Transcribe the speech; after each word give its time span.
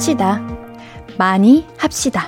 합시다. 0.00 0.40
많이 1.18 1.66
합시다. 1.76 2.26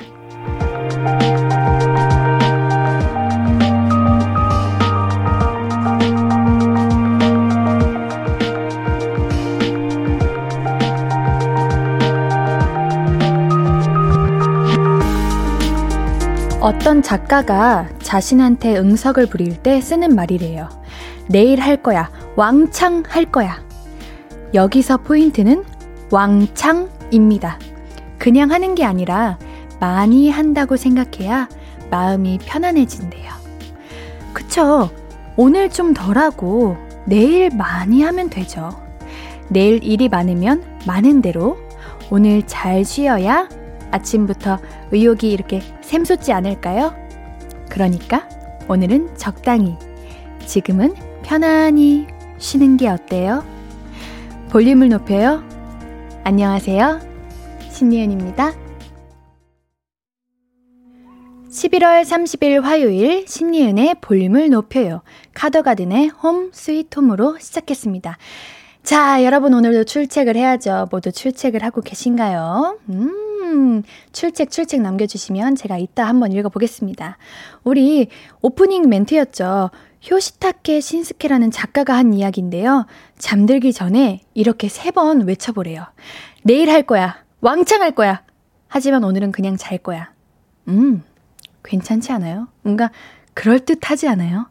어떤 16.61 17.01
작가가 17.01 17.89
자신한테 18.03 18.77
응석을 18.77 19.27
부릴 19.31 19.57
때 19.62 19.81
쓰는 19.81 20.15
말이래요. 20.15 20.69
내일 21.31 21.59
할 21.59 21.83
거야. 21.83 22.11
왕창 22.37 23.03
할 23.09 23.25
거야. 23.25 23.65
여기서 24.53 24.98
포인트는 24.98 25.65
왕창입니다. 26.12 27.59
그냥 28.23 28.53
하는 28.53 28.77
게 28.77 28.84
아니라 28.84 29.37
많이 29.81 30.31
한다고 30.31 30.77
생각해야 30.77 31.48
마음이 31.91 32.39
편안해진대요. 32.47 33.33
그쵸? 34.33 34.91
오늘 35.37 35.69
좀 35.69 35.92
덜하고 35.92 36.77
내일 37.05 37.51
많이 37.51 38.05
하면 38.05 38.31
되죠. 38.31 38.81
내일 39.48 39.83
일이 39.83 40.09
많으면 40.09 40.62
많은 40.87 41.20
대로 41.20 41.59
오늘 42.11 42.47
잘 42.47 42.84
쉬어야 42.84 43.48
아침부터 43.91 44.61
의욕이 44.92 45.33
이렇게 45.33 45.61
샘솟지 45.81 46.33
않을까요? 46.33 46.95
그러니까 47.70 48.29
오늘은 48.69 49.17
적당히, 49.17 49.77
지금은 50.47 50.95
편안히 51.25 52.07
쉬는 52.39 52.77
게 52.77 52.86
어때요? 52.86 53.42
볼륨을 54.51 54.91
높여요. 54.91 55.42
안녕하세요. 56.23 57.11
신리은입니다. 57.73 58.53
11월 61.51 62.03
30일 62.03 62.62
화요일 62.62 63.27
신리은의 63.29 63.97
볼륨을 64.01 64.48
높여요. 64.51 65.03
카더가든의 65.34 66.09
홈 66.09 66.51
스위트 66.53 66.98
홈으로 66.98 67.39
시작했습니다. 67.39 68.17
자, 68.83 69.23
여러분 69.23 69.53
오늘도 69.55 69.84
출첵을 69.84 70.34
해야죠. 70.34 70.89
모두 70.91 71.12
출첵을 71.12 71.62
하고 71.62 71.83
계신가요? 71.83 72.79
음, 72.89 73.83
출첵 74.12 74.51
출첵 74.51 74.81
남겨주시면 74.81 75.55
제가 75.57 75.77
이따 75.79 76.07
한번 76.09 76.33
읽어보겠습니다. 76.33 77.19
우리 77.64 78.09
오프닝 78.41 78.89
멘트였죠. 78.89 79.70
효시타케 80.11 80.81
신스케라는 80.81 81.51
작가가 81.53 81.95
한 81.97 82.12
이야기인데요. 82.12 82.86
잠들기 83.19 83.73
전에 83.73 84.23
이렇게 84.34 84.69
세 84.69 84.91
번 84.91 85.27
외쳐보래요. 85.27 85.84
내일 86.42 86.70
할 86.70 86.83
거야. 86.83 87.22
왕창 87.43 87.83
할 87.83 87.91
거야. 87.91 88.23
하지만 88.69 89.05
오늘은 89.05 89.33
그냥 89.33 89.57
잘 89.57 89.77
거야. 89.77 90.13
음, 90.69 91.03
괜찮지 91.64 92.13
않아요? 92.13 92.48
뭔가 92.63 92.91
그럴듯하지 93.35 94.08
않아요? 94.08 94.47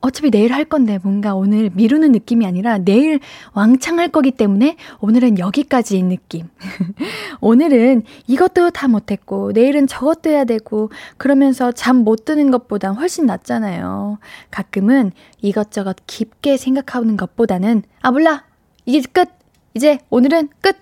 어차피 0.00 0.30
내일 0.30 0.54
할 0.54 0.64
건데 0.64 0.98
뭔가 1.02 1.34
오늘 1.34 1.68
미루는 1.74 2.12
느낌이 2.12 2.46
아니라 2.46 2.78
내일 2.78 3.20
왕창 3.52 3.98
할 3.98 4.08
거기 4.08 4.30
때문에 4.30 4.76
오늘은 5.00 5.38
여기까지인 5.38 6.08
느낌. 6.08 6.48
오늘은 7.42 8.04
이것도 8.26 8.70
다 8.70 8.88
못했고 8.88 9.52
내일은 9.52 9.86
저것도 9.86 10.30
해야 10.30 10.44
되고 10.44 10.90
그러면서 11.18 11.70
잠 11.72 11.96
못 12.00 12.24
드는 12.24 12.50
것보단 12.50 12.94
훨씬 12.94 13.26
낫잖아요. 13.26 14.18
가끔은 14.50 15.12
이것저것 15.42 15.96
깊게 16.06 16.56
생각하는 16.56 17.18
것보다는 17.18 17.82
아 18.00 18.10
몰라 18.10 18.46
이게 18.86 19.06
끝 19.12 19.28
이제 19.74 19.98
오늘은 20.08 20.48
끝 20.62 20.78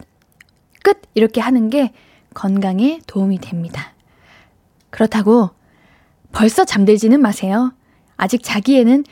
끝 0.88 1.02
이렇게 1.12 1.42
하는 1.42 1.68
게 1.68 1.92
건강에 2.32 3.00
도움이 3.06 3.40
됩니다. 3.40 3.92
그렇다고 4.88 5.50
벌써 6.32 6.64
잠들지는 6.64 7.20
마세요. 7.20 7.74
아직 8.16 8.42
자기에는 8.42 9.04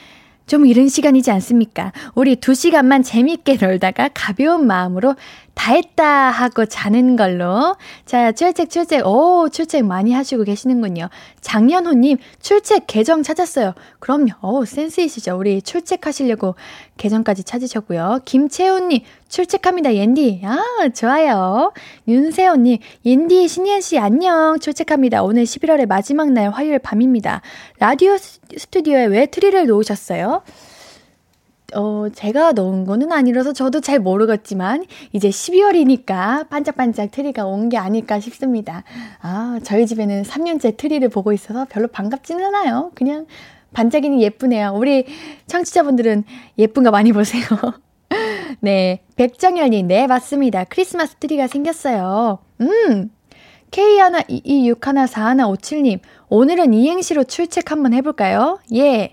좀 0.47 0.65
이른 0.65 0.89
시간이지 0.89 1.31
않습니까? 1.33 1.93
우리 2.15 2.37
두 2.37 2.55
시간만 2.55 3.03
재밌게 3.03 3.59
놀다가 3.61 4.09
가벼운 4.15 4.67
마음으로 4.67 5.17
다 5.57 5.73
했다 5.73 6.07
하고 6.31 6.67
자는 6.67 7.17
걸로. 7.17 7.75
자, 8.05 8.31
출첵, 8.31 8.69
출첵. 8.71 9.05
오, 9.05 9.49
출첵 9.49 9.85
많이 9.85 10.13
하시고 10.13 10.45
계시는군요. 10.45 11.09
장년호님, 11.41 12.19
출첵 12.41 12.87
계정 12.87 13.23
찾았어요. 13.23 13.73
그럼요. 13.99 14.33
오, 14.43 14.65
센스 14.67 15.01
있으시죠? 15.01 15.37
우리 15.37 15.63
출첵하시려고 15.63 16.55
계정까지 16.99 17.43
찾으셨고요. 17.43 18.21
김채훈님, 18.27 19.01
출첵합니다. 19.29 19.95
옌디. 19.95 20.43
아, 20.45 20.89
좋아요. 20.95 21.73
윤세호님, 22.07 22.79
옌디, 23.05 23.49
신희연씨, 23.49 23.99
안녕. 23.99 24.59
출첵합니다. 24.61 25.23
오늘 25.23 25.45
11월의 25.45 25.89
마지막 25.89 26.31
날 26.33 26.51
화요일 26.51 26.79
밤입니다. 26.79 27.41
라디오 27.81 28.17
스튜디오에 28.19 29.07
왜 29.07 29.27
트리를 29.27 29.67
놓으셨어요? 29.67 30.43
어, 31.75 32.07
제가 32.15 32.53
넣은 32.53 32.85
거는 32.85 33.11
아니라서 33.13 33.53
저도 33.53 33.81
잘 33.81 33.99
모르겠지만, 33.99 34.85
이제 35.13 35.29
12월이니까 35.29 36.49
반짝반짝 36.49 37.11
트리가 37.11 37.45
온 37.47 37.69
게 37.69 37.77
아닐까 37.77 38.21
싶습니다. 38.21 38.85
아, 39.21 39.59
저희 39.65 39.85
집에는 39.87 40.23
3년째 40.23 40.77
트리를 40.77 41.09
보고 41.09 41.33
있어서 41.33 41.67
별로 41.69 41.89
반갑지는 41.89 42.45
않아요. 42.45 42.93
그냥 42.95 43.27
반짝이는 43.73 44.21
예쁘네요. 44.23 44.73
우리 44.77 45.05
청취자분들은 45.49 46.23
예쁜 46.59 46.85
거 46.85 46.93
많이 46.93 47.13
보세요. 47.13 47.43
네. 48.61 49.01
백정열님, 49.17 49.89
네, 49.89 50.07
맞습니다. 50.07 50.63
크리스마스 50.65 51.17
트리가 51.17 51.49
생겼어요. 51.49 52.39
음! 52.61 53.11
K122614157님, 53.73 55.99
오늘은 56.29 56.73
이행시로 56.73 57.25
출첵 57.25 57.69
한번 57.71 57.93
해볼까요? 57.95 58.61
예. 58.75 59.11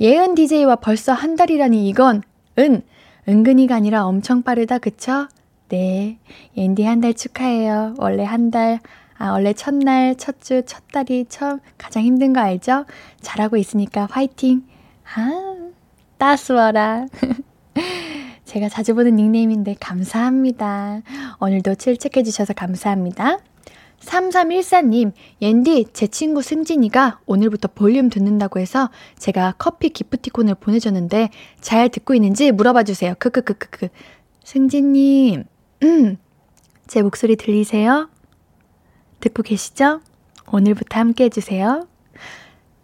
예은 0.00 0.34
DJ와 0.34 0.76
벌써 0.76 1.12
한 1.12 1.36
달이라니 1.36 1.88
이건, 1.88 2.22
은, 2.58 2.82
은근히가 3.28 3.74
아니라 3.74 4.04
엄청 4.06 4.42
빠르다, 4.42 4.78
그쵸? 4.78 5.28
네. 5.68 6.18
옌디 6.56 6.84
한 6.84 7.00
달 7.00 7.14
축하해요. 7.14 7.94
원래 7.98 8.24
한 8.24 8.50
달, 8.50 8.80
아, 9.16 9.30
원래 9.30 9.52
첫날, 9.52 10.16
첫 10.16 10.40
주, 10.40 10.62
첫 10.66 10.82
달이 10.92 11.26
처음 11.28 11.60
가장 11.78 12.02
힘든 12.02 12.32
거 12.32 12.40
알죠? 12.40 12.84
잘하고 13.20 13.56
있으니까 13.56 14.06
화이팅! 14.10 14.64
아, 15.14 15.54
따스워라. 16.18 17.06
제가 18.44 18.68
자주 18.68 18.94
보는 18.94 19.16
닉네임인데 19.16 19.76
감사합니다. 19.80 21.02
오늘도 21.40 21.76
칠책해주셔서 21.76 22.52
감사합니다. 22.54 23.38
3314님, 24.04 25.12
옌디, 25.40 25.86
제 25.92 26.06
친구 26.06 26.42
승진이가 26.42 27.20
오늘부터 27.26 27.68
볼륨 27.74 28.10
듣는다고 28.10 28.60
해서 28.60 28.90
제가 29.18 29.54
커피 29.58 29.90
기프티콘을 29.90 30.56
보내줬는데 30.56 31.30
잘 31.60 31.88
듣고 31.88 32.14
있는지 32.14 32.52
물어봐 32.52 32.84
주세요. 32.84 33.14
크크크크크. 33.18 33.88
승진님, 34.44 35.44
음, 35.82 36.16
제 36.86 37.02
목소리 37.02 37.36
들리세요? 37.36 38.10
듣고 39.20 39.42
계시죠? 39.42 40.00
오늘부터 40.52 41.00
함께 41.00 41.24
해주세요. 41.24 41.86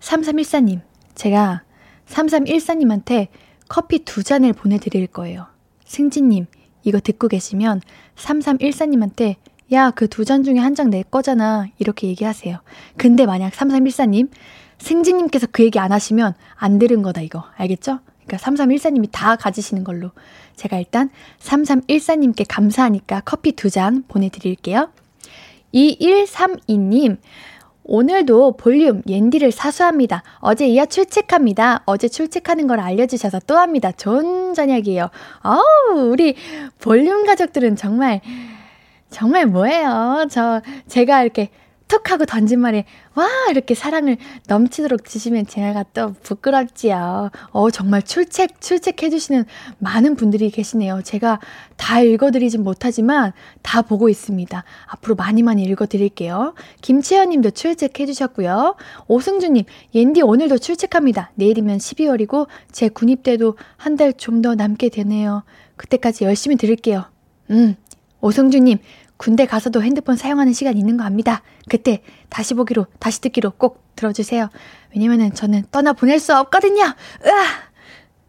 3314님, 0.00 0.80
제가 1.14 1.62
3314님한테 2.06 3.28
커피 3.68 4.00
두 4.00 4.22
잔을 4.22 4.52
보내드릴 4.52 5.06
거예요. 5.06 5.46
승진님, 5.84 6.46
이거 6.82 6.98
듣고 6.98 7.28
계시면 7.28 7.82
3314님한테 8.16 9.36
야, 9.72 9.90
그 9.92 10.08
두 10.08 10.24
잔 10.24 10.42
중에 10.42 10.58
한장내 10.58 11.04
거잖아. 11.10 11.66
이렇게 11.78 12.08
얘기하세요. 12.08 12.58
근데 12.96 13.24
만약 13.26 13.52
3314님, 13.52 14.28
승진님께서 14.78 15.46
그 15.52 15.62
얘기 15.62 15.78
안 15.78 15.92
하시면 15.92 16.34
안 16.56 16.78
들은 16.78 17.02
거다, 17.02 17.20
이거. 17.20 17.44
알겠죠? 17.56 18.00
그러니까 18.26 18.36
3314님이 18.50 19.08
다 19.12 19.36
가지시는 19.36 19.84
걸로. 19.84 20.10
제가 20.56 20.78
일단 20.78 21.10
3314님께 21.40 22.44
감사하니까 22.48 23.22
커피 23.24 23.52
두 23.52 23.70
잔 23.70 24.04
보내드릴게요. 24.08 24.90
2132님, 25.72 27.18
오늘도 27.84 28.56
볼륨 28.56 29.02
옌디를 29.06 29.52
사수합니다. 29.52 30.22
어제 30.38 30.66
이하 30.66 30.86
출첵합니다. 30.86 31.82
어제 31.86 32.08
출첵하는 32.08 32.66
걸 32.66 32.80
알려주셔서 32.80 33.40
또 33.46 33.56
합니다. 33.56 33.90
좋은 33.92 34.54
저녁이에요. 34.54 35.10
어우, 35.42 36.10
우리 36.10 36.34
볼륨 36.80 37.24
가족들은 37.26 37.76
정말 37.76 38.20
정말 39.10 39.46
뭐예요? 39.46 40.26
저, 40.30 40.62
제가 40.88 41.22
이렇게 41.22 41.50
툭 41.88 42.08
하고 42.12 42.24
던진 42.24 42.60
말에, 42.60 42.84
와! 43.16 43.26
이렇게 43.50 43.74
사랑을 43.74 44.16
넘치도록 44.46 45.04
주시면 45.04 45.46
제가 45.48 45.84
또 45.92 46.12
부끄럽지요. 46.22 47.30
어, 47.50 47.70
정말 47.72 48.02
출첵, 48.02 48.60
출첵해주시는 48.60 49.44
많은 49.78 50.14
분들이 50.14 50.50
계시네요. 50.52 51.02
제가 51.02 51.40
다 51.76 52.00
읽어드리진 52.00 52.62
못하지만 52.62 53.32
다 53.62 53.82
보고 53.82 54.08
있습니다. 54.08 54.62
앞으로 54.86 55.16
많이 55.16 55.42
많이 55.42 55.64
읽어드릴게요. 55.64 56.54
김채연 56.80 57.30
님도 57.30 57.50
출첵해주셨고요. 57.50 58.76
오승주님, 59.08 59.64
옌디 59.92 60.22
오늘도 60.22 60.58
출첵합니다. 60.58 61.32
내일이면 61.34 61.78
12월이고, 61.78 62.46
제 62.70 62.88
군입 62.88 63.24
때도 63.24 63.56
한 63.76 63.96
달 63.96 64.12
좀 64.16 64.42
더 64.42 64.54
남게 64.54 64.90
되네요. 64.90 65.42
그때까지 65.76 66.22
열심히 66.24 66.54
들을게요. 66.56 67.06
음, 67.50 67.74
오성주님, 68.22 68.78
군대 69.20 69.44
가서도 69.44 69.82
핸드폰 69.82 70.16
사용하는 70.16 70.54
시간 70.54 70.78
있는 70.78 70.96
거 70.96 71.04
압니다. 71.04 71.42
그때 71.68 72.02
다시 72.30 72.54
보기로, 72.54 72.86
다시 72.98 73.20
듣기로 73.20 73.50
꼭 73.50 73.84
들어주세요. 73.94 74.48
왜냐면은 74.94 75.34
저는 75.34 75.64
떠나 75.70 75.92
보낼 75.92 76.18
수 76.18 76.34
없거든요. 76.34 76.84
으아! 76.84 77.44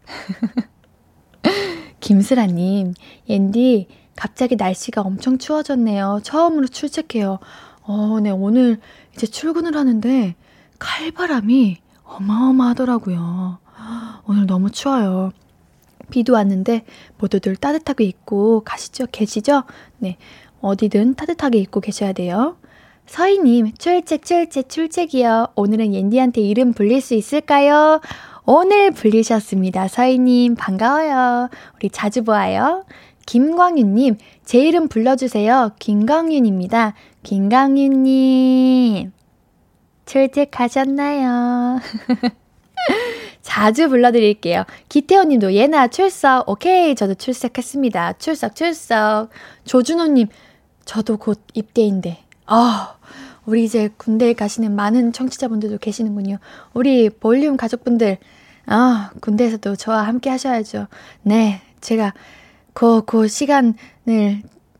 김슬아님, 2.00 2.92
옌디, 3.26 3.88
갑자기 4.16 4.56
날씨가 4.56 5.00
엄청 5.00 5.38
추워졌네요. 5.38 6.20
처음으로 6.24 6.68
출첵해요. 6.68 7.38
어, 7.84 8.18
네, 8.22 8.28
오늘 8.28 8.78
이제 9.14 9.26
출근을 9.26 9.78
하는데 9.78 10.34
칼바람이 10.78 11.78
어마어마하더라고요. 12.04 13.60
오늘 14.26 14.44
너무 14.46 14.70
추워요. 14.70 15.32
비도 16.10 16.34
왔는데 16.34 16.84
모두들 17.16 17.56
따뜻하게 17.56 18.04
입고 18.04 18.60
가시죠? 18.64 19.06
계시죠? 19.10 19.64
네. 19.98 20.18
어디든 20.62 21.14
따뜻하게 21.14 21.58
입고 21.58 21.80
계셔야 21.80 22.12
돼요. 22.12 22.56
서희님, 23.06 23.74
출첵, 23.74 24.24
출첵, 24.24 24.68
출첵이요. 24.68 25.48
오늘은 25.56 25.92
옌디한테 25.92 26.40
이름 26.40 26.72
불릴 26.72 27.00
수 27.00 27.14
있을까요? 27.14 28.00
오늘 28.46 28.92
불리셨습니다. 28.92 29.88
서희님, 29.88 30.54
반가워요. 30.54 31.50
우리 31.76 31.90
자주 31.90 32.22
보아요. 32.24 32.84
김광윤님, 33.26 34.18
제 34.44 34.60
이름 34.60 34.88
불러주세요. 34.88 35.72
김광윤입니다. 35.78 36.94
김광윤님, 37.22 39.12
출첵하셨나요? 40.06 41.80
자주 43.42 43.88
불러드릴게요. 43.88 44.64
기태호님도 44.88 45.52
예나 45.52 45.88
출석. 45.88 46.48
오케이. 46.48 46.94
저도 46.94 47.14
출석했습니다. 47.14 48.14
출석, 48.14 48.54
출석. 48.56 49.28
조준호님, 49.64 50.28
저도 50.84 51.16
곧 51.16 51.40
입대인데. 51.54 52.18
아, 52.46 52.96
우리 53.44 53.64
이제 53.64 53.88
군대에 53.96 54.32
가시는 54.34 54.74
많은 54.74 55.12
청취자분들도 55.12 55.78
계시는군요. 55.78 56.38
우리 56.74 57.10
볼륨 57.10 57.56
가족분들, 57.56 58.18
아, 58.66 59.10
군대에서도 59.20 59.76
저와 59.76 60.02
함께 60.02 60.30
하셔야죠. 60.30 60.86
네, 61.22 61.60
제가 61.80 62.14
그, 62.72 63.04
그 63.04 63.28
시간을 63.28 63.74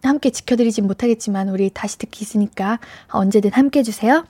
함께 0.02 0.30
지켜드리진 0.30 0.86
못하겠지만, 0.86 1.48
우리 1.48 1.70
다시 1.70 1.98
듣기 1.98 2.22
있으니까 2.22 2.78
언제든 3.08 3.52
함께 3.52 3.80
해주세요. 3.80 4.26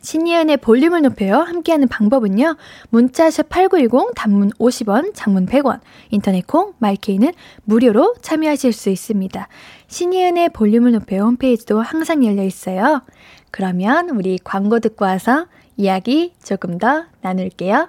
신이은의 0.00 0.58
볼륨을 0.58 1.02
높여요. 1.02 1.38
함께하는 1.40 1.88
방법은요. 1.88 2.56
문자샵 2.90 3.48
8910, 3.48 4.14
단문 4.14 4.50
50원, 4.58 5.12
장문 5.14 5.46
100원, 5.46 5.80
인터넷 6.10 6.46
콩, 6.46 6.74
마이케이는 6.78 7.32
무료로 7.64 8.14
참여하실 8.22 8.72
수 8.72 8.90
있습니다. 8.90 9.48
신이은의 9.88 10.50
볼륨을 10.50 10.92
높여요 10.92 11.22
홈페이지도 11.22 11.80
항상 11.80 12.24
열려 12.24 12.44
있어요. 12.44 13.02
그러면 13.50 14.10
우리 14.10 14.38
광고 14.42 14.78
듣고 14.78 15.04
와서 15.04 15.46
이야기 15.76 16.34
조금 16.42 16.78
더 16.78 17.04
나눌게요. 17.20 17.88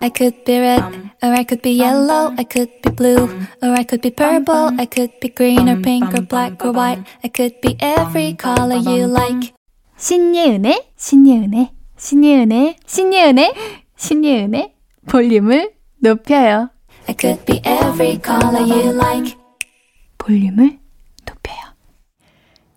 I 0.00 0.10
could 0.14 0.44
be 0.44 0.58
red, 0.58 0.84
or 1.20 1.32
I 1.34 1.44
could 1.44 1.62
be 1.62 1.80
yellow, 1.80 2.32
I 2.38 2.44
could 2.44 2.70
be 2.80 2.94
blue, 2.94 3.28
or 3.60 3.74
I 3.74 3.84
could 3.84 4.00
be 4.00 4.10
purple, 4.10 4.70
I 4.78 4.86
could 4.86 5.18
be 5.20 5.34
green 5.34 5.68
or 5.68 5.82
pink 5.82 6.14
or 6.14 6.22
black 6.22 6.64
or 6.64 6.72
white, 6.72 7.02
I 7.24 7.28
could 7.28 7.60
be 7.60 7.76
every 7.80 8.34
color 8.34 8.76
you 8.76 9.08
like. 9.08 9.57
신예은의, 9.98 10.92
신예은의, 10.96 11.70
신예은의, 11.96 12.76
신예은의, 12.86 13.54
신예은의 13.96 14.74
볼륨을 15.08 15.72
높여요. 16.00 16.70
I 17.08 17.14
could 17.18 17.44
be 17.44 17.56
every 17.66 18.20
color 18.24 18.62
you 18.62 18.94
like. 18.94 19.36
볼륨을 20.18 20.78
높여요. 21.26 21.58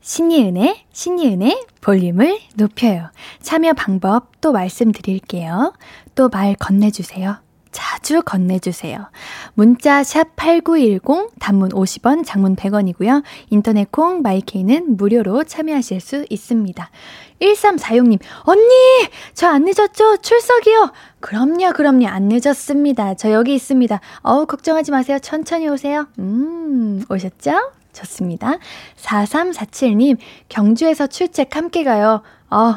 신예은의, 0.01 0.85
신예은의 0.91 1.65
볼륨을 1.81 2.39
높여요. 2.55 3.11
참여 3.41 3.73
방법 3.73 4.41
또 4.41 4.51
말씀드릴게요. 4.51 5.73
또 6.15 6.27
말 6.29 6.55
건네주세요. 6.55 7.37
자주 7.71 8.21
건네주세요. 8.21 9.09
문자 9.53 10.03
샵 10.03 10.35
8910 10.35 11.29
단문 11.39 11.69
50원 11.69 12.25
장문 12.25 12.55
100원이고요. 12.55 13.23
인터넷 13.49 13.91
콩 13.91 14.21
마이케이는 14.21 14.97
무료로 14.97 15.43
참여하실 15.45 15.99
수 16.01 16.25
있습니다. 16.29 16.89
1346님 17.41 18.19
언니 18.43 18.69
저 19.33 19.47
안 19.47 19.65
늦었죠? 19.65 20.17
출석이요. 20.17 20.91
그럼요 21.21 21.73
그럼요 21.73 22.07
안 22.07 22.29
늦었습니다. 22.29 23.15
저 23.15 23.31
여기 23.31 23.53
있습니다. 23.55 23.99
어우 24.21 24.45
걱정하지 24.45 24.91
마세요. 24.91 25.17
천천히 25.19 25.67
오세요. 25.67 26.07
음 26.19 27.03
오셨죠? 27.09 27.71
좋습니다. 27.93 28.57
4347님 28.97 30.17
경주에서 30.49 31.07
출첵 31.07 31.55
함께 31.55 31.83
가요. 31.83 32.21
어 32.49 32.75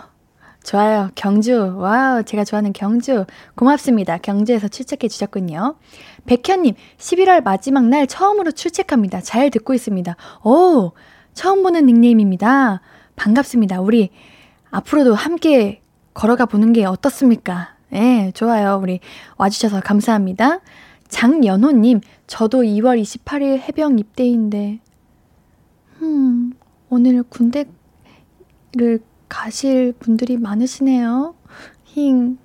좋아요. 0.64 1.10
경주. 1.14 1.76
wow, 1.76 2.24
제가 2.24 2.42
좋아하는 2.44 2.72
경주. 2.72 3.26
고맙습니다. 3.54 4.16
경주에서 4.16 4.66
출첵해 4.66 5.08
주셨군요. 5.08 5.76
백현님, 6.24 6.74
11월 6.96 7.44
마지막 7.44 7.84
날 7.84 8.06
처음으로 8.06 8.50
출첵합니다. 8.50 9.20
잘 9.20 9.50
듣고 9.50 9.74
있습니다. 9.74 10.16
오, 10.42 10.92
처음 11.34 11.62
보는 11.62 11.84
닉네임입니다. 11.84 12.80
반갑습니다. 13.14 13.82
우리 13.82 14.08
앞으로도 14.70 15.14
함께 15.14 15.82
걸어가 16.14 16.46
보는 16.46 16.72
게 16.72 16.86
어떻습니까? 16.86 17.74
예, 17.92 17.98
네, 18.00 18.32
좋아요. 18.32 18.80
우리 18.82 19.00
와주셔서 19.36 19.80
감사합니다. 19.80 20.60
장연호님, 21.08 22.00
저도 22.26 22.62
2월 22.62 23.00
28일 23.00 23.60
해병 23.60 23.98
입대인데, 23.98 24.80
음, 26.00 26.54
오늘 26.88 27.22
군대를 27.22 27.68
가실 29.34 29.92
분들이 29.98 30.36
많으시네요. 30.36 31.34
힝, 31.86 32.38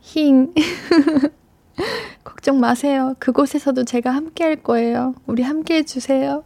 힝. 0.00 0.54
걱정 2.24 2.58
마세요. 2.58 3.14
그곳에서도 3.18 3.84
제가 3.84 4.10
함께 4.10 4.44
할 4.44 4.56
거예요. 4.56 5.14
우리 5.26 5.42
함께 5.42 5.76
해주세요. 5.76 6.42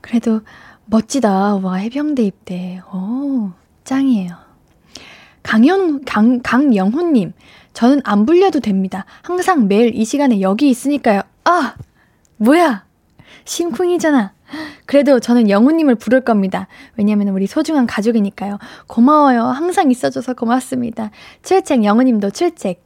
그래도 0.00 0.40
멋지다. 0.86 1.58
와, 1.58 1.74
해병대 1.76 2.24
입대. 2.24 2.82
오, 2.92 3.52
짱이에요. 3.84 4.34
강연, 5.44 6.04
강, 6.04 6.40
강영훈님. 6.42 7.32
저는 7.72 8.00
안 8.02 8.26
불려도 8.26 8.58
됩니다. 8.58 9.04
항상 9.22 9.68
매일 9.68 9.94
이 9.94 10.04
시간에 10.04 10.40
여기 10.40 10.68
있으니까요. 10.68 11.22
아! 11.44 11.76
뭐야! 12.36 12.84
심쿵이잖아. 13.44 14.32
그래도 14.86 15.20
저는 15.20 15.50
영우님을 15.50 15.96
부를 15.96 16.22
겁니다. 16.22 16.68
왜냐면 16.96 17.28
우리 17.28 17.46
소중한 17.46 17.86
가족이니까요. 17.86 18.58
고마워요. 18.86 19.42
항상 19.42 19.90
있어줘서 19.90 20.34
고맙습니다. 20.34 21.10
출첵 21.42 21.84
영우님도 21.84 22.30
출첵. 22.30 22.78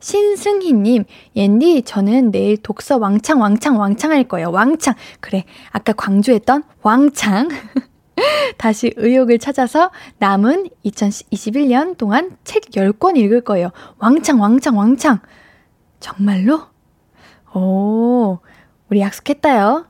신승희님, 0.00 1.04
옌디, 1.34 1.82
저는 1.82 2.30
내일 2.30 2.56
독서 2.56 2.98
왕창, 2.98 3.40
왕창, 3.40 3.78
왕창 3.80 4.12
할 4.12 4.24
거예요. 4.24 4.50
왕창. 4.50 4.94
그래. 5.20 5.44
아까 5.70 5.92
광주 5.92 6.32
했던 6.32 6.62
왕창. 6.82 7.48
다시 8.58 8.92
의욕을 8.96 9.38
찾아서 9.38 9.90
남은 10.18 10.68
2021년 10.84 11.96
동안 11.96 12.36
책 12.44 12.70
10권 12.70 13.16
읽을 13.16 13.42
거예요. 13.42 13.70
왕창, 13.98 14.40
왕창, 14.40 14.76
왕창. 14.78 15.20
정말로? 16.00 16.60
오, 17.54 18.38
우리 18.88 19.00
약속했다요. 19.00 19.86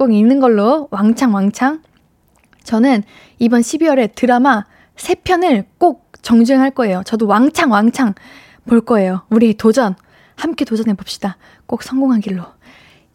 꼭 0.00 0.14
읽는 0.14 0.40
걸로 0.40 0.88
왕창 0.90 1.34
왕창. 1.34 1.82
저는 2.64 3.02
이번 3.38 3.60
12월에 3.60 4.14
드라마 4.14 4.64
3편을 4.96 5.66
꼭 5.76 6.10
정주행할 6.22 6.70
거예요. 6.70 7.02
저도 7.04 7.26
왕창 7.26 7.70
왕창 7.70 8.14
볼 8.66 8.80
거예요. 8.80 9.24
우리 9.28 9.52
도전. 9.52 9.94
함께 10.36 10.64
도전해 10.64 10.94
봅시다. 10.94 11.36
꼭 11.66 11.82
성공하길로. 11.82 12.42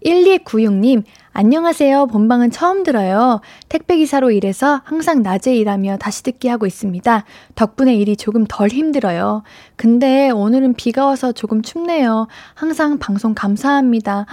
1296님, 0.06 1.02
안녕하세요. 1.34 2.06
본방은 2.06 2.52
처음 2.52 2.84
들어요. 2.84 3.42
택배기사로 3.68 4.30
일해서 4.30 4.82
항상 4.84 5.24
낮에 5.24 5.56
일하며 5.56 5.98
다시 5.98 6.22
듣기 6.22 6.50
하고 6.50 6.68
있습니다. 6.68 7.24
덕분에 7.56 7.96
일이 7.96 8.16
조금 8.16 8.46
덜 8.48 8.70
힘들어요. 8.70 9.42
근데 9.76 10.30
오늘은 10.30 10.76
비가 10.76 11.08
와서 11.08 11.32
조금 11.32 11.64
춥네요. 11.64 12.28
항상 12.54 13.00
방송 13.00 13.34
감사합니다. 13.34 14.28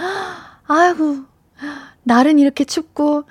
아이고, 0.67 1.33
날은 2.03 2.39
이렇게 2.39 2.63
춥고, 2.63 3.23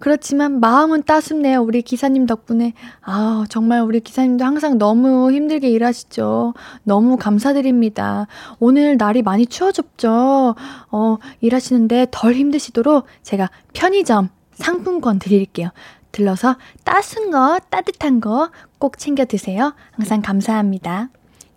그렇지만 0.00 0.60
마음은 0.60 1.02
따숩네요. 1.02 1.60
우리 1.60 1.82
기사님 1.82 2.26
덕분에. 2.26 2.72
아, 3.02 3.44
정말 3.50 3.82
우리 3.82 4.00
기사님도 4.00 4.42
항상 4.44 4.78
너무 4.78 5.30
힘들게 5.30 5.68
일하시죠. 5.68 6.54
너무 6.84 7.18
감사드립니다. 7.18 8.26
오늘 8.58 8.96
날이 8.96 9.20
많이 9.20 9.44
추워졌죠. 9.44 10.54
어, 10.90 11.16
일하시는데 11.40 12.06
덜 12.10 12.34
힘드시도록 12.34 13.04
제가 13.22 13.50
편의점 13.74 14.30
상품권 14.54 15.18
드릴게요. 15.18 15.68
들러서 16.12 16.56
따순 16.82 17.30
거, 17.30 17.60
따뜻한 17.70 18.20
거 18.20 18.50
꼭 18.80 18.98
챙겨 18.98 19.26
드세요. 19.26 19.74
항상 19.92 20.22
감사합니다. 20.22 21.10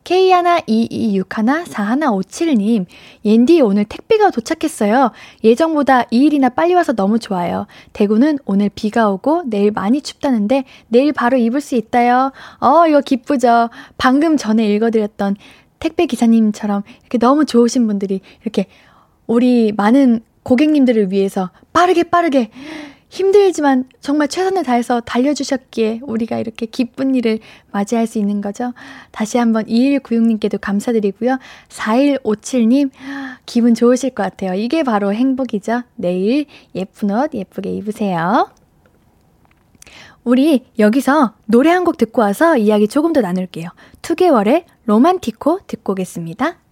K12261414157님, 0.04 2.86
옌디 3.26 3.62
오늘 3.62 3.86
택배가 3.86 4.32
도착했어요. 4.32 5.12
예정보다 5.44 6.04
2일이나 6.06 6.54
빨리 6.54 6.74
와서 6.74 6.94
너무 6.94 7.20
좋아요. 7.20 7.68
대구는 7.94 8.40
오늘 8.46 8.70
비가 8.74 9.10
오고 9.10 9.44
내일 9.48 9.72
많이 9.72 10.02
춥다는데 10.02 10.64
내일 10.88 11.14
바로 11.14 11.38
입을 11.38 11.62
수 11.62 11.76
있다요. 11.76 12.32
어, 12.60 12.88
이거 12.88 13.02
기쁘죠? 13.02 13.70
방금 13.98 14.38
전에 14.38 14.68
읽어드렸던 14.68 15.36
택배 15.80 16.06
기사님처럼 16.06 16.84
이렇게 17.02 17.18
너무 17.18 17.46
좋으신 17.46 17.88
분들이 17.88 18.22
이렇게 18.42 18.68
우리 19.28 19.74
많은 19.76 20.22
고객님들을 20.44 21.12
위해서 21.12 21.50
빠르게 21.72 22.04
빠르게 22.04 22.52
힘들지만 23.14 23.86
정말 24.02 24.28
최선을 24.28 24.64
다해서 24.64 25.00
달려주셨기에 25.00 26.00
우리가 26.02 26.40
이렇게 26.40 26.66
기쁜 26.66 27.14
일을 27.14 27.38
맞이할 27.72 28.08
수 28.08 28.18
있는 28.18 28.42
거죠. 28.42 28.74
다시 29.12 29.38
한번 29.38 29.66
2196님께도 29.66 30.58
감사드리고요. 30.60 31.38
4157님, 31.70 32.90
기분 33.46 33.76
좋으실 33.76 34.16
것 34.16 34.24
같아요. 34.24 34.56
이게 34.56 34.82
바로 34.82 35.14
행복이죠. 35.14 35.84
내일 35.96 36.48
예쁜 36.74 37.12
옷 37.12 37.36
예쁘게 37.36 37.70
입으세요. 37.72 38.50
우리 40.24 40.66
여기서 40.80 41.36
노래 41.46 41.70
한 41.70 41.84
곡 41.84 41.98
듣고 41.98 42.22
와서 42.22 42.58
이야기 42.58 42.88
조금 42.88 43.14
더 43.14 43.22
나눌게요. 43.22 43.70
2개월의 44.02 44.64
로만티코 44.86 45.60
듣고 45.68 45.92
오겠습니다. 45.92 46.63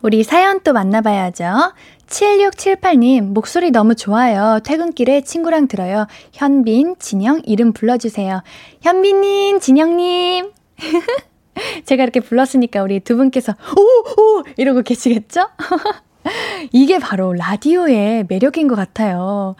우리 0.00 0.22
사연 0.22 0.60
또 0.60 0.72
만나봐야죠. 0.72 1.72
7678님, 2.06 3.32
목소리 3.32 3.70
너무 3.70 3.94
좋아요. 3.94 4.60
퇴근길에 4.64 5.22
친구랑 5.22 5.68
들어요. 5.68 6.06
현빈, 6.32 6.96
진영, 6.98 7.42
이름 7.44 7.72
불러주세요. 7.72 8.42
현빈님, 8.80 9.60
진영님. 9.60 10.52
제가 11.84 12.04
이렇게 12.04 12.20
불렀으니까 12.20 12.82
우리 12.82 13.00
두 13.00 13.16
분께서, 13.16 13.52
오! 13.76 14.20
오! 14.20 14.44
이러고 14.56 14.82
계시겠죠? 14.82 15.48
이게 16.72 16.98
바로 16.98 17.32
라디오의 17.32 18.26
매력인 18.28 18.68
것 18.68 18.76
같아요. 18.76 19.56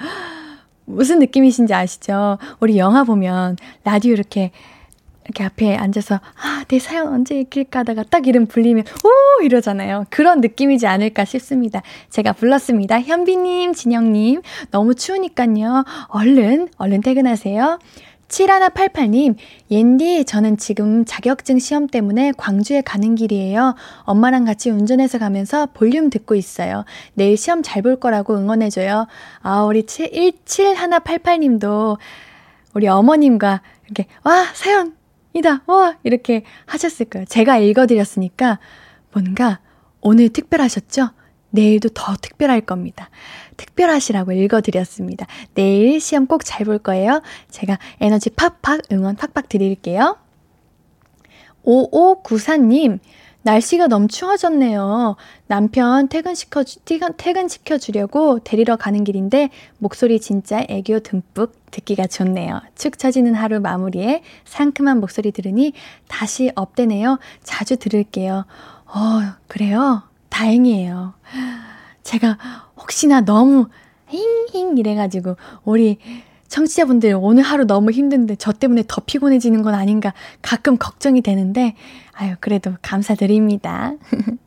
무슨 0.85 1.19
느낌이신지 1.19 1.75
아시죠? 1.75 2.39
우리 2.61 2.79
영화 2.79 3.05
보면 3.05 3.57
라디오 3.85 4.13
이렇게 4.13 4.53
이렇게 5.25 5.45
앞에 5.45 5.77
앉아서 5.77 6.15
아, 6.17 6.58
내 6.69 6.79
사연 6.79 7.09
언제 7.09 7.41
읽힐까 7.41 7.81
하다가 7.81 8.05
딱 8.11 8.27
이름 8.27 8.47
불리면 8.47 8.85
오 9.05 9.43
이러잖아요. 9.43 10.05
그런 10.11 10.41
느낌이지 10.41 10.87
않을까 10.87 11.25
싶습니다. 11.25 11.83
제가 12.11 12.35
불렀습니다. 12.35 13.01
현비님, 13.01 13.73
진영님 13.73 14.43
너무 14.71 14.95
추우니까요. 14.95 15.85
얼른 16.09 16.69
얼른 16.77 17.01
퇴근하세요. 17.01 17.79
7188님, 18.29 19.37
옌디, 19.71 20.27
저는 20.27 20.59
지금 20.59 21.07
자격증 21.07 21.59
시험 21.59 21.87
때문에 21.87 22.33
광주에 22.37 22.83
가는 22.83 23.15
길이에요. 23.15 23.75
엄마랑 24.03 24.45
같이 24.45 24.69
운전해서 24.69 25.19
가면서 25.19 25.69
볼륨 25.73 26.11
듣고 26.11 26.35
있어요. 26.35 26.85
내일 27.15 27.39
시험 27.39 27.63
잘 27.63 27.81
볼 27.81 27.97
거라고 27.97 28.37
응원해줘요. 28.37 29.07
아, 29.41 29.63
우리 29.63 29.85
7188님도 29.85 31.97
우리 32.75 32.87
어머님과 32.87 33.63
이렇게, 33.87 34.05
와, 34.25 34.45
사연 34.53 34.98
이다, 35.39 35.63
와! 35.67 35.97
이렇게 36.03 36.43
하셨을 36.67 37.07
거예요. 37.07 37.25
제가 37.27 37.59
읽어드렸으니까 37.59 38.59
뭔가 39.13 39.61
오늘 40.01 40.29
특별하셨죠? 40.29 41.11
내일도 41.51 41.89
더 41.91 42.15
특별할 42.17 42.61
겁니다. 42.61 43.09
특별하시라고 43.57 44.33
읽어드렸습니다. 44.33 45.27
내일 45.55 46.01
시험 46.01 46.27
꼭 46.27 46.45
잘 46.45 46.67
볼 46.67 46.79
거예요. 46.79 47.23
제가 47.51 47.79
에너지 48.01 48.31
팍팍 48.31 48.83
응원 48.93 49.17
팍팍 49.17 49.49
드릴게요. 49.49 50.19
5594님, 51.65 52.99
날씨가 53.43 53.87
너무 53.87 54.09
추워졌네요. 54.09 55.17
남편 55.47 56.09
퇴근시켜, 56.09 56.65
퇴근시켜 57.17 57.79
주려고 57.79 58.41
데리러 58.41 58.77
가는 58.77 59.05
길인데 59.05 59.51
목소리 59.79 60.21
진짜 60.21 60.65
애교 60.69 61.01
듬뿍 61.01 61.53
듣기가 61.71 62.07
좋네요. 62.07 62.61
축 62.75 62.99
처지는 62.99 63.35
하루 63.35 63.61
마무리에 63.61 64.23
상큼한 64.45 65.01
목소리 65.01 65.33
들으니 65.33 65.73
다시 66.09 66.51
업되네요. 66.57 67.19
자주 67.43 67.77
들을게요. 67.77 68.45
어, 68.87 69.21
그래요? 69.47 70.03
다행이에요. 70.31 71.15
제가 72.03 72.39
혹시나 72.77 73.21
너무 73.21 73.69
힝힝 74.11 74.79
이래가지고 74.79 75.37
우리 75.65 75.99
청취자분들 76.49 77.15
오늘 77.21 77.43
하루 77.43 77.67
너무 77.67 77.91
힘든데 77.91 78.37
저 78.37 78.53
때문에 78.53 78.85
더 78.89 79.03
피곤해지는 79.05 79.63
건 79.63 79.75
아닌가 79.75 80.15
가끔 80.41 80.79
걱정이 80.79 81.21
되는데 81.21 81.75
아유 82.19 82.35
그래도 82.41 82.75
감사드립니다. 82.83 83.95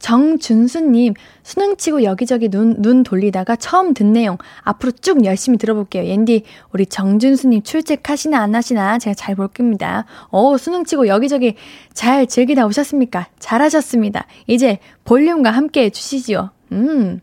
정준수님, 0.00 1.14
수능 1.42 1.76
치고 1.76 2.02
여기저기 2.04 2.48
눈, 2.48 2.80
눈 2.80 3.02
돌리다가 3.02 3.56
처음 3.56 3.92
듣 3.94 4.04
내용 4.04 4.36
앞으로 4.62 4.92
쭉 4.92 5.24
열심히 5.24 5.58
들어볼게요. 5.58 6.04
옌디, 6.04 6.44
우리 6.72 6.86
정준수님 6.86 7.62
출첵하시나 7.62 8.38
안 8.38 8.54
하시나 8.54 8.98
제가 8.98 9.14
잘 9.14 9.36
볼 9.36 9.48
겁니다. 9.48 10.04
어 10.30 10.56
수능 10.58 10.84
치고 10.84 11.06
여기저기 11.08 11.54
잘 11.92 12.26
즐기다 12.26 12.66
오셨습니까? 12.66 13.28
잘하셨습니다. 13.38 14.26
이제 14.46 14.78
볼륨과 15.04 15.50
함께 15.50 15.84
해주시지요. 15.84 16.50
음. 16.72 17.20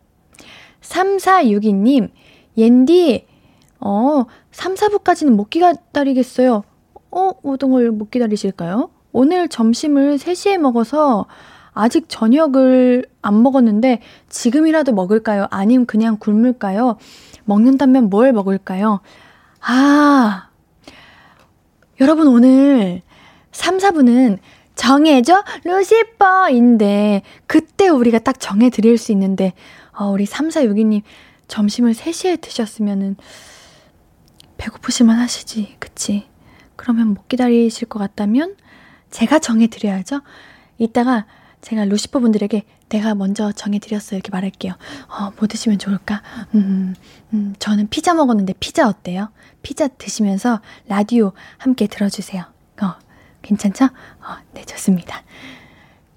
3462님, 0.82 2.10
옌디, 2.58 3.26
어, 3.80 4.26
3, 4.52 4.76
4부까지는 4.76 5.32
못 5.32 5.50
기다리겠어요. 5.50 6.64
어, 7.12 7.32
오동을 7.44 7.92
못 7.92 8.10
기다리실까요? 8.12 8.90
오늘 9.13 9.48
점심을 9.48 10.17
3시에 10.17 10.58
먹어서 10.58 11.27
아직 11.72 12.05
저녁을 12.10 13.05
안 13.22 13.41
먹었는데 13.41 14.01
지금이라도 14.29 14.91
먹을까요? 14.93 15.48
아니면 15.50 15.86
그냥 15.86 16.17
굶을까요? 16.17 16.98
먹는다면 17.46 18.10
뭘 18.10 18.34
먹을까요? 18.34 19.00
아, 19.62 20.50
여러분 22.01 22.27
오늘 22.27 23.01
3, 23.51 23.77
4분은 23.77 24.39
정해줘 24.75 25.43
루시퍼인데 25.63 27.22
그때 27.46 27.88
우리가 27.88 28.20
딱 28.20 28.39
정해드릴 28.39 28.98
수 28.98 29.12
있는데 29.12 29.53
어, 29.98 30.05
우리 30.10 30.25
3, 30.25 30.50
4, 30.50 30.63
6이님 30.63 31.01
점심을 31.48 31.93
3시에 31.93 32.41
드셨으면은 32.41 33.15
배고프시만 34.58 35.17
하시지, 35.20 35.75
그치? 35.79 36.27
그러면 36.75 37.10
못 37.10 37.27
기다리실 37.27 37.88
것 37.89 38.00
같다면 38.00 38.55
제가 39.13 39.38
정해드려야죠. 39.39 40.22
이따가 40.79 41.25
제가 41.62 41.86
루시퍼 41.86 42.20
분들에게 42.20 42.63
내가 42.89 43.15
먼저 43.15 43.51
정해드렸어요. 43.51 44.17
이렇게 44.17 44.32
말할게요. 44.32 44.74
어, 45.08 45.32
뭐 45.38 45.48
드시면 45.48 45.79
좋을까? 45.79 46.22
음, 46.55 46.96
음, 47.32 47.55
저는 47.60 47.88
피자 47.89 48.13
먹었는데 48.13 48.53
피자 48.60 48.88
어때요? 48.88 49.29
피자 49.62 49.88
드시면서 49.88 50.62
라디오 50.88 51.32
함께 51.58 51.88
들어주세요. 51.88 52.43
어, 52.82 52.96
괜찮죠? 53.43 53.86
어, 53.86 54.38
네, 54.53 54.65
좋습니다. 54.65 55.24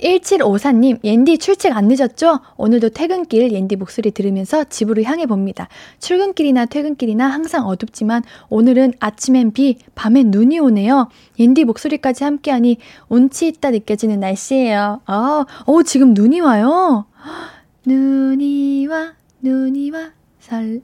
1754님, 0.00 1.02
옌디 1.02 1.38
출첵 1.38 1.74
안 1.74 1.88
늦었죠? 1.88 2.40
오늘도 2.56 2.90
퇴근길 2.90 3.52
옌디 3.52 3.76
목소리 3.76 4.10
들으면서 4.10 4.64
집으로 4.64 5.02
향해 5.02 5.26
봅니다. 5.26 5.68
출근길이나 6.00 6.66
퇴근길이나 6.66 7.26
항상 7.26 7.66
어둡지만 7.66 8.22
오늘은 8.48 8.94
아침엔 9.00 9.52
비, 9.52 9.78
밤엔 9.94 10.30
눈이 10.30 10.58
오네요. 10.58 11.08
옌디 11.38 11.64
목소리까지 11.64 12.24
함께하니 12.24 12.78
운치 13.08 13.48
있다 13.48 13.70
느껴지는 13.70 14.20
날씨예요. 14.20 15.00
아, 15.06 15.44
어, 15.64 15.82
지금 15.82 16.12
눈이 16.14 16.40
와요. 16.40 17.06
눈이 17.86 18.86
와, 18.88 19.14
눈이 19.40 19.90
와, 19.90 20.10
살. 20.40 20.82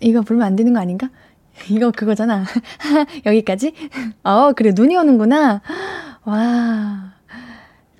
이거 0.00 0.22
부르면 0.22 0.46
안 0.46 0.56
되는 0.56 0.72
거 0.72 0.80
아닌가? 0.80 1.10
이거 1.68 1.90
그거잖아. 1.90 2.44
여기까지? 3.26 3.74
어, 4.24 4.52
그래, 4.54 4.72
눈이 4.74 4.96
오는구나. 4.96 5.60
와. 6.24 7.19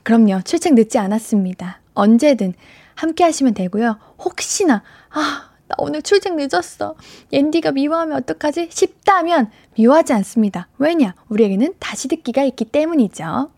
그럼요. 0.03 0.43
출첵 0.43 0.75
늦지 0.75 0.99
않았습니다. 0.99 1.81
언제든 1.95 2.55
함께 2.95 3.25
하시면 3.25 3.55
되고요. 3.55 3.99
혹시나, 4.19 4.83
아, 5.11 5.51
나 5.67 5.75
오늘 5.79 6.03
출첵 6.03 6.35
늦었어. 6.35 6.97
옌디가 7.33 7.73
미워하면 7.73 8.17
어떡하지? 8.19 8.69
싶다면 8.71 9.51
미워하지 9.77 10.13
않습니다. 10.15 10.69
왜냐? 10.79 11.15
우리에게는 11.29 11.75
다시 11.79 12.09
듣기가 12.09 12.43
있기 12.45 12.65
때문이죠. 12.67 13.51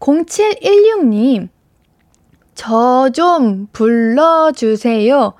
0716님, 0.00 1.48
저 2.54 3.10
좀 3.14 3.68
불러주세요. 3.72 5.34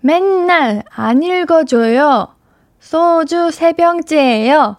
맨날 0.00 0.82
안 0.90 1.22
읽어줘요. 1.22 2.34
소주 2.80 3.48
3병째예요. 3.48 4.76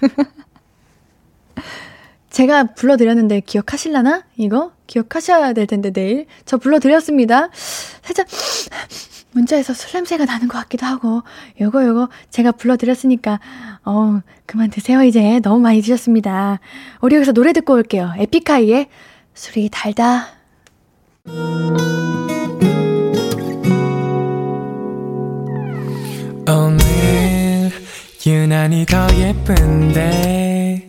제가 2.36 2.64
불러드렸는데 2.74 3.40
기억하실라나? 3.40 4.24
이거? 4.36 4.72
기억하셔야 4.86 5.54
될 5.54 5.66
텐데 5.66 5.90
내일. 5.90 6.26
저 6.44 6.58
불러드렸습니다. 6.58 7.48
살짝 8.02 8.26
문자에서 9.32 9.72
술 9.72 9.92
냄새가 9.94 10.26
나는 10.26 10.46
것 10.46 10.58
같기도 10.58 10.84
하고, 10.84 11.22
요거, 11.62 11.86
요거, 11.86 12.10
제가 12.28 12.52
불러드렸으니까, 12.52 13.40
어, 13.86 14.20
그만 14.44 14.68
드세요, 14.68 15.02
이제. 15.02 15.40
너무 15.40 15.60
많이 15.60 15.80
드셨습니다. 15.80 16.60
우리 17.00 17.16
여기서 17.16 17.32
노래 17.32 17.54
듣고 17.54 17.72
올게요. 17.72 18.12
에픽하이의 18.18 18.88
술이 19.32 19.70
달다. 19.72 20.26
오늘, 26.48 27.70
유난히 28.26 28.84
더 28.84 29.06
예쁜데, 29.16 30.88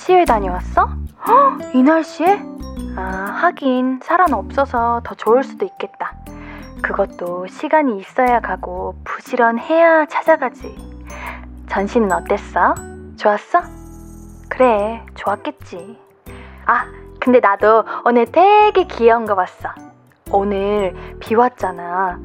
전시회 0.00 0.24
다녀왔어? 0.24 0.88
헉, 1.28 1.74
이 1.74 1.82
날씨에? 1.82 2.40
아, 2.96 3.02
하긴 3.42 4.00
사람 4.02 4.32
없어서 4.32 5.02
더 5.04 5.14
좋을 5.14 5.44
수도 5.44 5.66
있겠다. 5.66 6.14
그것도 6.80 7.46
시간이 7.48 7.98
있어야 7.98 8.40
가고 8.40 8.94
부지런해야 9.04 10.06
찾아가지. 10.06 10.74
전시는 11.68 12.10
어땠어? 12.12 12.74
좋았어? 13.18 13.60
그래, 14.48 15.04
좋았겠지. 15.16 15.98
아, 16.64 16.86
근데 17.20 17.38
나도 17.38 17.84
오늘 18.06 18.24
되게 18.24 18.84
귀여운 18.84 19.26
거 19.26 19.34
봤어. 19.34 19.68
오늘 20.32 20.94
비 21.20 21.34
왔잖아. 21.34 22.18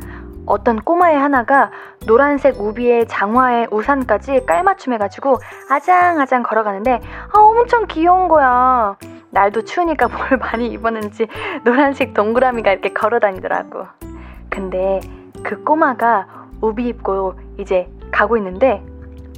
어떤 0.45 0.77
꼬마의 0.77 1.17
하나가 1.17 1.71
노란색 2.05 2.60
우비에 2.60 3.05
장화에 3.05 3.67
우산까지 3.71 4.45
깔맞춤해가지고 4.45 5.38
아장아장 5.69 6.43
걸어가는데 6.43 7.01
아, 7.34 7.39
엄청 7.39 7.86
귀여운 7.88 8.27
거야. 8.27 8.97
날도 9.31 9.63
추우니까 9.63 10.08
뭘 10.15 10.38
많이 10.39 10.67
입었는지 10.67 11.27
노란색 11.63 12.13
동그라미가 12.13 12.71
이렇게 12.71 12.93
걸어 12.93 13.19
다니더라고. 13.19 13.86
근데 14.49 14.99
그 15.43 15.63
꼬마가 15.63 16.27
우비 16.62 16.88
입고 16.88 17.36
이제 17.60 17.89
가고 18.12 18.38
있는데 18.38 18.84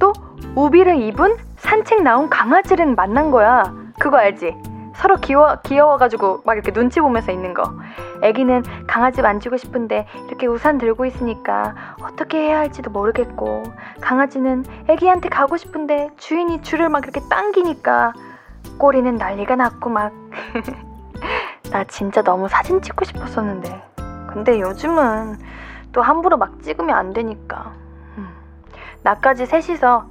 또 0.00 0.12
우비를 0.54 1.00
입은 1.02 1.36
산책 1.56 2.02
나온 2.02 2.28
강아지를 2.28 2.94
만난 2.94 3.30
거야. 3.30 3.64
그거 3.98 4.18
알지? 4.18 4.54
서로 4.98 5.16
귀여워, 5.18 5.56
귀여워가지고 5.62 6.42
막 6.44 6.54
이렇게 6.54 6.72
눈치 6.72 7.00
보면서 7.00 7.30
있는 7.30 7.54
거. 7.54 7.72
애기는 8.20 8.64
강아지 8.88 9.22
만지고 9.22 9.56
싶은데 9.56 10.08
이렇게 10.26 10.48
우산 10.48 10.76
들고 10.76 11.06
있으니까 11.06 11.76
어떻게 12.02 12.38
해야 12.38 12.58
할지도 12.58 12.90
모르겠고, 12.90 13.62
강아지는 14.00 14.64
애기한테 14.88 15.28
가고 15.28 15.56
싶은데 15.56 16.10
주인이 16.16 16.62
줄을 16.62 16.88
막 16.88 17.04
이렇게 17.04 17.20
당기니까 17.30 18.12
꼬리는 18.76 19.14
난리가 19.14 19.54
났고 19.54 19.88
막. 19.88 20.12
나 21.70 21.84
진짜 21.84 22.22
너무 22.22 22.48
사진 22.48 22.82
찍고 22.82 23.04
싶었었는데. 23.04 23.82
근데 24.26 24.60
요즘은 24.60 25.38
또 25.92 26.02
함부로 26.02 26.36
막 26.36 26.60
찍으면 26.60 26.96
안 26.96 27.12
되니까. 27.12 27.72
음. 28.16 28.28
나까지 29.04 29.46
셋이서, 29.46 30.06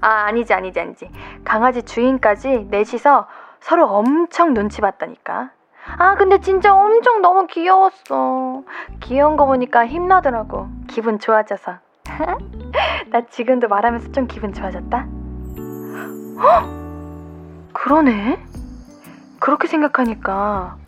아, 0.00 0.08
아니지, 0.08 0.54
아니지, 0.54 0.78
아니지. 0.78 1.10
강아지 1.44 1.82
주인까지 1.82 2.68
넷이서 2.70 3.26
서로 3.68 3.86
엄청 3.86 4.54
눈치 4.54 4.80
봤다니까. 4.80 5.50
아, 5.98 6.14
근데 6.14 6.40
진짜 6.40 6.74
엄청 6.74 7.20
너무 7.20 7.46
귀여웠어. 7.46 8.62
귀여운 9.00 9.36
거 9.36 9.44
보니까 9.44 9.86
힘나더라고. 9.86 10.68
기분 10.86 11.18
좋아져서. 11.18 11.74
나 13.12 13.20
지금도 13.28 13.68
말하면서 13.68 14.12
좀 14.12 14.26
기분 14.26 14.54
좋아졌다? 14.54 15.06
헉! 16.38 16.68
그러네? 17.74 18.42
그렇게 19.38 19.68
생각하니까 19.68 20.78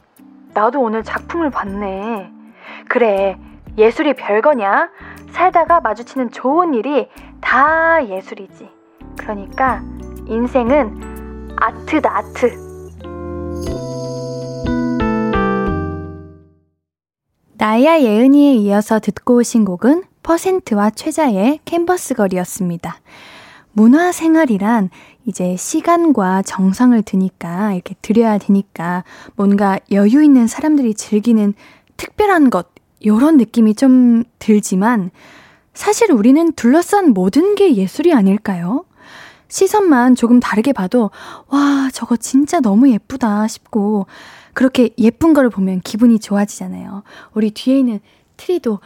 나도 0.55 0.81
오늘 0.81 1.03
작품을 1.03 1.51
봤네. 1.51 2.33
그래, 2.88 3.38
예술이 3.77 4.14
별거냐? 4.14 4.88
살다가 5.33 5.83
마주치는 5.83 6.31
좋은 6.31 6.73
일이 6.73 7.11
다 7.43 8.07
예술이지. 8.07 8.71
그러니까 9.19 9.83
인생은 10.29 11.57
아트다, 11.61 12.16
아트. 12.16 12.70
나야 17.55 18.01
예은이에 18.01 18.55
이어서 18.55 18.99
듣고 19.01 19.37
오신 19.37 19.64
곡은 19.64 20.05
퍼센트와 20.23 20.90
최자의 20.90 21.61
캔버스 21.64 22.14
거리였습니다. 22.14 23.01
문화 23.73 24.12
생활이란 24.12 24.90
이제 25.27 25.57
시간과 25.57 26.42
정성을 26.42 27.01
드니까 27.03 27.75
이렇게 27.75 27.94
들여야 28.03 28.38
되니까 28.38 29.05
뭔가 29.37 29.79
여유 29.92 30.23
있는 30.23 30.46
사람들이 30.46 30.94
즐기는 30.94 31.55
특별한 31.96 32.51
것 32.51 32.68
요런 33.05 33.37
느낌이 33.37 33.75
좀 33.75 34.25
들지만 34.38 35.11
사실 35.75 36.12
우리는 36.12 36.53
둘러싼 36.53 37.12
모든 37.12 37.55
게 37.55 37.75
예술이 37.75 38.12
아닐까요? 38.12 38.85
시선만 39.51 40.15
조금 40.15 40.41
다르게 40.41 40.73
봐도 40.73 41.11
와 41.49 41.91
저거 41.93 42.17
진짜 42.17 42.61
너무 42.61 42.91
예쁘다 42.91 43.47
싶고 43.47 44.07
그렇게 44.55 44.91
예쁜 44.99 45.35
거를 45.35 45.51
보면 45.51 45.81
기분이 45.83 46.19
좋아지잖아요. 46.19 47.03
우리 47.35 47.51
뒤에 47.51 47.79
있는 47.79 48.01
트리도 48.39 48.81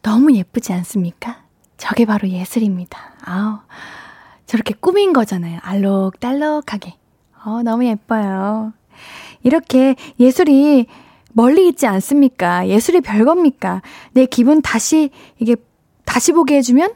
너무 0.00 0.32
예쁘지 0.34 0.72
않습니까? 0.72 1.42
저게 1.76 2.06
바로 2.06 2.28
예술입니다. 2.28 2.98
아우 3.24 3.58
저렇게 4.46 4.74
꾸민 4.78 5.12
거잖아요. 5.12 5.58
알록달록하게. 5.62 6.94
어, 7.44 7.62
너무 7.62 7.84
예뻐요. 7.84 8.72
이렇게 9.42 9.96
예술이 10.18 10.86
멀리 11.32 11.68
있지 11.68 11.86
않습니까? 11.86 12.68
예술이 12.68 13.00
별겁니까? 13.00 13.82
내 14.12 14.26
기분 14.26 14.62
다시, 14.62 15.10
이게, 15.38 15.56
다시 16.04 16.32
보게 16.32 16.56
해주면? 16.56 16.92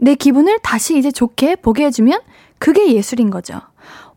내 0.00 0.14
기분을 0.14 0.58
다시 0.60 0.98
이제 0.98 1.10
좋게 1.10 1.56
보게 1.56 1.86
해주면? 1.86 2.20
그게 2.60 2.94
예술인 2.94 3.30
거죠. 3.30 3.60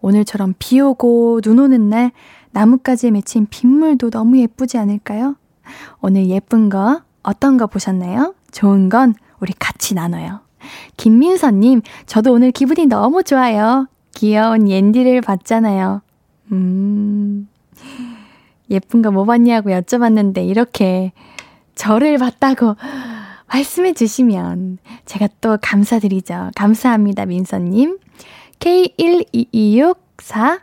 오늘처럼 0.02 0.54
비 0.60 0.80
오고 0.80 1.42
눈 1.42 1.60
오는 1.60 1.90
날 1.90 2.12
나뭇가지에 2.52 3.10
맺힌 3.10 3.48
빗물도 3.50 4.12
너무 4.12 4.38
예쁘지 4.38 4.78
않을까요? 4.78 5.36
오늘 6.02 6.28
예쁜 6.28 6.70
거 6.70 7.02
어떤 7.24 7.58
거 7.58 7.66
보셨나요? 7.68 8.36
좋은 8.52 8.90
건 8.90 9.16
우리 9.40 9.54
같이 9.58 9.96
나눠요. 9.96 10.42
김민서님, 10.98 11.82
저도 12.06 12.34
오늘 12.34 12.52
기분이 12.52 12.86
너무 12.86 13.24
좋아요. 13.24 13.88
귀여운 14.14 14.70
옌디를 14.70 15.22
봤잖아요. 15.22 16.02
음, 16.52 17.48
예쁜 18.70 19.02
거 19.02 19.10
뭐 19.10 19.24
봤냐고 19.26 19.70
여쭤봤는데, 19.72 20.46
이렇게 20.48 21.14
저를 21.76 22.18
봤다고 22.18 22.76
말씀해 23.54 23.94
주시면 23.94 24.80
제가 25.06 25.30
또 25.40 25.58
감사드리죠. 25.62 26.50
감사합니다, 26.56 27.28
민서님. 27.28 28.00
K12264 28.60 30.60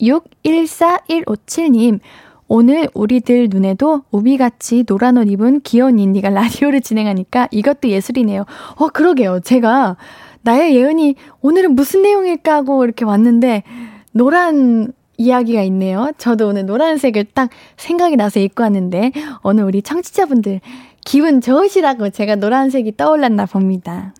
614157님, 0.00 2.00
오늘 2.48 2.88
우리들 2.92 3.48
눈에도 3.50 4.02
우비같이 4.10 4.82
노란 4.84 5.16
옷 5.16 5.30
입은 5.30 5.60
귀여운 5.62 6.00
인디가 6.00 6.28
라디오를 6.28 6.80
진행하니까 6.80 7.46
이것도 7.52 7.88
예술이네요. 7.88 8.46
어, 8.76 8.88
그러게요. 8.88 9.38
제가 9.40 9.96
나의 10.42 10.74
예은이 10.74 11.14
오늘은 11.40 11.76
무슨 11.76 12.02
내용일까 12.02 12.52
하고 12.52 12.84
이렇게 12.84 13.04
왔는데 13.04 13.62
노란 14.10 14.92
이야기가 15.18 15.62
있네요. 15.62 16.10
저도 16.18 16.48
오늘 16.48 16.66
노란색을 16.66 17.26
딱 17.34 17.50
생각이 17.76 18.16
나서 18.16 18.40
입고 18.40 18.64
왔는데, 18.64 19.12
오늘 19.42 19.64
우리 19.64 19.82
청취자분들 19.82 20.60
기분 21.04 21.40
좋으시라고 21.40 22.10
제가 22.10 22.36
노란색이 22.36 22.96
떠올랐나 22.96 23.46
봅니다. 23.46 24.14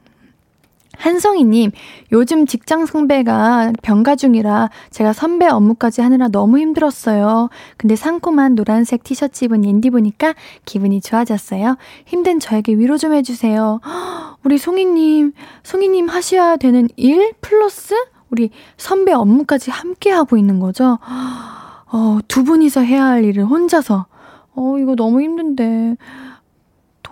한성희님, 0.98 1.72
요즘 2.12 2.46
직장 2.46 2.86
선배가 2.86 3.72
병가 3.82 4.14
중이라 4.14 4.70
제가 4.90 5.12
선배 5.12 5.48
업무까지 5.48 6.00
하느라 6.00 6.28
너무 6.28 6.58
힘들었어요. 6.58 7.48
근데 7.76 7.96
상콤한 7.96 8.54
노란색 8.54 9.02
티셔츠 9.02 9.46
입은 9.46 9.64
옌디 9.64 9.90
보니까 9.90 10.34
기분이 10.64 11.00
좋아졌어요. 11.00 11.76
힘든 12.04 12.38
저에게 12.38 12.74
위로 12.74 12.98
좀 12.98 13.14
해주세요. 13.14 13.80
우리 14.44 14.58
송이님, 14.58 15.32
송이님 15.64 16.08
하셔야 16.08 16.56
되는 16.56 16.88
일 16.96 17.32
플러스 17.40 17.94
우리 18.30 18.50
선배 18.76 19.12
업무까지 19.12 19.70
함께 19.70 20.10
하고 20.10 20.36
있는 20.36 20.60
거죠. 20.60 20.98
어, 21.90 22.18
두 22.28 22.44
분이서 22.44 22.82
해야 22.82 23.06
할 23.06 23.24
일을 23.24 23.44
혼자서. 23.44 24.06
어, 24.54 24.78
이거 24.78 24.94
너무 24.94 25.20
힘든데. 25.20 25.96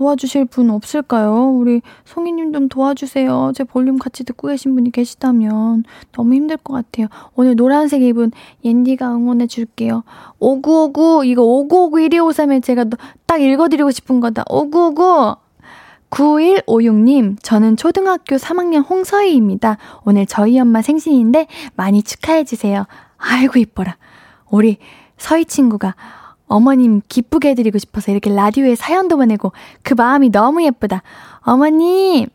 도와주실 0.01 0.47
분 0.47 0.71
없을까요? 0.71 1.51
우리 1.51 1.83
송이님 2.07 2.55
좀 2.55 2.71
도와주세요. 2.71 3.53
제 3.55 3.65
볼륨 3.65 3.99
같이 3.99 4.25
듣고 4.25 4.49
계신 4.49 4.75
분이 4.75 4.93
계시다면 4.93 5.85
너무 6.13 6.35
힘들 6.35 6.57
것 6.57 6.73
같아요. 6.73 7.09
오늘 7.35 7.55
노란색 7.55 8.01
입은 8.01 8.33
옌디가 8.65 9.15
응원해 9.15 9.47
줄게요. 9.47 10.03
5959 10.39 11.25
이거 11.25 11.43
5959 11.43 12.09
1253에 12.09 12.63
제가 12.63 12.87
딱 13.27 13.43
읽어드리고 13.43 13.91
싶은 13.91 14.21
거다. 14.21 14.43
5959 14.49 15.37
9156님, 16.09 17.37
저는 17.43 17.77
초등학교 17.77 18.37
3학년 18.37 18.89
홍서희입니다. 18.89 19.77
오늘 20.05 20.25
저희 20.25 20.59
엄마 20.59 20.81
생신인데 20.81 21.47
많이 21.77 22.03
축하해주세요. 22.03 22.87
아이고, 23.19 23.61
이뻐라. 23.61 23.97
우리 24.51 24.79
서희 25.19 25.45
친구가 25.45 25.95
어머님 26.51 27.01
기쁘게 27.09 27.51
해드리고 27.51 27.79
싶어서 27.79 28.11
이렇게 28.11 28.29
라디오에 28.29 28.75
사연도 28.75 29.17
보내고 29.17 29.53
그 29.83 29.95
마음이 29.95 30.31
너무 30.31 30.65
예쁘다. 30.65 31.03
어머님, 31.43 32.27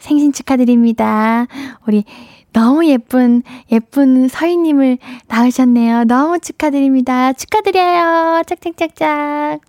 생신 0.00 0.32
축하드립니다. 0.32 1.46
우리 1.86 2.04
너무 2.52 2.84
예쁜, 2.86 3.44
예쁜 3.70 4.26
서희님을 4.26 4.98
낳으셨네요. 5.28 6.04
너무 6.04 6.40
축하드립니다. 6.40 7.32
축하드려요. 7.32 8.42
짝짝짝짝. 8.44 9.60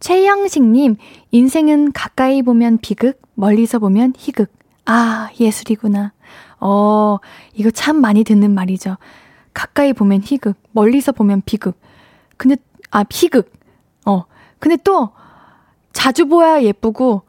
최영식님, 0.00 0.96
인생은 1.30 1.92
가까이 1.92 2.40
보면 2.40 2.78
비극, 2.78 3.20
멀리서 3.34 3.78
보면 3.78 4.14
희극. 4.16 4.50
아, 4.86 5.28
예술이구나. 5.38 6.12
어, 6.58 7.18
이거 7.52 7.70
참 7.70 8.00
많이 8.00 8.24
듣는 8.24 8.54
말이죠. 8.54 8.96
가까이 9.52 9.92
보면 9.92 10.22
희극, 10.24 10.56
멀리서 10.72 11.12
보면 11.12 11.42
비극. 11.44 11.78
근데 12.38 12.56
아, 12.92 13.04
희극. 13.10 13.50
어. 14.06 14.24
근데 14.60 14.76
또, 14.84 15.10
자주 15.92 16.26
보아야 16.26 16.62
예쁘고, 16.62 17.22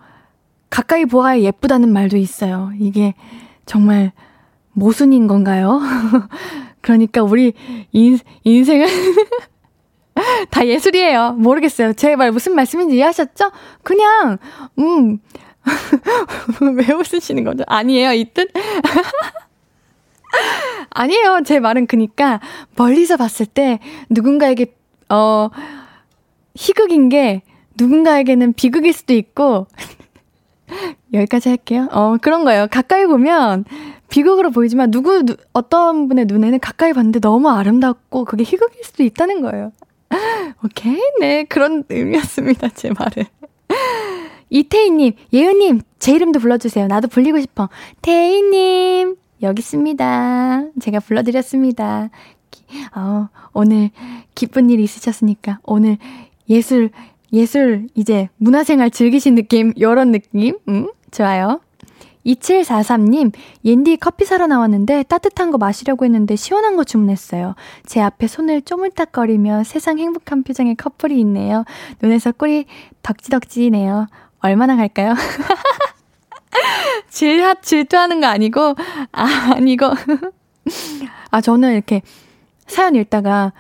가까이 0.70 1.06
보아야 1.06 1.40
예쁘다는 1.40 1.92
말도 1.92 2.18
있어요. 2.18 2.72
이게 2.80 3.16
정말 3.66 4.12
모순인 4.74 5.28
건가요? 5.28 5.80
그러니까 6.82 7.24
우리 7.24 7.54
인, 7.92 8.20
인생은 8.44 8.88
다 10.52 10.66
예술이에요. 10.68 11.34
모르겠어요. 11.34 11.94
제 11.94 12.16
말 12.16 12.32
무슨 12.32 12.56
말씀인지 12.56 12.96
이해하셨죠? 12.98 13.52
그냥, 13.84 14.38
음, 14.80 15.20
왜 16.76 16.94
웃으시는 16.94 17.44
거죠? 17.44 17.64
아니에요, 17.68 18.14
이 18.14 18.26
뜻? 18.34 18.50
아니에요. 20.90 21.42
제 21.46 21.60
말은 21.60 21.88
그니까 21.88 22.40
멀리서 22.76 23.18
봤을 23.18 23.46
때 23.46 23.80
누군가에게 24.10 24.76
어, 25.14 25.50
희극인 26.56 27.10
게 27.10 27.42
누군가에게는 27.78 28.54
비극일 28.54 28.94
수도 28.94 29.14
있고, 29.14 29.68
여기까지 31.14 31.50
할게요. 31.50 31.88
어, 31.92 32.18
그런 32.22 32.44
거예요. 32.44 32.68
가까이 32.70 33.06
보면 33.06 33.66
비극으로 34.10 34.52
보이지만 34.52 34.92
누구, 34.92 35.24
누, 35.24 35.36
어떤 35.54 36.08
분의 36.08 36.26
눈에는 36.26 36.60
가까이 36.60 36.94
봤는데 36.94 37.20
너무 37.20 37.50
아름답고 37.50 38.26
그게 38.26 38.44
희극일 38.44 38.84
수도 38.84 39.04
있다는 39.04 39.42
거예요. 39.42 39.72
오케이. 40.64 41.00
네. 41.20 41.44
그런 41.46 41.84
의미였습니다. 41.90 42.70
제 42.70 42.90
말은. 42.90 43.26
이태희님, 44.50 45.14
예은님, 45.34 45.82
제 45.98 46.14
이름도 46.14 46.40
불러주세요. 46.40 46.86
나도 46.88 47.08
불리고 47.08 47.40
싶어. 47.40 47.70
태희님, 48.04 49.16
여기 49.42 49.60
있습니다. 49.62 50.64
제가 50.80 51.00
불러드렸습니다. 51.00 52.10
어, 52.96 53.30
오늘 53.54 53.90
기쁜 54.36 54.70
일이 54.70 54.84
있으셨으니까 54.84 55.60
오늘 55.64 55.98
예술 56.50 56.92
예술 57.32 57.88
이제 57.96 58.30
문화생활 58.38 58.92
즐기신 58.92 59.36
느낌 59.36 59.74
요런 59.80 60.12
느낌 60.12 60.58
음 60.68 60.90
좋아요. 61.12 61.60
2743님, 62.26 63.34
옌디 63.66 63.98
커피 63.98 64.26
사러 64.26 64.48
나왔는데 64.48 65.04
따뜻한 65.04 65.52
거 65.52 65.58
마시려고 65.58 66.06
했는데 66.06 66.36
시원한 66.36 66.76
거 66.76 66.84
주문했어요. 66.84 67.56
제 67.86 68.00
앞에 68.02 68.28
손을 68.28 68.62
쪼물딱거리며 68.62 69.64
세상 69.66 70.00
행복한 70.00 70.44
표정의 70.44 70.76
커플이 70.76 71.20
있네요. 71.20 71.66
눈에서 72.02 72.32
꿀이 72.32 72.66
덕지덕지네요. 73.02 74.08
얼마나 74.40 74.76
갈까요? 74.76 75.16
질, 77.10 77.44
질투하는 77.62 78.22
거 78.22 78.28
아니고, 78.28 78.76
아, 79.12 79.54
아니고. 79.56 79.88
아, 81.32 81.42
저는 81.42 81.74
이렇게 81.74 82.02
사연 82.68 82.96
읽다가 82.96 83.54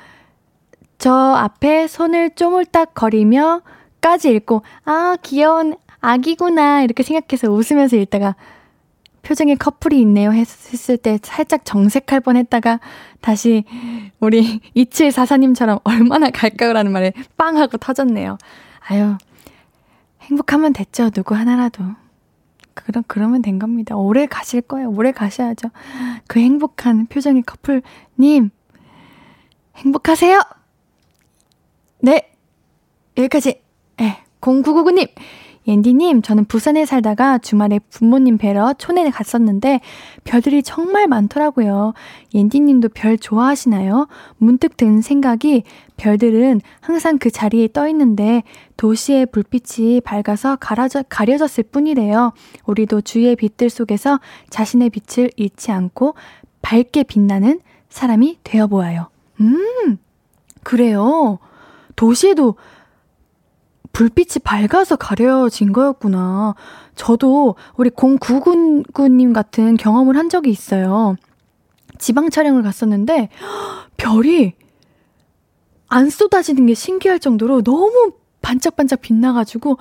저 0.97 1.11
앞에 1.13 1.87
손을 1.87 2.31
쪼물딱 2.35 2.93
거리며 2.93 3.61
까지 4.01 4.31
읽고 4.31 4.63
아 4.85 5.17
귀여운 5.21 5.75
아기구나 6.01 6.81
이렇게 6.81 7.03
생각해서 7.03 7.51
웃으면서 7.51 7.95
읽다가 7.95 8.35
표정에 9.21 9.55
커플이 9.55 9.99
있네요 10.01 10.31
했을 10.31 10.97
때 10.97 11.17
살짝 11.23 11.63
정색할 11.63 12.19
뻔 12.19 12.35
했다가 12.35 12.79
다시 13.21 13.63
우리 14.19 14.59
2744님처럼 14.75 15.79
얼마나 15.85 16.29
갈까요 16.29 16.73
라는 16.73 16.91
말에 16.91 17.13
빵 17.37 17.57
하고 17.57 17.77
터졌네요. 17.77 18.37
아유 18.89 19.17
행복하면 20.21 20.73
됐죠 20.73 21.09
누구 21.09 21.35
하나라도. 21.35 21.83
그럼 22.73 23.03
그러면 23.07 23.41
된 23.41 23.59
겁니다. 23.59 23.95
오래 23.95 24.25
가실 24.25 24.61
거예요. 24.61 24.89
오래 24.89 25.11
가셔야죠. 25.11 25.69
그 26.27 26.39
행복한 26.39 27.05
표정의 27.05 27.43
커플님 27.43 28.49
행복하세요! 29.83 30.41
네. 31.99 32.31
여기까지. 33.17 33.61
예. 34.01 34.17
0999님. 34.41 35.09
옌디님, 35.65 36.21
저는 36.21 36.43
부산에 36.45 36.85
살다가 36.85 37.37
주말에 37.37 37.79
부모님 37.89 38.37
뵈러 38.37 38.73
촌에 38.73 39.09
갔었는데 39.09 39.79
별들이 40.25 40.61
정말 40.61 41.07
많더라고요. 41.07 41.93
옌디님도 42.33 42.89
별 42.89 43.17
좋아하시나요? 43.17 44.07
문득 44.37 44.75
든 44.75 45.01
생각이 45.01 45.63
별들은 45.95 46.59
항상 46.81 47.17
그 47.17 47.31
자리에 47.31 47.69
떠 47.71 47.87
있는데 47.87 48.43
도시의 48.75 49.27
불빛이 49.27 50.01
밝아서 50.01 50.57
가려져, 50.57 51.01
가려졌을 51.07 51.63
뿐이래요. 51.63 52.33
우리도 52.65 52.99
주위의 52.99 53.37
빛들 53.37 53.69
속에서 53.69 54.19
자신의 54.49 54.89
빛을 54.89 55.29
잃지 55.37 55.71
않고 55.71 56.15
밝게 56.61 57.03
빛나는 57.03 57.61
사람이 57.87 58.39
되어 58.43 58.67
보아요. 58.67 59.12
음, 59.43 59.97
그래요. 60.63 61.39
도시에도 61.95 62.55
불빛이 63.91 64.41
밝아서 64.43 64.95
가려진 64.95 65.71
거였구나. 65.71 66.55
저도 66.95 67.55
우리 67.75 67.91
0999님 67.91 69.33
같은 69.33 69.77
경험을 69.77 70.17
한 70.17 70.29
적이 70.29 70.49
있어요. 70.49 71.15
지방 71.99 72.31
촬영을 72.31 72.63
갔었는데, 72.63 73.29
별이 73.97 74.53
안 75.87 76.09
쏟아지는 76.09 76.65
게 76.65 76.73
신기할 76.73 77.19
정도로 77.19 77.61
너무 77.61 78.13
반짝반짝 78.41 79.01
빛나가지고, 79.01 79.77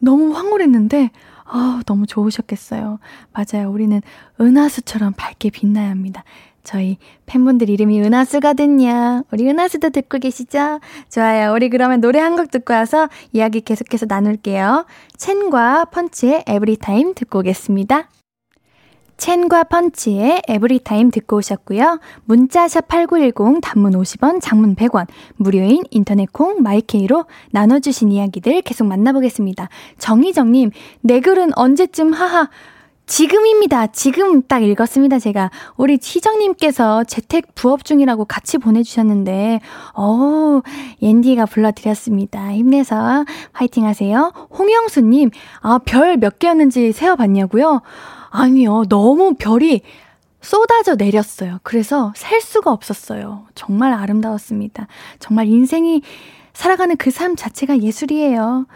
너무 0.00 0.36
황홀했는데, 0.36 1.10
아, 1.44 1.80
너무 1.86 2.06
좋으셨겠어요. 2.06 2.98
맞아요. 3.32 3.70
우리는 3.70 4.02
은하수처럼 4.38 5.14
밝게 5.16 5.48
빛나야 5.50 5.88
합니다. 5.88 6.24
저희 6.66 6.98
팬분들 7.26 7.70
이름이 7.70 8.02
은하수거든요. 8.02 9.22
우리 9.30 9.48
은하수도 9.48 9.90
듣고 9.90 10.18
계시죠? 10.18 10.80
좋아요. 11.08 11.52
우리 11.54 11.70
그러면 11.70 12.00
노래 12.00 12.18
한 12.18 12.36
곡 12.36 12.50
듣고 12.50 12.74
와서 12.74 13.08
이야기 13.32 13.60
계속해서 13.60 14.06
나눌게요. 14.06 14.84
첸과 15.16 15.86
펀치의 15.86 16.42
에브리타임 16.46 17.14
듣고 17.14 17.38
오겠습니다. 17.38 18.08
첸과 19.16 19.64
펀치의 19.64 20.42
에브리타임 20.46 21.10
듣고 21.10 21.36
오셨고요. 21.36 22.00
문자샵 22.26 22.88
8910 22.88 23.60
단문 23.62 23.92
50원, 23.92 24.40
장문 24.42 24.74
100원, 24.74 25.06
무료인 25.36 25.84
인터넷 25.90 26.30
콩 26.32 26.60
마이케이로 26.62 27.24
나눠주신 27.52 28.12
이야기들 28.12 28.60
계속 28.62 28.86
만나보겠습니다. 28.86 29.70
정희정님, 29.98 30.70
내 31.00 31.20
글은 31.20 31.56
언제쯤 31.56 32.12
하하 32.12 32.50
지금입니다. 33.06 33.86
지금 33.88 34.42
딱 34.42 34.64
읽었습니다, 34.64 35.20
제가. 35.20 35.50
우리 35.76 35.94
희정님께서 35.94 37.04
재택 37.04 37.54
부업 37.54 37.84
중이라고 37.84 38.24
같이 38.24 38.58
보내주셨는데, 38.58 39.60
어 39.94 40.60
옌디가 41.00 41.46
불러드렸습니다. 41.46 42.52
힘내서 42.52 43.24
화이팅 43.52 43.86
하세요. 43.86 44.32
홍영수님, 44.58 45.30
아, 45.60 45.78
별 45.84 46.16
몇 46.16 46.38
개였는지 46.40 46.90
세어봤냐고요? 46.92 47.82
아니요, 48.30 48.84
너무 48.88 49.34
별이 49.38 49.82
쏟아져 50.40 50.96
내렸어요. 50.96 51.60
그래서 51.62 52.12
셀 52.16 52.40
수가 52.40 52.72
없었어요. 52.72 53.44
정말 53.54 53.92
아름다웠습니다. 53.92 54.88
정말 55.20 55.46
인생이 55.46 56.02
살아가는 56.54 56.96
그 56.96 57.10
삶 57.12 57.36
자체가 57.36 57.78
예술이에요. 57.80 58.66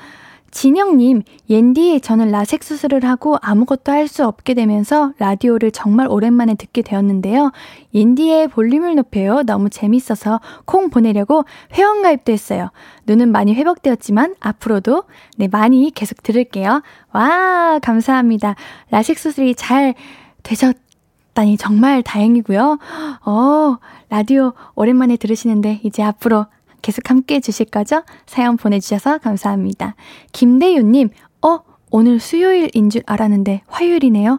진영님, 0.50 1.22
옌디, 1.48 2.00
저는 2.00 2.30
라섹 2.30 2.64
수술을 2.64 3.04
하고 3.04 3.36
아무것도 3.40 3.92
할 3.92 4.08
수 4.08 4.26
없게 4.26 4.54
되면서 4.54 5.12
라디오를 5.18 5.70
정말 5.70 6.08
오랜만에 6.08 6.54
듣게 6.54 6.82
되었는데요. 6.82 7.52
옌디의 7.94 8.48
볼륨을 8.48 8.96
높여요. 8.96 9.42
너무 9.44 9.70
재밌어서 9.70 10.40
콩 10.64 10.90
보내려고 10.90 11.44
회원가입도 11.74 12.32
했어요. 12.32 12.70
눈은 13.06 13.30
많이 13.30 13.54
회복되었지만 13.54 14.34
앞으로도 14.40 15.04
네, 15.36 15.46
많이 15.46 15.92
계속 15.94 16.22
들을게요. 16.24 16.82
와, 17.12 17.78
감사합니다. 17.80 18.56
라섹 18.90 19.18
수술이 19.18 19.54
잘 19.54 19.94
되셨다니 20.42 21.56
정말 21.58 22.02
다행이고요. 22.02 22.78
어, 23.26 23.76
라디오 24.08 24.54
오랜만에 24.74 25.16
들으시는데 25.16 25.80
이제 25.84 26.02
앞으로 26.02 26.46
계속 26.83 27.11
함께 27.11 27.37
해주실 27.37 27.66
거죠? 27.66 28.03
사연 28.27 28.57
보내주셔서 28.57 29.19
감사합니다. 29.19 29.95
김대윤님, 30.33 31.11
어, 31.43 31.61
오늘 31.90 32.21
수요일인 32.21 32.90
줄 32.90 33.03
알았는데 33.07 33.62
화요일이네요. 33.66 34.38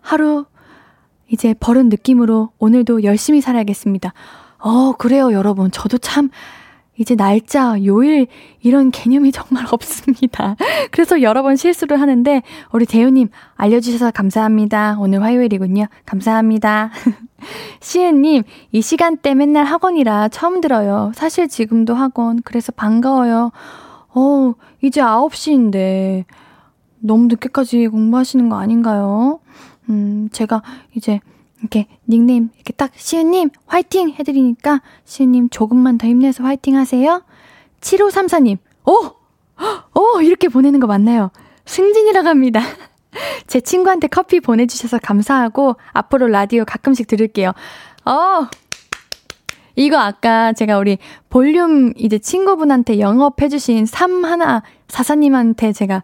하루 0.00 0.46
이제 1.28 1.54
버른 1.58 1.88
느낌으로 1.88 2.50
오늘도 2.58 3.04
열심히 3.04 3.40
살아야겠습니다. 3.40 4.12
어, 4.58 4.92
그래요, 4.92 5.32
여러분. 5.32 5.70
저도 5.70 5.98
참 5.98 6.30
이제 6.96 7.14
날짜, 7.14 7.76
요일 7.84 8.26
이런 8.60 8.90
개념이 8.90 9.32
정말 9.32 9.64
없습니다. 9.70 10.56
그래서 10.90 11.22
여러 11.22 11.42
번 11.42 11.56
실수를 11.56 12.00
하는데 12.00 12.42
우리 12.72 12.86
대우님 12.86 13.28
알려주셔서 13.56 14.10
감사합니다. 14.10 14.96
오늘 14.98 15.22
화요일이군요. 15.22 15.86
감사합니다. 16.04 16.90
시은님, 17.80 18.42
이 18.72 18.82
시간대 18.82 19.34
맨날 19.34 19.64
학원이라 19.64 20.28
처음 20.28 20.60
들어요. 20.60 21.12
사실 21.14 21.48
지금도 21.48 21.94
학원. 21.94 22.42
그래서 22.42 22.70
반가워요. 22.72 23.50
어, 24.14 24.54
이제 24.82 25.00
9시인데 25.00 26.24
너무 26.98 27.26
늦게까지 27.26 27.88
공부하시는 27.88 28.48
거 28.48 28.56
아닌가요? 28.56 29.40
음, 29.88 30.28
제가 30.32 30.62
이제 30.94 31.20
이렇게 31.60 31.86
닉네임 32.08 32.50
이렇게 32.56 32.72
딱 32.72 32.90
시은님 32.94 33.50
화이팅 33.66 34.10
해드리니까 34.10 34.82
시은님 35.04 35.50
조금만 35.50 35.98
더 35.98 36.06
힘내서 36.06 36.44
화이팅 36.44 36.76
하세요. 36.76 37.22
7534님, 37.80 38.58
어! 38.84 38.92
어! 39.94 40.20
이렇게 40.22 40.48
보내는 40.48 40.80
거 40.80 40.86
맞나요? 40.86 41.30
승진이라고 41.64 42.28
합니다. 42.28 42.60
제 43.46 43.60
친구한테 43.60 44.08
커피 44.08 44.40
보내주셔서 44.40 44.98
감사하고 44.98 45.76
앞으로 45.92 46.28
라디오 46.28 46.64
가끔씩 46.64 47.06
들을게요. 47.06 47.52
어! 48.04 48.46
이거 49.76 49.98
아까 49.98 50.52
제가 50.52 50.78
우리 50.78 50.98
볼륨 51.30 51.92
이제 51.96 52.18
친구분한테 52.18 52.98
영업해주신 52.98 53.84
3144님한테 53.84 55.74
제가 55.74 56.02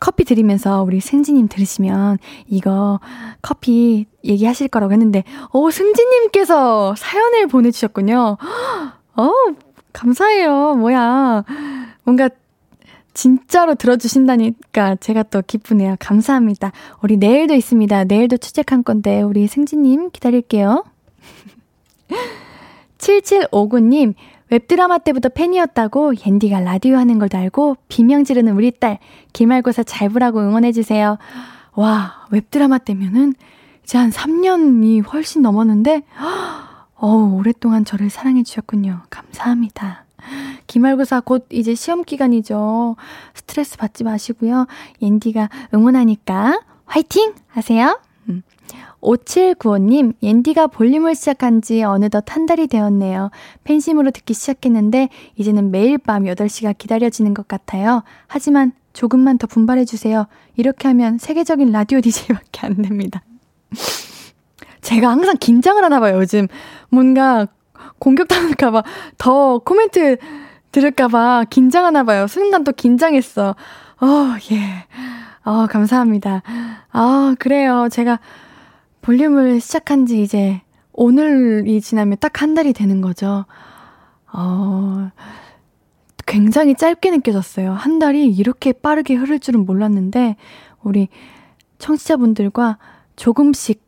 커피 0.00 0.24
드리면서 0.24 0.82
우리 0.82 0.98
승지님 0.98 1.48
들으시면 1.48 2.18
이거 2.48 2.98
커피 3.42 4.06
얘기하실 4.24 4.68
거라고 4.68 4.92
했는데, 4.92 5.24
오, 5.52 5.70
승지님께서 5.70 6.94
사연을 6.96 7.46
보내주셨군요. 7.46 8.38
어, 9.16 9.32
감사해요. 9.92 10.74
뭐야. 10.76 11.44
뭔가 12.04 12.30
진짜로 13.12 13.74
들어주신다니까 13.74 14.96
제가 14.96 15.24
또 15.24 15.42
기쁘네요. 15.46 15.96
감사합니다. 15.98 16.72
우리 17.02 17.18
내일도 17.18 17.54
있습니다. 17.54 18.04
내일도 18.04 18.38
출첵한 18.38 18.84
건데, 18.84 19.20
우리 19.20 19.46
승지님 19.46 20.10
기다릴게요. 20.12 20.84
7759님, 22.98 24.14
웹드라마 24.50 24.98
때부터 24.98 25.28
팬이었다고 25.28 26.14
옌디가 26.26 26.60
라디오 26.60 26.96
하는 26.96 27.18
걸도 27.18 27.38
알고 27.38 27.76
비명 27.88 28.24
지르는 28.24 28.54
우리 28.54 28.72
딸 28.72 28.98
기말고사 29.32 29.84
잘 29.84 30.08
보라고 30.08 30.40
응원해주세요. 30.40 31.18
와, 31.74 32.26
웹드라마 32.30 32.78
때면은 32.78 33.34
이제 33.84 33.96
한 33.96 34.10
3년이 34.10 35.10
훨씬 35.12 35.42
넘었는데, 35.42 36.02
어우, 36.96 37.38
오랫동안 37.38 37.84
저를 37.84 38.10
사랑해주셨군요. 38.10 39.02
감사합니다. 39.08 40.04
기말고사 40.66 41.20
곧 41.20 41.46
이제 41.50 41.74
시험 41.74 42.02
기간이죠. 42.02 42.96
스트레스 43.34 43.78
받지 43.78 44.04
마시고요. 44.04 44.66
옌디가 45.00 45.48
응원하니까 45.74 46.60
화이팅! 46.84 47.34
하세요. 47.48 47.98
5795님, 49.02 50.14
옌디가 50.22 50.68
볼륨을 50.68 51.14
시작한 51.14 51.62
지 51.62 51.82
어느덧 51.82 52.24
한 52.28 52.46
달이 52.46 52.66
되었네요. 52.66 53.30
팬심으로 53.64 54.10
듣기 54.10 54.34
시작했는데, 54.34 55.08
이제는 55.36 55.70
매일 55.70 55.98
밤 55.98 56.24
8시가 56.24 56.76
기다려지는 56.76 57.34
것 57.34 57.48
같아요. 57.48 58.02
하지만 58.26 58.72
조금만 58.92 59.38
더 59.38 59.46
분발해주세요. 59.46 60.26
이렇게 60.56 60.88
하면 60.88 61.18
세계적인 61.18 61.72
라디오 61.72 62.00
DJ밖에 62.00 62.66
안 62.66 62.82
됩니다. 62.82 63.22
제가 64.82 65.08
항상 65.10 65.36
긴장을 65.38 65.82
하나 65.82 66.00
봐요, 66.00 66.18
요즘. 66.18 66.48
뭔가 66.90 67.46
공격당할까봐, 67.98 68.82
더 69.18 69.58
코멘트 69.58 70.16
들을까봐 70.72 71.44
긴장하나 71.50 72.04
봐요. 72.04 72.26
순간 72.26 72.64
또 72.64 72.72
긴장했어. 72.72 73.56
어, 74.00 74.06
예. 74.52 74.86
어, 75.44 75.66
감사합니다. 75.66 76.42
아, 76.92 77.34
그래요. 77.38 77.88
제가 77.90 78.20
볼륨을 79.10 79.60
시작한 79.60 80.06
지 80.06 80.22
이제 80.22 80.60
오늘이 80.92 81.80
지나면 81.80 82.18
딱 82.20 82.42
한 82.42 82.54
달이 82.54 82.72
되는 82.72 83.00
거죠. 83.00 83.44
어, 84.32 85.10
굉장히 86.26 86.76
짧게 86.76 87.10
느껴졌어요. 87.10 87.72
한 87.72 87.98
달이 87.98 88.28
이렇게 88.28 88.72
빠르게 88.72 89.14
흐를 89.14 89.40
줄은 89.40 89.66
몰랐는데, 89.66 90.36
우리 90.84 91.08
청취자분들과 91.78 92.78
조금씩 93.16 93.82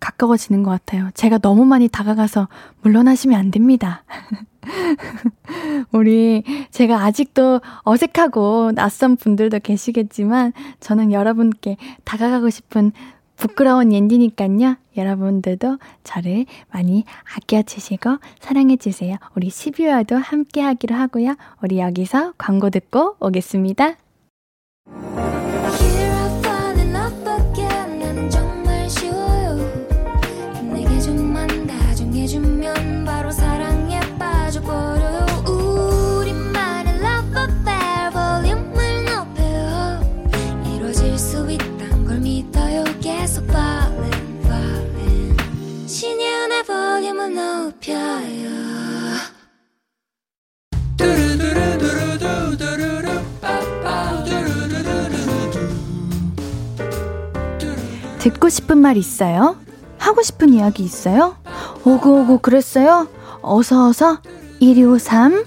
가까워지는 0.00 0.62
것 0.62 0.70
같아요. 0.70 1.10
제가 1.12 1.36
너무 1.38 1.66
많이 1.66 1.86
다가가서 1.86 2.48
물러나시면 2.80 3.38
안 3.38 3.50
됩니다. 3.50 4.02
우리, 5.92 6.42
제가 6.70 7.04
아직도 7.04 7.60
어색하고 7.82 8.72
낯선 8.74 9.16
분들도 9.16 9.58
계시겠지만, 9.58 10.54
저는 10.80 11.12
여러분께 11.12 11.76
다가가고 12.04 12.48
싶은 12.48 12.92
부끄러운 13.36 13.92
옌디니깐요. 13.92 14.76
여러분들도 14.96 15.78
저를 16.04 16.46
많이 16.70 17.04
아껴주시고 17.36 18.18
사랑해주세요. 18.40 19.16
우리 19.34 19.48
12월도 19.48 20.14
함께 20.14 20.60
하기로 20.60 20.94
하고요. 20.94 21.36
우리 21.62 21.78
여기서 21.78 22.34
광고 22.38 22.70
듣고 22.70 23.16
오겠습니다. 23.20 23.96
듣고 58.18 58.48
싶은 58.48 58.78
말 58.78 58.96
있어요? 58.96 59.56
하고 59.98 60.22
싶은 60.22 60.54
이야기 60.54 60.82
있어요? 60.82 61.36
오구오구 61.84 62.38
그랬어요? 62.38 63.08
어서어서 63.42 64.20
1253 64.60 65.44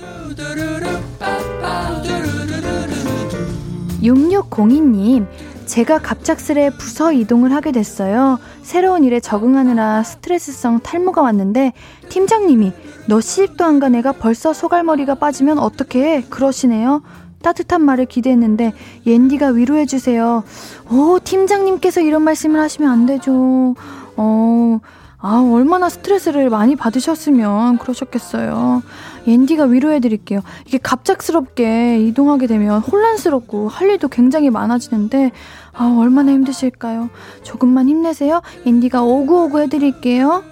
6602님 4.01 5.27
제가 5.67 5.99
갑작스레 5.99 6.71
부서 6.71 7.11
이동을 7.11 7.53
하게 7.53 7.71
됐어요. 7.71 8.39
새로운 8.63 9.03
일에 9.03 9.19
적응하느라 9.19 10.01
스트레스성 10.03 10.79
탈모가 10.79 11.21
왔는데 11.21 11.73
팀장님이 12.09 12.71
너 13.07 13.21
시집도 13.21 13.63
안 13.65 13.77
간 13.79 13.93
애가 13.93 14.13
벌써 14.13 14.53
소갈머리가 14.53 15.15
빠지면 15.15 15.59
어떡해 15.59 16.23
그러시네요. 16.29 17.03
따뜻한 17.43 17.81
말을 17.83 18.05
기대했는데 18.05 18.73
옌디가 19.05 19.49
위로해 19.49 19.85
주세요. 19.85 20.43
오, 20.89 21.19
팀장님께서 21.23 22.01
이런 22.01 22.23
말씀을 22.23 22.59
하시면 22.59 22.89
안 22.89 23.05
되죠. 23.05 23.75
어, 24.15 24.79
아, 25.19 25.49
얼마나 25.51 25.89
스트레스를 25.89 26.49
많이 26.49 26.75
받으셨으면 26.75 27.79
그러셨겠어요. 27.79 28.83
옌디가 29.25 29.65
위로해드릴게요. 29.65 30.41
이게 30.67 30.77
갑작스럽게 30.77 31.99
이동하게 32.01 32.45
되면 32.47 32.79
혼란스럽고 32.81 33.67
할 33.67 33.89
일도 33.89 34.09
굉장히 34.09 34.49
많아지는데, 34.51 35.31
아, 35.73 35.95
얼마나 35.99 36.31
힘드실까요? 36.33 37.09
조금만 37.43 37.89
힘내세요. 37.89 38.41
옌디가 38.65 39.01
오구오구 39.01 39.59
해드릴게요. 39.61 40.43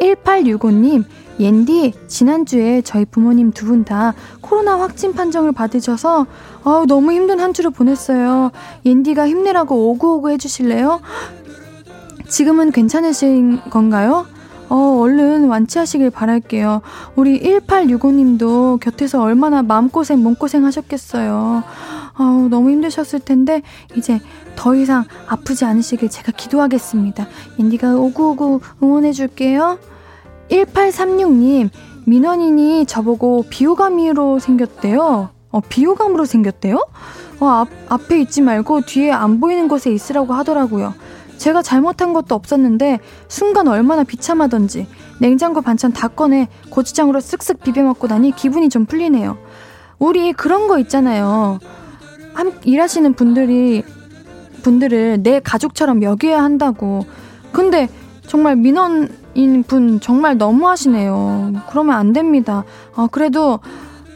1865님, 0.00 1.04
옌디, 1.40 1.94
지난주에 2.06 2.82
저희 2.82 3.04
부모님 3.04 3.52
두 3.52 3.66
분 3.66 3.84
다 3.84 4.12
코로나 4.40 4.78
확진 4.78 5.14
판정을 5.14 5.52
받으셔서 5.52 6.26
아우, 6.62 6.86
너무 6.86 7.12
힘든 7.12 7.40
한 7.40 7.52
주를 7.52 7.70
보냈어요. 7.70 8.50
옌디가 8.84 9.26
힘내라고 9.28 9.90
오구오구 9.90 10.30
해주실래요? 10.30 11.00
지금은 12.34 12.72
괜찮으신 12.72 13.60
건가요? 13.70 14.26
어, 14.68 14.98
얼른 14.98 15.46
완치하시길 15.46 16.10
바랄게요. 16.10 16.82
우리 17.14 17.40
1865님도 17.40 18.80
곁에서 18.80 19.22
얼마나 19.22 19.62
마음고생, 19.62 20.20
몸고생 20.20 20.64
하셨겠어요. 20.64 21.62
아우, 22.14 22.48
너무 22.48 22.70
힘드셨을 22.70 23.20
텐데, 23.20 23.62
이제 23.94 24.20
더 24.56 24.74
이상 24.74 25.04
아프지 25.28 25.64
않으시길 25.64 26.10
제가 26.10 26.32
기도하겠습니다. 26.32 27.28
인디가 27.58 27.94
오구오구 27.94 28.58
응원해줄게요. 28.82 29.78
1836님, 30.50 31.70
민원인이 32.04 32.86
저보고 32.86 33.44
비호감으로 33.48 34.40
생겼대요. 34.40 35.28
어, 35.52 35.60
비호감으로 35.68 36.24
생겼대요? 36.24 36.84
어, 37.38 37.46
앞, 37.46 37.68
앞에 37.90 38.20
있지 38.22 38.42
말고 38.42 38.80
뒤에 38.80 39.12
안 39.12 39.38
보이는 39.38 39.68
곳에 39.68 39.92
있으라고 39.92 40.34
하더라고요. 40.34 40.94
제가 41.38 41.62
잘못한 41.62 42.12
것도 42.12 42.34
없었는데 42.34 43.00
순간 43.28 43.68
얼마나 43.68 44.04
비참하던지 44.04 44.86
냉장고 45.20 45.60
반찬 45.60 45.92
다 45.92 46.08
꺼내 46.08 46.48
고추장으로 46.70 47.20
쓱쓱 47.20 47.62
비벼 47.62 47.82
먹고 47.82 48.06
나니 48.06 48.34
기분이 48.34 48.68
좀 48.68 48.84
풀리네요. 48.86 49.36
우리 49.98 50.32
그런 50.32 50.68
거 50.68 50.78
있잖아요. 50.80 51.58
함, 52.34 52.52
일하시는 52.64 53.14
분들이 53.14 53.82
분들을 54.62 55.22
내 55.22 55.40
가족처럼 55.40 56.02
여겨야 56.02 56.42
한다고. 56.42 57.06
근데 57.52 57.88
정말 58.26 58.56
민원인 58.56 59.62
분 59.66 60.00
정말 60.00 60.36
너무하시네요. 60.36 61.52
그러면 61.70 61.96
안 61.96 62.12
됩니다. 62.12 62.64
아, 62.96 63.06
그래도 63.10 63.60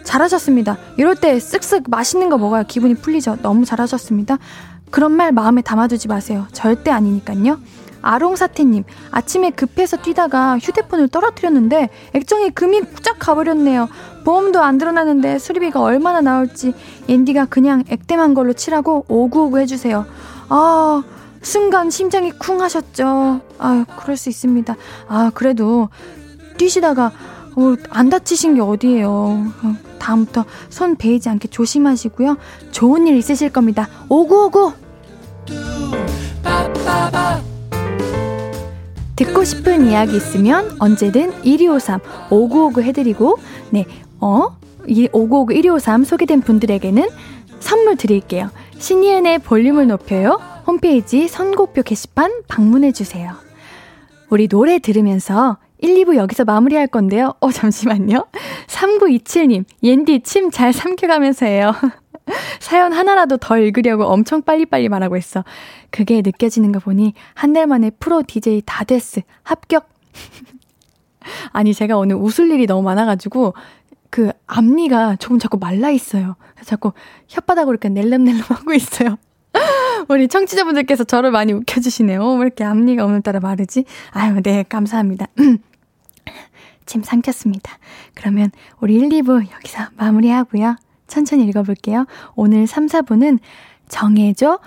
잘하셨습니다. 0.02 0.78
이럴 0.96 1.14
때 1.16 1.36
쓱쓱 1.36 1.90
맛있는 1.90 2.30
거 2.30 2.38
먹어야 2.38 2.62
기분이 2.62 2.94
풀리죠. 2.94 3.36
너무 3.42 3.64
잘하셨습니다. 3.64 4.38
그런 4.90 5.12
말 5.12 5.32
마음에 5.32 5.62
담아두지 5.62 6.08
마세요. 6.08 6.46
절대 6.52 6.90
아니니깐요. 6.90 7.58
아롱사태님, 8.00 8.84
아침에 9.10 9.50
급해서 9.50 9.96
뛰다가 9.96 10.58
휴대폰을 10.58 11.08
떨어뜨렸는데 11.08 11.88
액정이 12.14 12.50
금이 12.50 12.82
쫙 13.02 13.16
가버렸네요. 13.18 13.88
보험도 14.24 14.62
안 14.62 14.78
드러나는데 14.78 15.38
수리비가 15.38 15.80
얼마나 15.80 16.20
나올지 16.20 16.74
앤디가 17.08 17.46
그냥 17.46 17.82
액땜한 17.88 18.34
걸로 18.34 18.52
치라고 18.52 19.04
오구오구 19.08 19.58
해주세요. 19.58 20.06
아, 20.48 21.02
순간 21.42 21.90
심장이 21.90 22.30
쿵 22.32 22.60
하셨죠. 22.62 23.40
아, 23.58 23.84
그럴 23.98 24.16
수 24.16 24.28
있습니다. 24.28 24.76
아, 25.08 25.30
그래도 25.34 25.88
뛰시다가 26.56 27.12
어, 27.58 27.74
안 27.90 28.08
다치신 28.08 28.54
게 28.54 28.60
어디예요. 28.60 29.10
어, 29.10 29.74
다음부터 29.98 30.44
손 30.68 30.94
베이지 30.94 31.28
않게 31.28 31.48
조심하시고요. 31.48 32.36
좋은 32.70 33.08
일 33.08 33.16
있으실 33.16 33.50
겁니다. 33.50 33.88
오구오구! 34.08 34.72
듣고 39.16 39.42
싶은 39.42 39.86
이야기 39.86 40.16
있으면 40.16 40.76
언제든 40.78 41.42
1253 41.42 41.98
5959 42.30 42.82
해드리고 42.82 43.38
네, 43.70 43.84
어? 44.20 44.56
이 44.86 45.08
5959 45.12 45.54
1253 45.54 46.04
소개된 46.04 46.40
분들에게는 46.42 47.08
선물 47.58 47.96
드릴게요. 47.96 48.50
신이은의 48.78 49.40
볼륨을 49.40 49.88
높여요. 49.88 50.40
홈페이지 50.64 51.26
선곡표 51.26 51.82
게시판 51.82 52.42
방문해주세요. 52.46 53.32
우리 54.30 54.46
노래 54.46 54.78
들으면서 54.78 55.56
1, 55.80 55.94
2부 56.04 56.16
여기서 56.16 56.44
마무리할 56.44 56.86
건데요. 56.88 57.34
어, 57.40 57.50
잠시만요. 57.50 58.26
3927님, 58.66 59.64
옌디 59.82 60.20
침 60.20 60.50
잘 60.50 60.72
삼켜가면서 60.72 61.46
해요. 61.46 61.72
사연 62.60 62.92
하나라도 62.92 63.36
더 63.38 63.58
읽으려고 63.58 64.04
엄청 64.04 64.42
빨리빨리 64.42 64.88
말하고 64.88 65.16
있어. 65.16 65.44
그게 65.90 66.20
느껴지는 66.24 66.72
거 66.72 66.78
보니 66.78 67.14
한 67.34 67.52
달 67.52 67.66
만에 67.66 67.90
프로 67.98 68.22
DJ 68.26 68.62
다 68.66 68.84
됐어. 68.84 69.20
합격. 69.42 69.88
아니, 71.52 71.74
제가 71.74 71.96
오늘 71.96 72.16
웃을 72.16 72.50
일이 72.50 72.66
너무 72.66 72.82
많아가지고 72.82 73.54
그 74.10 74.30
앞니가 74.46 75.16
조금 75.16 75.38
자꾸 75.38 75.58
말라 75.58 75.90
있어요. 75.90 76.36
자꾸 76.64 76.92
혓바닥으로 77.28 77.68
이렇게 77.70 77.88
낼름낼름 77.88 78.42
하고 78.48 78.72
있어요. 78.72 79.16
우리 80.08 80.28
청취자분들께서 80.28 81.04
저를 81.04 81.30
많이 81.30 81.52
웃겨주시네요. 81.52 82.34
왜 82.34 82.40
이렇게 82.42 82.64
앞니가 82.64 83.04
오늘따라 83.04 83.40
마르지? 83.40 83.84
아유, 84.12 84.40
네, 84.42 84.64
감사합니다. 84.68 85.26
침 86.86 87.02
삼켰습니다. 87.02 87.78
그러면 88.14 88.50
우리 88.80 88.94
1, 88.94 89.08
2부 89.08 89.50
여기서 89.52 89.88
마무리하고요. 89.96 90.76
천천히 91.06 91.44
읽어볼게요. 91.44 92.06
오늘 92.34 92.66
3, 92.66 92.86
4부는 92.86 93.38
정해줘 93.88 94.60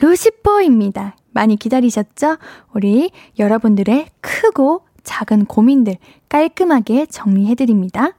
루시퍼입니다. 0.00 1.16
많이 1.32 1.56
기다리셨죠? 1.56 2.38
우리 2.72 3.10
여러분들의 3.38 4.06
크고 4.20 4.86
작은 5.02 5.46
고민들 5.46 5.96
깔끔하게 6.28 7.06
정리해드립니다. 7.06 8.12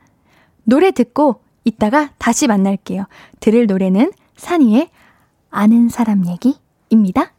노래 0.63 0.91
듣고 0.91 1.41
이따가 1.63 2.11
다시 2.17 2.47
만날게요. 2.47 3.05
들을 3.39 3.65
노래는 3.67 4.11
산이의 4.37 4.89
아는 5.49 5.89
사람 5.89 6.23
얘기입니다. 6.27 7.31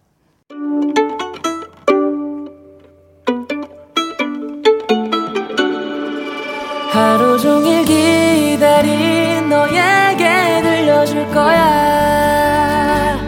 하루 6.90 7.38
종일 7.38 7.85
기다린 7.85 9.49
너에게 9.49 10.62
들려줄 10.62 11.29
거야. 11.31 13.18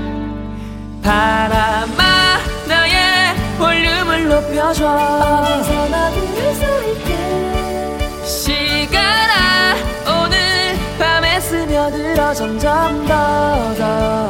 바람아 1.02 2.38
나의 2.66 3.34
볼륨을 3.58 4.28
높여줘. 4.28 4.86
어디서나 4.86 6.10
들을 6.10 6.54
수 6.54 6.64
있게 6.90 8.24
시간아 8.24 9.74
오늘 10.24 10.36
밤에 10.98 11.38
스며들어 11.40 12.34
점점 12.34 13.06
더더더 13.06 14.29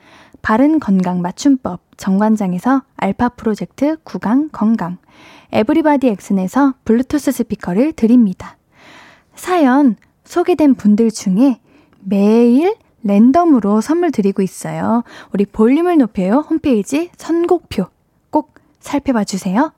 바른 0.41 0.79
건강 0.79 1.21
맞춤법 1.21 1.81
정관장에서 1.97 2.83
알파 2.97 3.29
프로젝트 3.29 3.97
구강 4.03 4.49
건강, 4.51 4.97
에브리바디 5.51 6.07
엑슨에서 6.07 6.73
블루투스 6.85 7.31
스피커를 7.31 7.93
드립니다. 7.93 8.57
사연 9.35 9.95
소개된 10.23 10.75
분들 10.75 11.11
중에 11.11 11.59
매일 11.99 12.75
랜덤으로 13.03 13.81
선물 13.81 14.11
드리고 14.11 14.41
있어요. 14.41 15.03
우리 15.33 15.45
볼륨을 15.45 15.97
높여요 15.97 16.45
홈페이지 16.49 17.09
선곡표 17.17 17.87
꼭 18.29 18.55
살펴봐 18.79 19.23
주세요. 19.23 19.71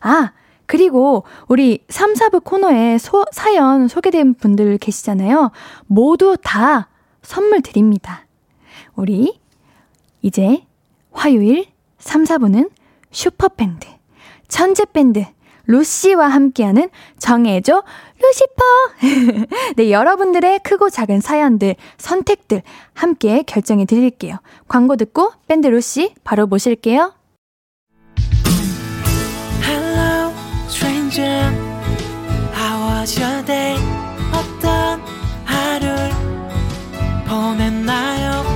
아, 0.00 0.32
그리고 0.66 1.24
우리 1.48 1.84
3, 1.88 2.14
4부 2.14 2.42
코너에 2.44 2.98
소, 2.98 3.24
사연 3.32 3.88
소개된 3.88 4.34
분들 4.34 4.78
계시잖아요. 4.78 5.52
모두 5.86 6.36
다 6.42 6.88
선물 7.22 7.62
드립니다. 7.62 8.26
우리 8.94 9.38
이제 10.22 10.62
화요일 11.12 11.66
3, 11.98 12.24
4부는 12.24 12.70
슈퍼밴드 13.10 13.86
천재밴드 14.48 15.24
루시와 15.66 16.28
함께하는 16.28 16.88
정해줘 17.18 17.82
루시퍼. 18.20 18.64
네, 19.76 19.90
여러분들의 19.90 20.60
크고 20.60 20.90
작은 20.90 21.20
사연들, 21.20 21.74
선택들 21.98 22.62
함께 22.94 23.42
결정해 23.42 23.84
드릴게요. 23.84 24.36
광고 24.68 24.96
듣고 24.96 25.32
밴드 25.48 25.66
루시 25.66 26.14
바로 26.24 26.46
모실게요. 26.46 27.12
Hello, 29.62 30.32
stranger. 30.68 31.52
How 32.54 33.00
was 33.00 33.20
your 33.20 33.44
day? 33.44 33.76
어떤 34.32 35.00
하루를 35.44 36.10
보냈나요? 37.28 38.55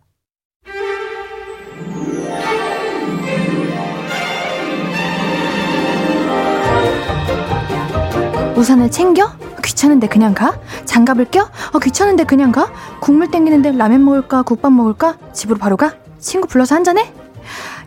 우산을 8.61 8.91
챙겨? 8.91 9.31
귀찮은데 9.63 10.07
그냥 10.07 10.35
가? 10.35 10.59
장갑을 10.85 11.25
껴? 11.31 11.49
어, 11.73 11.79
귀찮은데 11.79 12.25
그냥 12.25 12.51
가? 12.51 12.71
국물 12.99 13.31
땡기는데 13.31 13.71
라면 13.71 14.05
먹을까? 14.05 14.43
국밥 14.43 14.71
먹을까? 14.71 15.17
집으로 15.33 15.57
바로 15.57 15.77
가? 15.77 15.95
친구 16.19 16.47
불러서 16.47 16.75
한잔해? 16.75 17.11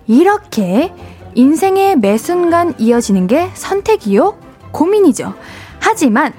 이렇게 0.08 0.92
인생의 1.34 1.94
매 1.98 2.18
순간 2.18 2.74
이어지는 2.78 3.28
게 3.28 3.50
선택이요? 3.54 4.36
고민이죠. 4.72 5.34
하지만 5.78 6.32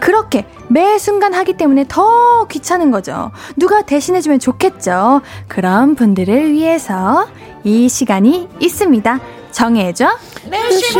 그렇게 0.00 0.46
매 0.68 0.96
순간 0.96 1.34
하기 1.34 1.58
때문에 1.58 1.84
더 1.88 2.46
귀찮은 2.46 2.90
거죠. 2.90 3.32
누가 3.56 3.82
대신해주면 3.82 4.38
좋겠죠. 4.38 5.20
그런 5.46 5.94
분들을 5.94 6.52
위해서 6.52 7.28
이 7.64 7.90
시간이 7.90 8.48
있습니다. 8.60 9.20
정해줘. 9.52 10.08
루시프. 10.50 10.98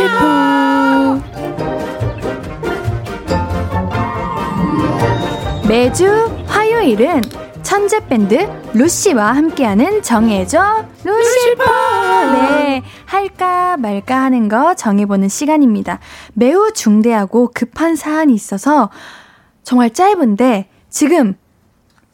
매주 5.69 6.07
화요일은 6.47 7.21
천재 7.61 8.03
밴드 8.07 8.49
루시와 8.73 9.33
함께하는 9.33 10.01
정해줘 10.01 10.83
루시퍼. 11.03 11.63
네 12.31 12.81
할까 13.05 13.77
말까 13.77 14.19
하는 14.19 14.49
거 14.49 14.73
정해보는 14.73 15.29
시간입니다. 15.29 15.99
매우 16.33 16.73
중대하고 16.73 17.51
급한 17.53 17.95
사안이 17.95 18.33
있어서 18.33 18.89
정말 19.61 19.91
짧은데 19.91 20.69
지금 20.89 21.35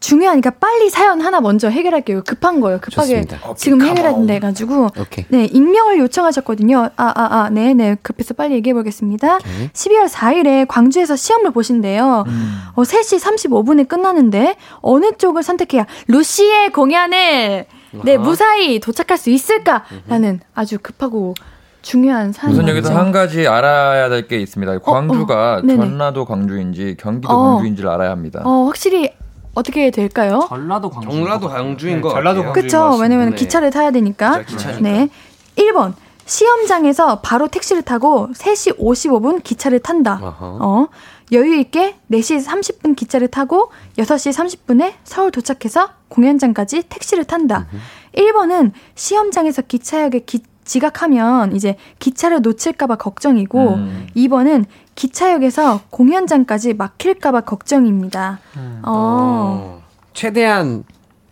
중요하니까 0.09 0.51
빨리 0.51 0.89
사연 0.91 1.19
하나 1.19 1.41
먼저 1.41 1.67
해결할게요. 1.67 2.21
급한 2.23 2.59
거예요. 2.61 2.79
급하게 2.79 3.21
좋습니다. 3.23 3.55
지금 3.55 3.81
해결해야 3.81 4.39
가지고 4.39 4.89
네 5.29 5.45
익명을 5.45 5.97
요청하셨거든요. 5.97 6.89
아 6.95 7.13
아아 7.15 7.49
네네 7.49 7.73
네. 7.73 7.97
급해서 8.03 8.35
빨리 8.35 8.53
얘기해 8.55 8.75
보겠습니다. 8.75 9.39
12월 9.73 10.07
4일에 10.07 10.67
광주에서 10.67 11.15
시험을 11.15 11.51
보신대요. 11.51 12.23
음. 12.27 12.57
어 12.75 12.83
3시 12.83 13.19
35분에 13.19 13.87
끝나는데 13.87 14.57
어느 14.81 15.11
쪽을 15.17 15.41
선택해야 15.41 15.87
루시의 16.07 16.71
공연을 16.71 17.65
네 18.03 18.17
무사히 18.17 18.79
도착할 18.79 19.17
수 19.17 19.31
있을까라는 19.31 20.41
아주 20.53 20.77
급하고 20.79 21.33
중요한 21.81 22.31
사안. 22.31 22.53
우선 22.53 22.67
여기서 22.67 22.95
한 22.95 23.11
가지 23.11 23.47
알아야 23.47 24.09
될 24.09 24.27
게 24.27 24.37
있습니다. 24.39 24.79
광주가 24.79 25.55
어, 25.55 25.57
어. 25.63 25.67
전라도 25.67 26.25
광주인지 26.25 26.97
경기도 26.99 27.33
어. 27.33 27.53
광주인지를 27.55 27.89
알아야 27.89 28.11
합니다. 28.11 28.41
어, 28.45 28.65
확실히 28.65 29.11
어떻게 29.55 29.89
될까요? 29.89 30.45
전라도 30.49 30.89
광주. 30.89 31.09
전라도 31.09 31.49
광주인 31.49 32.01
거. 32.01 32.09
전라도 32.09 32.43
광주인 32.43 32.53
그렇죠. 32.67 32.97
왜냐면 33.01 33.31
네. 33.31 33.35
기차를 33.35 33.71
타야 33.71 33.89
되니까. 33.91 34.43
기차, 34.43 34.79
네. 34.79 35.09
1번. 35.55 35.93
시험장에서 36.25 37.21
바로 37.21 37.47
택시를 37.47 37.81
타고 37.83 38.29
3시 38.33 38.77
55분 38.79 39.43
기차를 39.43 39.79
탄다. 39.79 40.19
어. 40.21 40.87
여유 41.31 41.55
있게 41.55 41.95
4시 42.11 42.45
30분 42.45 42.95
기차를 42.95 43.27
타고 43.29 43.71
6시 43.97 44.31
30분에 44.67 44.93
서울 45.03 45.31
도착해서 45.31 45.89
공연장까지 46.09 46.83
택시를 46.89 47.25
탄다. 47.25 47.67
으흠. 47.71 47.79
1번은 48.15 48.71
시험장에서 48.95 49.63
기차역에 49.63 50.19
기, 50.19 50.43
지각하면 50.65 51.55
이제 51.55 51.77
기차를 51.99 52.41
놓칠까봐 52.41 52.95
걱정이고 52.97 53.75
음. 53.75 54.07
2번은 54.15 54.65
기차역에서 54.95 55.81
공연장까지 55.91 56.73
막힐까봐 56.73 57.41
걱정입니다. 57.41 58.39
음. 58.57 58.81
어. 58.83 58.91
어. 58.91 59.83
최대한 60.13 60.83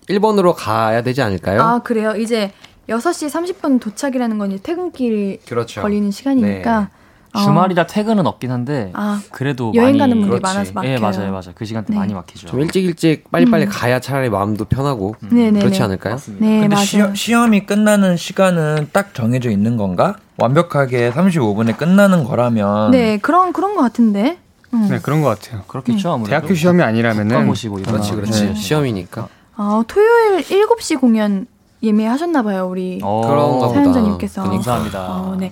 1번으로 0.09 0.53
가야 0.55 1.01
되지 1.01 1.21
않을까요? 1.21 1.61
아, 1.61 1.79
그래요? 1.79 2.15
이제 2.15 2.51
6시 2.89 3.29
30분 3.29 3.79
도착이라는 3.79 4.37
건 4.37 4.51
이제 4.51 4.61
퇴근길 4.61 5.39
그렇죠. 5.47 5.81
걸리는 5.81 6.11
시간이니까. 6.11 6.79
네. 6.79 6.87
어. 7.33 7.39
주말이라 7.39 7.87
퇴근은 7.87 8.27
없긴 8.27 8.51
한데 8.51 8.91
아, 8.93 9.19
그래도 9.31 9.71
여행 9.75 9.97
많이, 9.97 9.99
가는 9.99 10.19
분들이 10.19 10.39
그렇지. 10.39 10.53
많아서 10.55 10.73
막혀요. 10.73 10.91
예, 10.91 10.97
맞아요, 10.99 11.31
맞아요. 11.31 11.51
그 11.55 11.65
시간대 11.65 11.91
네. 11.93 11.99
많이 11.99 12.13
막히죠. 12.13 12.47
좀 12.47 12.59
일찍 12.61 12.85
일찍 12.85 13.31
빨리 13.31 13.45
빨리 13.45 13.65
음. 13.65 13.69
가야 13.71 13.99
차라리 13.99 14.29
마음도 14.29 14.65
편하고 14.65 15.15
음. 15.23 15.53
그렇지 15.59 15.81
않을까요? 15.81 16.13
맞습니다. 16.13 16.45
네, 16.45 16.61
근데 16.61 16.75
시험, 16.77 17.15
시험 17.15 17.53
이 17.55 17.65
끝나는 17.65 18.17
시간은 18.17 18.89
딱 18.93 19.13
정해져 19.13 19.49
있는 19.49 19.77
건가? 19.77 20.15
완벽하게 20.37 21.11
35분에 21.11 21.75
끝나는 21.75 22.23
거라면 22.23 22.91
네, 22.91 23.17
그런 23.17 23.51
그런 23.51 23.75
것 23.75 23.81
같은데. 23.81 24.37
음. 24.73 24.87
네, 24.89 24.99
그런 24.99 25.21
것 25.21 25.29
같아요. 25.29 25.63
그렇겠죠. 25.67 26.09
네. 26.09 26.13
아무래도. 26.13 26.29
대학교 26.29 26.53
시험이 26.55 26.83
아니라면은 26.83 27.29
이런 27.29 27.45
그렇지, 27.45 27.69
그렇지. 27.69 28.45
네. 28.45 28.55
시험이니까. 28.55 29.27
아, 29.55 29.83
토요일 29.87 30.41
7시 30.41 30.99
공연 30.99 31.45
예매하셨나 31.83 32.43
봐요, 32.43 32.67
우리. 32.69 32.99
어, 33.03 33.21
보다. 33.59 33.73
사연자님께서. 33.73 34.43
감사합니다. 34.43 35.07
어, 35.11 35.35
네. 35.37 35.51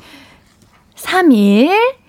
3일 1.01 2.01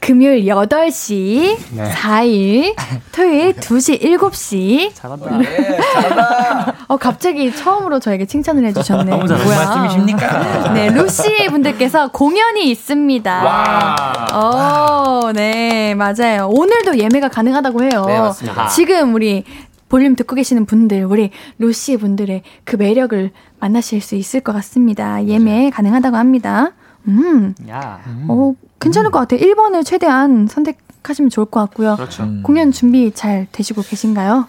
금요일 0.00 0.46
8시, 0.46 1.58
네. 1.76 1.90
4일, 1.90 2.74
토요일 3.12 3.52
2시, 3.52 4.00
7시. 4.00 4.94
잘한다. 4.94 5.36
네, 5.36 5.78
잘한다. 5.92 6.74
어, 6.88 6.96
갑자기 6.96 7.54
처음으로 7.54 8.00
저에게 8.00 8.24
칭찬을 8.24 8.64
해주셨네. 8.64 9.10
너무 9.10 9.28
잘하는 9.28 9.46
말씀이십니까? 9.46 10.72
네, 10.72 10.88
루시 10.88 11.48
분들께서 11.50 12.08
공연이 12.12 12.70
있습니다. 12.70 13.44
와. 13.44 14.26
어, 14.32 15.32
네, 15.34 15.94
맞아요. 15.94 16.48
오늘도 16.50 16.96
예매가 16.98 17.28
가능하다고 17.28 17.82
해요. 17.82 18.04
네, 18.06 18.18
맞습니다. 18.18 18.68
지금 18.68 19.14
우리 19.14 19.44
볼륨 19.90 20.16
듣고 20.16 20.34
계시는 20.34 20.64
분들, 20.64 21.04
우리 21.04 21.30
루시 21.58 21.98
분들의 21.98 22.42
그 22.64 22.76
매력을 22.76 23.32
만나실 23.58 24.00
수 24.00 24.14
있을 24.14 24.40
것 24.40 24.52
같습니다. 24.54 25.22
예매 25.26 25.56
맞아요. 25.58 25.70
가능하다고 25.72 26.16
합니다. 26.16 26.72
음. 27.08 27.54
야. 27.68 28.00
음. 28.06 28.26
어, 28.28 28.54
괜찮을 28.80 29.10
것 29.10 29.18
같아요. 29.20 29.40
1번을 29.40 29.84
최대한 29.84 30.46
선택하시면 30.46 31.30
좋을 31.30 31.46
것 31.46 31.60
같고요. 31.60 31.96
그렇죠. 31.96 32.22
음. 32.24 32.42
공연 32.42 32.72
준비 32.72 33.12
잘 33.12 33.46
되시고 33.52 33.82
계신가요? 33.82 34.46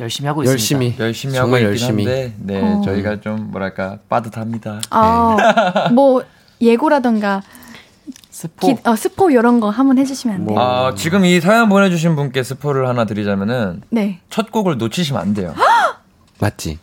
열심히 0.00 0.28
하고 0.28 0.44
열심히, 0.46 0.86
있습니다. 0.86 1.04
열심히 1.04 1.36
하고 1.38 1.56
있긴 1.56 1.68
열심히. 1.68 2.04
한데 2.06 2.34
네, 2.38 2.62
어. 2.62 2.80
저희가 2.84 3.20
좀 3.20 3.50
뭐랄까 3.50 3.98
빠듯합니다. 4.08 4.80
아, 4.90 5.36
네. 5.88 5.94
뭐 5.94 6.22
예고라던가 6.60 7.42
스포 8.30 8.66
기, 8.68 8.76
어, 8.84 8.96
스포 8.96 9.30
이런 9.30 9.60
거 9.60 9.68
한번 9.68 9.98
해주시면 9.98 10.36
안 10.36 10.46
돼요? 10.46 10.54
뭐. 10.54 10.62
아, 10.88 10.94
지금 10.94 11.26
이 11.26 11.38
사연 11.40 11.68
보내주신 11.68 12.16
분께 12.16 12.42
스포를 12.42 12.88
하나 12.88 13.04
드리자면은 13.04 13.82
네. 13.90 14.20
첫 14.30 14.50
곡을 14.50 14.78
놓치시면 14.78 15.20
안 15.20 15.34
돼요. 15.34 15.54
맞지? 16.40 16.78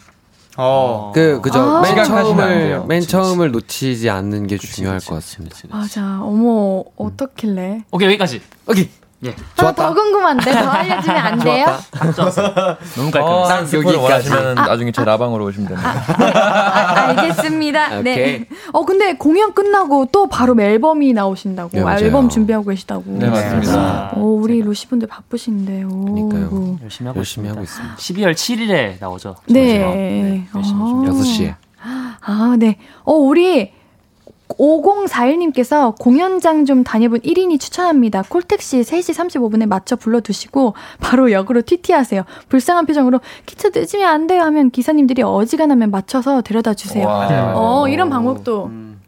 어. 0.57 1.11
그, 1.13 1.39
그죠. 1.41 1.59
아~ 1.59 1.81
맨 1.81 2.03
처음을, 2.03 2.85
맨 2.87 3.01
처음을 3.01 3.51
놓치지 3.51 4.09
않는 4.09 4.47
게 4.47 4.57
그치, 4.57 4.73
중요할 4.73 4.99
그치, 4.99 5.09
것 5.09 5.15
같습니다. 5.15 5.55
그치, 5.55 5.67
맞아. 5.67 6.21
어머, 6.23 6.83
어떻길래. 6.95 7.83
오케이, 7.91 8.07
여기까지. 8.07 8.41
오케이. 8.67 8.89
예. 9.25 9.35
아, 9.57 9.71
더 9.71 9.93
궁금한데 9.93 10.51
더 10.51 10.69
알려주면 10.69 11.17
안 11.17 11.39
돼요? 11.39 11.65
너무 12.95 13.09
깔끔. 13.11 13.21
어, 13.23 13.47
여기 13.73 13.95
원하시면 13.95 14.57
아, 14.59 14.67
나중에 14.67 14.91
제 14.91 15.03
라방으로 15.03 15.43
오시면 15.45 15.69
됩니다. 15.69 16.03
아, 16.19 17.07
알겠습니다. 17.07 18.01
네. 18.03 18.45
어 18.73 18.85
근데 18.85 19.13
공연 19.13 19.53
끝나고 19.53 20.07
또 20.11 20.27
바로 20.27 20.55
앨범이 20.59 21.13
나오신다고. 21.13 21.69
네, 21.73 22.03
앨범 22.03 22.29
준비하고 22.29 22.65
계시다고. 22.65 23.03
네 23.07 23.27
맞습니다. 23.27 24.11
어 24.13 24.19
우리 24.19 24.61
루시 24.61 24.87
분들 24.87 25.07
바쁘신데요. 25.07 25.87
그러니까요. 25.89 26.77
열심히 26.83 27.07
하고 27.07 27.17
열심히 27.17 27.49
하고 27.49 27.63
있습니다. 27.63 27.95
12월 27.95 28.33
7일에 28.33 28.99
나오죠. 28.99 29.35
네. 29.47 29.79
네. 29.79 30.47
열심히 30.55 30.79
어. 30.79 31.03
6시에. 31.07 31.55
아 32.21 32.55
네. 32.59 32.77
어 33.03 33.13
우리 33.13 33.71
5041님께서 34.49 35.97
공연장 35.99 36.65
좀 36.65 36.83
다녀본 36.83 37.19
1인이 37.21 37.59
추천합니다. 37.59 38.23
콜택시 38.27 38.81
3시 38.81 39.13
35분에 39.13 39.67
맞춰 39.67 39.95
불러두시고 39.95 40.73
바로 40.99 41.31
역으로 41.31 41.61
튀티하세요. 41.61 42.23
불쌍한 42.49 42.85
표정으로 42.85 43.19
기차 43.45 43.69
늦으면 43.73 44.07
안 44.07 44.27
돼요 44.27 44.43
하면 44.43 44.71
기사님들이 44.71 45.21
어지간하면 45.23 45.91
맞춰서 45.91 46.41
데려다 46.41 46.73
주세요. 46.73 47.07
어, 47.55 47.87
이런 47.87 48.09
방법도 48.09 48.65
음. 48.65 49.01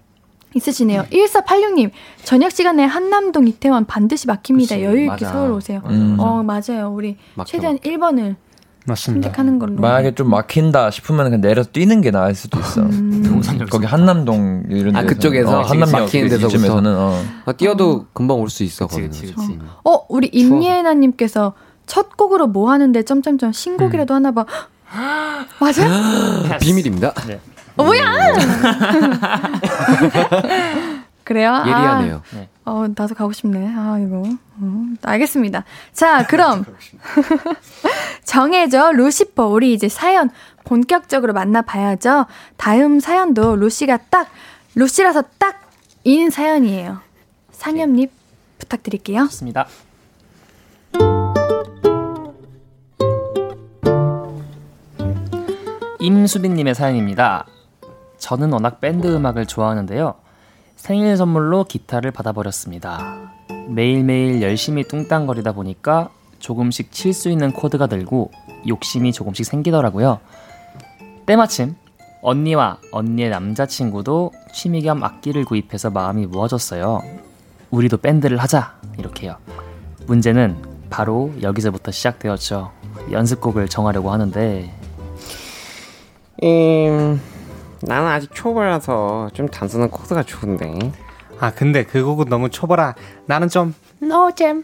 있으시네요. 0.55 1.03
1486님, 1.11 1.91
저녁 2.23 2.51
시간에 2.51 2.83
한남동 2.83 3.47
이태원 3.47 3.85
반드시 3.85 4.27
막힙니다. 4.27 4.75
그치, 4.75 4.83
여유 4.85 5.01
있게 5.01 5.09
맞아. 5.09 5.31
서울 5.31 5.51
오세요. 5.51 5.81
음. 5.85 6.17
어, 6.19 6.43
맞아요. 6.43 6.91
우리 6.93 7.17
막혀, 7.35 7.51
최대한 7.51 7.75
막혀. 7.75 7.89
1번을 7.89 8.35
맞습니다. 8.89 9.27
선택하는 9.27 9.59
걸로. 9.59 9.75
만약에 9.75 10.13
좀 10.15 10.29
막힌다 10.29 10.91
싶으면 10.91 11.25
그냥 11.25 11.41
내려서 11.41 11.69
뛰는 11.71 12.01
게 12.01 12.11
나을 12.11 12.35
수도 12.35 12.59
있어. 12.59 12.81
음. 12.81 13.41
거기 13.69 13.85
한남동 13.85 14.63
이런 14.69 14.95
아 14.95 15.03
그쪽에서 15.03 15.59
어, 15.59 15.61
한남 15.63 15.91
막히는 15.91 16.29
데서부터는 16.29 16.95
어. 16.95 17.21
어, 17.45 17.53
뛰어도 17.53 18.05
금방 18.13 18.37
올 18.39 18.49
수 18.49 18.63
있어. 18.63 18.87
그치, 18.87 19.01
그치, 19.01 19.33
그치. 19.33 19.59
어. 19.83 19.91
어 19.91 20.05
우리 20.09 20.27
임예나 20.27 20.93
님께서 20.95 21.53
첫 21.85 22.17
곡으로 22.17 22.47
뭐 22.47 22.71
하는데 22.71 23.01
점점점 23.03 23.51
신곡이라도 23.51 24.13
음. 24.13 24.15
하나 24.15 24.31
봐. 24.31 24.45
맞아요? 25.59 25.89
비밀입니다. 26.59 27.13
네. 27.27 27.39
어, 27.77 27.83
뭐야? 27.83 28.01
그래요? 31.23 31.61
예리하네요. 31.65 32.15
아, 32.15 32.35
네. 32.35 32.49
어, 32.69 32.87
나도 32.95 33.15
가고 33.15 33.31
싶네. 33.33 33.73
아, 33.75 33.99
이거. 33.99 34.23
어, 34.61 34.83
알겠습니다. 35.03 35.63
자, 35.93 36.25
그럼. 36.27 36.65
정해져, 38.23 38.91
루시퍼. 38.91 39.47
우리 39.47 39.73
이제 39.73 39.89
사연 39.89 40.29
본격적으로 40.65 41.33
만나봐야죠. 41.33 42.25
다음 42.57 42.99
사연도 42.99 43.55
루시가 43.55 43.97
딱, 44.09 44.29
루시라서 44.75 45.23
딱 45.37 45.69
인 46.03 46.29
사연이에요. 46.29 46.99
상엽님, 47.51 48.09
부탁드릴게요. 48.57 49.25
좋습니다. 49.25 49.67
임수빈님의 55.99 56.73
사연입니다. 56.73 57.45
저는 58.17 58.51
워낙 58.53 58.79
밴드 58.79 59.07
음악을 59.07 59.45
좋아하는데요. 59.45 60.15
생일 60.79 61.17
선물로 61.17 61.65
기타를 61.65 62.11
받아버렸습니다. 62.11 63.17
매일매일 63.67 64.41
열심히 64.41 64.85
뚱땅거리다 64.85 65.51
보니까 65.51 66.09
조금씩 66.39 66.93
칠 66.93 67.13
수 67.13 67.29
있는 67.29 67.51
코드가 67.51 67.87
늘고 67.87 68.31
욕심이 68.65 69.11
조금씩 69.11 69.45
생기더라고요. 69.45 70.19
때마침 71.25 71.75
언니와 72.21 72.79
언니의 72.93 73.29
남자친구도 73.29 74.31
취미 74.53 74.81
겸 74.81 75.03
악기를 75.03 75.43
구입해서 75.43 75.89
마음이 75.89 76.25
모아졌어요. 76.27 77.03
우리도 77.71 77.97
밴드를 77.97 78.37
하자 78.37 78.79
이렇게요. 78.97 79.35
문제는 80.07 80.55
바로 80.89 81.31
여기서부터 81.41 81.91
시작되었죠. 81.91 82.71
연습곡을 83.11 83.67
정하려고 83.67 84.11
하는데 84.11 84.73
음... 86.41 87.21
나는 87.81 88.07
아직 88.07 88.29
초보라서 88.33 89.29
좀 89.33 89.47
단순한 89.47 89.89
코드가 89.89 90.23
좋은데. 90.23 90.91
아 91.39 91.51
근데 91.51 91.83
그 91.83 92.03
곡은 92.03 92.27
너무 92.29 92.49
초보라. 92.49 92.95
나는 93.25 93.47
좀 93.49 93.73
노잼. 93.99 94.63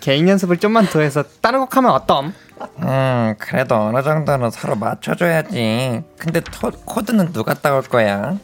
개인 0.00 0.28
연습을 0.28 0.58
좀만 0.58 0.86
더 0.86 1.00
해서 1.00 1.22
다른 1.40 1.60
곡 1.60 1.76
하면 1.76 1.92
어떤? 1.92 2.34
음 2.78 3.34
그래도 3.38 3.76
어느 3.76 4.02
정도는 4.02 4.50
서로 4.50 4.76
맞춰줘야지. 4.76 6.02
근데 6.18 6.40
토, 6.40 6.70
코드는 6.84 7.32
누가 7.32 7.54
따올 7.54 7.82
거야? 7.82 8.36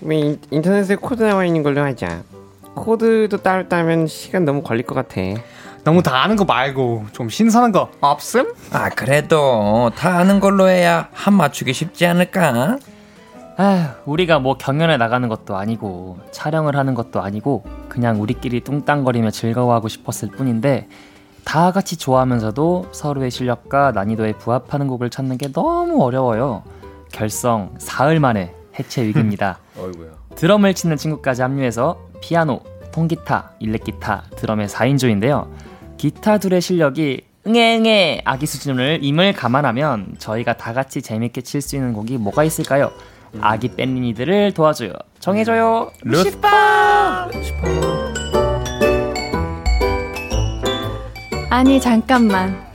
왜 0.00 0.38
인, 0.50 0.62
터넷에 0.62 0.96
코드 0.96 1.22
나와 1.22 1.44
있는 1.44 1.62
걸로 1.62 1.82
하자. 1.82 2.22
코드도 2.74 3.38
따로 3.38 3.68
따면 3.68 4.06
시간 4.06 4.44
너무 4.44 4.62
걸릴 4.62 4.86
것 4.86 4.94
같아. 4.94 5.20
너무 5.84 6.02
다 6.02 6.22
아는 6.22 6.36
거 6.36 6.44
말고 6.44 7.06
좀 7.12 7.28
신선한 7.28 7.72
거 7.72 7.90
없음? 8.00 8.52
아 8.70 8.88
그래도 8.88 9.90
다 9.96 10.18
아는 10.18 10.38
걸로 10.40 10.68
해야 10.68 11.08
한 11.12 11.34
맞추기 11.34 11.72
쉽지 11.72 12.06
않을까? 12.06 12.78
아휴, 13.56 13.86
우리가 14.06 14.38
뭐 14.38 14.56
경연에 14.56 14.96
나가는 14.96 15.28
것도 15.28 15.56
아니고 15.56 16.18
촬영을 16.30 16.76
하는 16.76 16.94
것도 16.94 17.20
아니고 17.20 17.64
그냥 17.88 18.20
우리끼리 18.20 18.60
뚱땅거리며 18.60 19.30
즐거워하고 19.30 19.88
싶었을 19.88 20.30
뿐인데 20.30 20.88
다 21.44 21.70
같이 21.72 21.96
좋아하면서도 21.96 22.86
서로의 22.92 23.30
실력과 23.30 23.92
난이도에 23.92 24.34
부합하는 24.34 24.86
곡을 24.88 25.10
찾는 25.10 25.38
게 25.38 25.52
너무 25.52 26.02
어려워요. 26.02 26.62
결성 27.12 27.74
사흘 27.78 28.20
만에 28.20 28.54
해체 28.78 29.02
위기입니다. 29.06 29.58
드럼을 30.36 30.72
치는 30.74 30.96
친구까지 30.96 31.42
합류해서 31.42 31.98
피아노, 32.22 32.60
통기타, 32.92 33.52
일렉기타, 33.58 34.24
드럼의 34.36 34.68
4인조인데요. 34.68 35.48
기타 35.98 36.38
둘의 36.38 36.60
실력이 36.62 37.26
응애응애 37.46 38.22
아기 38.24 38.46
수준을 38.46 39.00
임을 39.02 39.32
감안하면 39.34 40.14
저희가 40.18 40.56
다 40.56 40.72
같이 40.72 41.02
재밌게 41.02 41.42
칠 41.42 41.60
수 41.60 41.76
있는 41.76 41.92
곡이 41.92 42.16
뭐가 42.16 42.44
있을까요? 42.44 42.90
아기 43.40 43.68
뺀니들을 43.68 44.52
도와줘요. 44.52 44.92
정해줘요. 45.18 45.90
루시파! 46.02 47.30
아니 51.50 51.80
잠깐만. 51.80 52.72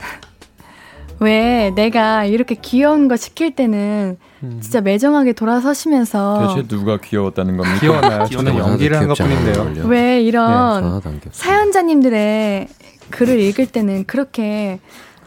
왜 1.20 1.70
내가 1.74 2.24
이렇게 2.24 2.54
귀여운 2.54 3.08
거 3.08 3.16
시킬 3.16 3.54
때는 3.54 4.16
음. 4.44 4.58
진짜 4.62 4.80
매정하게 4.80 5.32
돌아서시면서 5.32 6.54
대체 6.54 6.68
누가 6.68 6.96
귀여웠다는 6.96 7.56
겁니까? 7.56 7.80
귀여워요. 7.80 8.26
저는 8.30 8.56
연기를 8.56 8.96
한 8.98 9.08
것뿐인데요. 9.08 9.86
왜 9.88 10.22
이런 10.22 11.00
네, 11.02 11.20
사연자님들의 11.32 12.68
글을 13.10 13.40
읽을 13.40 13.66
때는 13.66 14.04
그렇게 14.04 14.78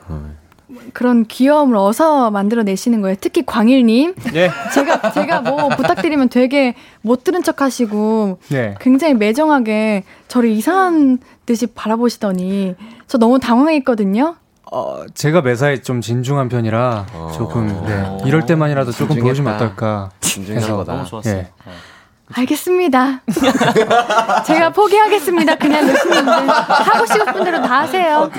어. 0.07 0.29
그런 0.93 1.25
귀여움을 1.25 1.75
어서 1.75 2.31
만들어내시는 2.31 3.01
거예요. 3.01 3.15
특히 3.19 3.43
광일님. 3.45 4.15
예. 4.35 4.49
제가, 4.73 5.11
제가 5.11 5.41
뭐 5.41 5.69
부탁드리면 5.69 6.29
되게 6.29 6.75
못 7.01 7.23
들은 7.23 7.43
척 7.43 7.61
하시고, 7.61 8.39
예. 8.53 8.75
굉장히 8.79 9.13
매정하게 9.13 10.03
저를 10.27 10.49
이상한 10.49 11.19
듯이 11.45 11.67
바라보시더니, 11.67 12.75
저 13.07 13.17
너무 13.17 13.39
당황했거든요. 13.39 14.35
어, 14.71 15.03
제가 15.13 15.41
매사에 15.41 15.81
좀 15.81 15.99
진중한 15.99 16.47
편이라 16.47 17.07
어. 17.13 17.31
조금, 17.35 17.67
네. 17.85 18.17
이럴 18.25 18.45
때만이라도 18.45 18.91
조금 18.93 19.19
보여주면 19.19 19.55
어떨까. 19.55 20.11
거다. 20.77 20.93
너무 20.93 21.05
좋았어. 21.05 21.29
예. 21.29 21.33
네. 21.33 21.51
알겠습니다. 22.35 23.21
제가 24.45 24.69
포기하겠습니다. 24.71 25.55
그냥 25.55 25.87
루시님들 25.87 26.31
하고 26.49 27.05
싶은 27.05 27.43
대로 27.43 27.61
다 27.61 27.81
하세요. 27.81 28.29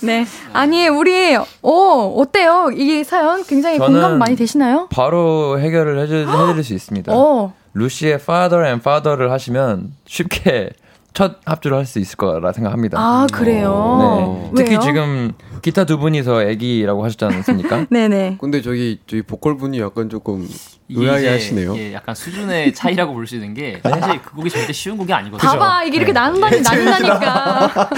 네. 0.00 0.26
아니 0.52 0.88
우리 0.88 1.36
어 1.36 2.14
어때요? 2.16 2.70
이 2.74 3.04
사연 3.04 3.42
굉장히 3.44 3.78
공감 3.78 4.18
많이 4.18 4.36
되시나요? 4.36 4.88
바로 4.90 5.58
해결을 5.60 5.98
해줄, 6.00 6.26
해드릴 6.28 6.64
수 6.64 6.74
있습니다. 6.74 7.12
어. 7.14 7.52
루시의 7.74 8.14
father 8.14 8.64
and 8.64 8.80
father를 8.82 9.32
하시면 9.32 9.92
쉽게 10.06 10.70
첫 11.12 11.36
합주를 11.44 11.76
할 11.76 11.86
수 11.86 11.98
있을 12.00 12.16
거라 12.16 12.52
생각합니다. 12.52 12.98
아 12.98 13.26
그래요? 13.32 14.50
네. 14.52 14.62
특히 14.62 14.70
왜요? 14.72 14.80
지금 14.80 15.32
기타 15.62 15.84
두 15.84 15.98
분이서 15.98 16.42
애기라고 16.42 17.04
하셨지 17.04 17.24
않습니까? 17.24 17.86
네네. 17.90 18.38
근데 18.40 18.60
저기 18.62 19.00
저희 19.06 19.22
보컬 19.22 19.56
분이 19.56 19.78
약간 19.80 20.08
조금 20.08 20.48
의아해 20.88 21.28
하시네요. 21.28 21.74
예, 21.76 21.94
약간 21.94 22.14
수준의 22.14 22.74
차이라고 22.74 23.14
볼 23.14 23.24
수 23.26 23.36
있는 23.36 23.54
게 23.54 23.80
사실 23.82 24.20
그 24.22 24.34
곡이 24.34 24.50
절대 24.50 24.72
쉬운 24.72 24.98
곡이 24.98 25.10
아니거든요. 25.12 25.50
봐봐 25.50 25.84
이게 25.84 25.96
이렇게 25.96 26.12
네. 26.12 26.20
나눈다니 26.20 26.60
나눈다니까. 26.60 27.90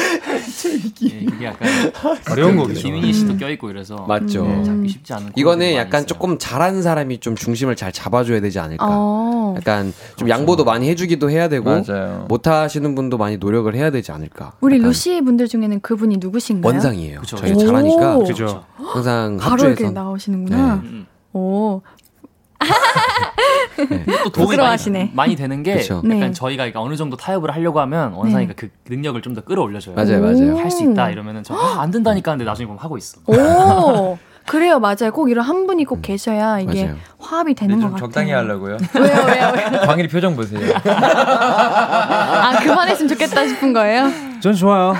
예, 1.03 1.09
이게 1.21 1.47
약간 1.47 1.69
어려운 2.31 2.57
곡이죠. 2.57 2.81
김윤희 2.81 3.13
씨도 3.13 3.37
껴있고 3.39 3.71
이래서 3.71 3.97
맞죠. 4.07 4.45
네, 4.47 4.65
잡기 4.65 4.89
쉽지 4.89 5.13
않은. 5.15 5.33
이거는 5.37 5.75
약간 5.75 6.01
있어요. 6.03 6.07
조금 6.07 6.39
잘하는 6.39 6.83
사람이 6.83 7.19
좀 7.19 7.35
중심을 7.35 7.75
잘 7.77 7.91
잡아줘야 7.93 8.41
되지 8.41 8.59
않을까. 8.61 8.87
어. 8.89 9.55
약간 9.57 9.93
좀 10.17 10.27
그렇죠. 10.27 10.29
양보도 10.41 10.65
많이 10.65 10.89
해주기도 10.89 11.29
해야 11.31 11.49
되고 11.49 11.69
맞아요. 11.71 12.27
못하시는 12.29 12.95
분도 12.95 13.19
많이 13.19 13.37
노력을 13.37 13.73
해야 13.75 13.91
되지 13.91 14.13
않을까. 14.13 14.53
우리 14.61 14.79
루시 14.79 15.21
분들 15.23 15.49
중에는 15.49 15.81
그분이 15.81 16.19
누구신가요? 16.19 16.73
원상이에요. 16.73 17.21
그쵸. 17.21 17.37
저희가 17.55 17.67
잘하니까 17.67 18.19
그죠. 18.19 18.65
항상 18.77 19.37
바로 19.41 19.65
이렇게 19.67 19.91
나오시는구나. 19.91 20.81
네. 20.83 21.05
오 21.33 21.81
네. 23.79 24.05
또 24.25 24.31
도움이 24.31 24.57
많이, 24.57 25.11
많이 25.13 25.37
되는 25.37 25.63
게 25.63 25.77
그쵸. 25.77 25.97
약간 26.05 26.09
네. 26.09 26.33
저희가 26.33 26.63
그러니까 26.63 26.81
어느 26.81 26.97
정도 26.97 27.17
타협을 27.17 27.51
하려고 27.55 27.81
하면 27.81 28.13
원상이가 28.15 28.55
네. 28.55 28.57
그 28.57 28.71
능력을 28.91 29.21
좀 29.23 29.35
더 29.37 29.43
끌어올려줘요. 29.43 29.95
맞아요, 29.95 30.21
맞아요. 30.23 30.57
할 30.57 30.71
수 30.71 30.83
있다 30.83 31.11
이러면은 31.11 31.43
저안 31.43 31.79
아, 31.79 31.91
된다니까 31.91 32.31
하는데 32.33 32.49
나중에 32.49 32.67
보면 32.67 32.81
하고 32.83 32.97
있어. 32.97 33.21
오. 33.27 34.17
그래요, 34.47 34.79
맞아요. 34.79 35.11
꼭 35.13 35.29
이런 35.29 35.45
한 35.45 35.67
분이 35.67 35.85
꼭 35.85 35.97
음. 35.99 36.03
계셔야 36.03 36.61
이게 36.61 36.85
맞아요. 36.85 36.97
화합이 37.19 37.55
되는 37.55 37.77
것 37.81 37.87
같아요. 37.87 37.99
적당히 37.99 38.31
하려고요. 38.31 38.77
왜요, 38.95 39.25
왜요, 39.27 39.53
왜요? 39.57 39.81
광일이 39.85 40.09
표정 40.09 40.37
보세요. 40.37 40.73
아, 40.85 42.53
그만했으면 42.63 43.09
좋겠다 43.09 43.47
싶은 43.49 43.73
거예요? 43.73 44.09
전 44.41 44.55
좋아요. 44.55 44.95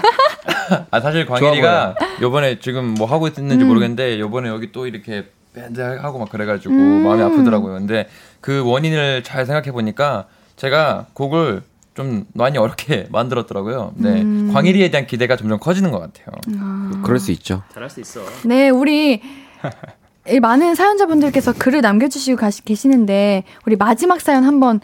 아, 0.91 1.01
사실 1.01 1.27
광일이가 1.27 1.95
요번에 2.21 2.59
지금 2.59 2.95
뭐 2.95 3.07
하고 3.07 3.29
있는지 3.29 3.65
음. 3.65 3.69
모르겠는데 3.69 4.19
요번에 4.21 4.49
여기 4.49 4.73
또 4.73 4.87
이렇게 4.87 5.27
밴드 5.55 5.81
하고 5.81 6.19
막 6.19 6.29
그래가지고 6.29 6.75
음. 6.75 7.05
마음이 7.05 7.23
아프더라고요. 7.23 7.75
근데 7.75 8.09
그 8.41 8.63
원인을 8.65 9.23
잘 9.23 9.47
생각해 9.47 9.73
보니까 9.73 10.27
제가 10.57 11.07
곡을 11.15 11.63
좀 11.95 12.27
많이 12.35 12.59
어렵게 12.59 13.09
만들었더라고요. 13.13 13.93
네. 13.97 14.23
음. 14.23 14.51
광일이에 14.53 14.91
대한 14.91 15.07
기대가 15.07 15.37
점점 15.37 15.59
커지는 15.59 15.91
것 15.91 15.99
같아요. 15.99 16.27
아. 16.59 17.03
그럴 17.03 17.19
수 17.19 17.33
있죠. 17.33 17.63
잘할 17.73 17.89
수 17.89 18.01
있어. 18.01 18.21
네, 18.45 18.69
우리 18.69 19.23
많은 20.43 20.75
사연자분들께서 20.75 21.55
글을 21.55 21.81
남겨주시고 21.81 22.37
가시, 22.37 22.65
계시는데 22.65 23.45
우리 23.67 23.77
마지막 23.77 24.21
사연 24.21 24.45
한번 24.45 24.81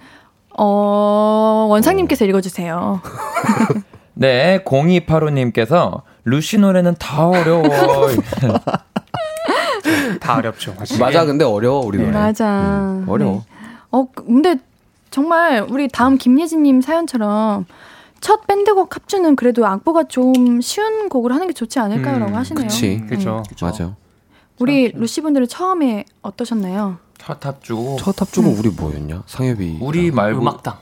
어, 0.57 1.67
원상님께서 1.69 2.25
읽어주세요. 2.25 3.01
네, 4.15 4.63
0285님께서 4.65 6.03
루시 6.25 6.59
노래는 6.59 6.97
다 6.99 7.29
어려워. 7.29 7.63
다 10.21 10.37
어렵죠. 10.37 10.75
사실. 10.79 10.99
맞아, 10.99 11.25
근데 11.25 11.45
어려워 11.45 11.85
우리 11.85 11.99
노래. 11.99 12.11
네, 12.11 12.17
맞아. 12.17 12.47
음, 12.47 13.05
어려워. 13.09 13.33
네. 13.33 13.43
어, 13.91 14.07
근데 14.15 14.57
정말 15.11 15.67
우리 15.69 15.89
다음 15.89 16.17
김예진님 16.17 16.81
사연처럼 16.81 17.67
첫 18.21 18.47
밴드곡 18.47 18.95
합주는 18.95 19.35
그래도 19.37 19.67
악보가 19.67 20.05
좀 20.05 20.61
쉬운 20.61 21.09
곡을 21.09 21.33
하는 21.33 21.49
게 21.49 21.53
좋지 21.53 21.79
않을까요라고 21.81 22.33
음, 22.33 22.37
하시네요. 22.37 22.67
그치, 22.67 23.05
그죠. 23.09 23.43
네. 23.49 23.55
맞아. 23.67 23.97
우리 24.59 24.93
루시 24.93 25.23
분들은 25.23 25.49
처음에 25.49 26.05
어떠셨나요? 26.23 26.99
첫 27.19 27.45
합주고 27.45 27.97
첫 27.99 28.21
합주고 28.21 28.51
음. 28.51 28.59
우리 28.59 28.71
뭐였냐? 28.71 29.25
상엽이 29.27 29.79
우리 29.81 30.11
말고 30.11 30.41
음악당. 30.41 30.77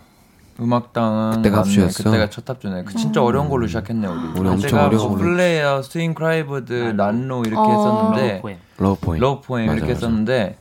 음악당은 0.60 1.36
그때가 1.36 1.58
합주였어. 1.58 2.04
그때가 2.04 2.30
첫 2.30 2.48
합주네. 2.48 2.84
그 2.84 2.94
진짜 2.94 3.20
음. 3.20 3.26
어려운 3.26 3.48
걸로 3.48 3.66
시작했네 3.66 4.06
우리. 4.06 4.40
우리 4.40 4.48
엄청 4.48 4.80
어려운 4.84 5.08
걸로. 5.08 5.16
플레이어, 5.18 5.82
스윙 5.82 6.14
크라이브드, 6.14 6.94
난로 6.96 7.42
이렇게 7.42 7.56
어. 7.58 7.70
했었는데 7.70 8.42
러브 8.78 9.00
포엠, 9.00 9.20
러브 9.20 9.40
포엠 9.46 9.64
이렇게 9.66 9.80
맞아. 9.80 9.92
했었는데 9.94 10.56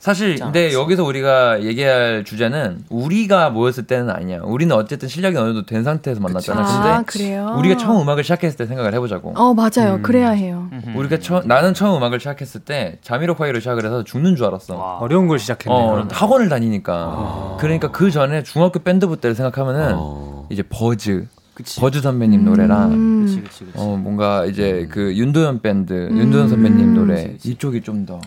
사실 0.00 0.38
근데 0.38 0.72
여기서 0.72 1.04
우리가 1.04 1.62
얘기할 1.62 2.24
주제는 2.24 2.84
우리가 2.88 3.50
모였을 3.50 3.84
때는 3.86 4.08
아니야. 4.08 4.40
우리는 4.42 4.74
어쨌든 4.74 5.08
실력이 5.10 5.36
어느 5.36 5.48
정도 5.48 5.66
된 5.66 5.84
상태에서 5.84 6.22
만났잖아. 6.22 6.62
근데 6.64 6.88
아, 6.88 7.02
그래요? 7.06 7.54
우리가 7.58 7.76
처음 7.76 8.00
음악을 8.00 8.24
시작했을 8.24 8.56
때 8.56 8.64
생각을 8.64 8.94
해보자고. 8.94 9.34
어 9.36 9.52
맞아요. 9.52 9.96
음. 9.96 10.02
그래야 10.02 10.30
해요. 10.30 10.70
우리가 10.96 11.18
처 11.18 11.42
나는 11.44 11.74
처음 11.74 11.98
음악을 11.98 12.18
시작했을 12.18 12.62
때 12.62 12.96
자미로콰이로 13.02 13.60
시작을 13.60 13.84
해서 13.84 14.02
죽는 14.02 14.36
줄 14.36 14.46
알았어. 14.46 14.74
와. 14.74 14.98
어려운 15.00 15.28
걸 15.28 15.38
시작했네. 15.38 15.74
어, 15.78 16.08
학원을 16.10 16.48
다니니까. 16.48 16.94
아. 16.94 17.56
그러니까 17.60 17.90
그 17.90 18.10
전에 18.10 18.42
중학교 18.42 18.78
밴드부 18.78 19.18
때를 19.20 19.34
생각하면은 19.36 19.96
어. 19.98 20.46
이제 20.48 20.62
버즈. 20.62 21.26
그치. 21.52 21.78
버즈 21.78 22.00
선배님 22.00 22.42
노래랑 22.46 22.92
음. 22.92 23.26
그치, 23.26 23.42
그치, 23.42 23.66
어 23.74 23.94
뭔가 24.00 24.46
이제 24.46 24.88
그 24.90 25.14
윤도현 25.14 25.60
밴드 25.60 25.92
윤도현 26.10 26.48
선배님 26.48 26.94
노래 26.94 27.36
이쪽이 27.44 27.82
좀 27.82 28.06
더 28.06 28.18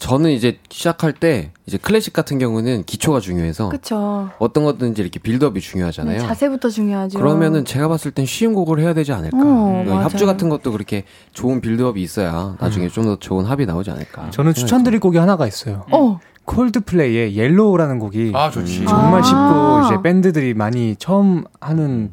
저는 0.00 0.30
이제 0.30 0.58
시작할 0.70 1.12
때 1.12 1.52
이제 1.66 1.76
클래식 1.78 2.12
같은 2.14 2.38
경우는 2.38 2.84
기초가 2.84 3.20
중요해서 3.20 3.68
그쵸. 3.68 4.30
어떤 4.38 4.64
것든지 4.64 5.02
이렇게 5.02 5.20
빌드업이 5.20 5.60
중요하잖아요. 5.60 6.20
네, 6.22 6.26
자세부터 6.26 6.70
중요하죠. 6.70 7.18
그러면은 7.18 7.64
제가 7.66 7.86
봤을 7.86 8.10
땐 8.10 8.24
쉬운 8.24 8.54
곡을 8.54 8.80
해야 8.80 8.94
되지 8.94 9.12
않을까. 9.12 9.36
어, 9.38 9.82
그러니까 9.84 10.02
합주 10.04 10.24
같은 10.26 10.48
것도 10.48 10.72
그렇게 10.72 11.04
좋은 11.34 11.60
빌드업이 11.60 12.02
있어야 12.02 12.56
나중에 12.58 12.86
음. 12.86 12.90
좀더 12.90 13.16
좋은 13.20 13.44
합이 13.44 13.66
나오지 13.66 13.90
않을까. 13.90 14.30
저는 14.30 14.54
추천드릴 14.54 15.00
곡이 15.00 15.18
하나가 15.18 15.46
있어요. 15.46 15.84
어. 15.92 16.18
콜드플레이의 16.46 17.36
옐로우라는 17.36 17.98
곡이 17.98 18.32
아, 18.34 18.50
좋지. 18.50 18.86
정말 18.86 19.22
쉽고 19.22 19.36
아. 19.38 19.86
이제 19.86 20.02
밴드들이 20.02 20.54
많이 20.54 20.96
처음 20.96 21.44
하는 21.60 22.10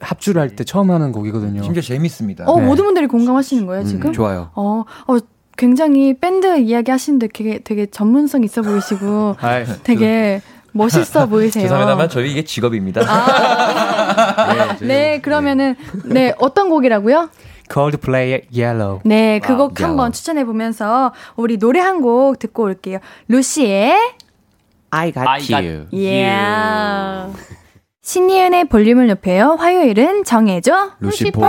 합주를 0.00 0.42
할 0.42 0.50
때 0.56 0.64
처음 0.64 0.90
하는 0.90 1.12
곡이거든요. 1.12 1.62
심지어 1.62 1.80
재밌습니다. 1.82 2.44
어, 2.46 2.58
네. 2.60 2.66
모든 2.66 2.84
분들이 2.84 3.06
공감하시는 3.06 3.64
거예요, 3.66 3.84
지금? 3.84 4.10
음, 4.10 4.12
좋아요. 4.12 4.50
어, 4.54 4.84
어, 5.06 5.16
굉장히 5.58 6.14
밴드 6.14 6.58
이야기 6.58 6.90
하시는데 6.90 7.28
되게, 7.34 7.58
되게 7.58 7.84
전문성 7.86 8.44
있어 8.44 8.62
보이시고 8.62 9.36
되게 9.84 10.40
멋있어 10.72 11.26
보이세요. 11.26 11.62
죄송합니다만 11.64 12.08
저희 12.08 12.30
이게 12.30 12.44
직업입니다. 12.44 13.02
아~ 13.06 14.76
네, 14.80 14.86
네, 14.86 15.20
그러면은 15.20 15.74
네 16.04 16.32
어떤 16.38 16.70
곡이라고요? 16.70 17.28
Coldplay의 17.70 18.42
Yellow. 18.56 19.00
네, 19.04 19.40
그 19.40 19.56
곡 19.56 19.80
한번 19.82 20.12
추천해 20.12 20.44
보면서 20.44 21.12
우리 21.36 21.58
노래 21.58 21.80
한 21.80 22.00
곡 22.00 22.38
듣고 22.38 22.62
올게요. 22.62 22.98
루시의 23.28 23.94
I 24.90 25.12
Got 25.12 25.26
I 25.28 25.40
You. 25.40 25.86
Got 25.90 25.96
yeah. 25.96 27.32
신이은의 28.08 28.70
볼륨을 28.70 29.06
높여요. 29.08 29.56
화요일은 29.58 30.24
정해줘. 30.24 30.92
루시포. 30.98 31.42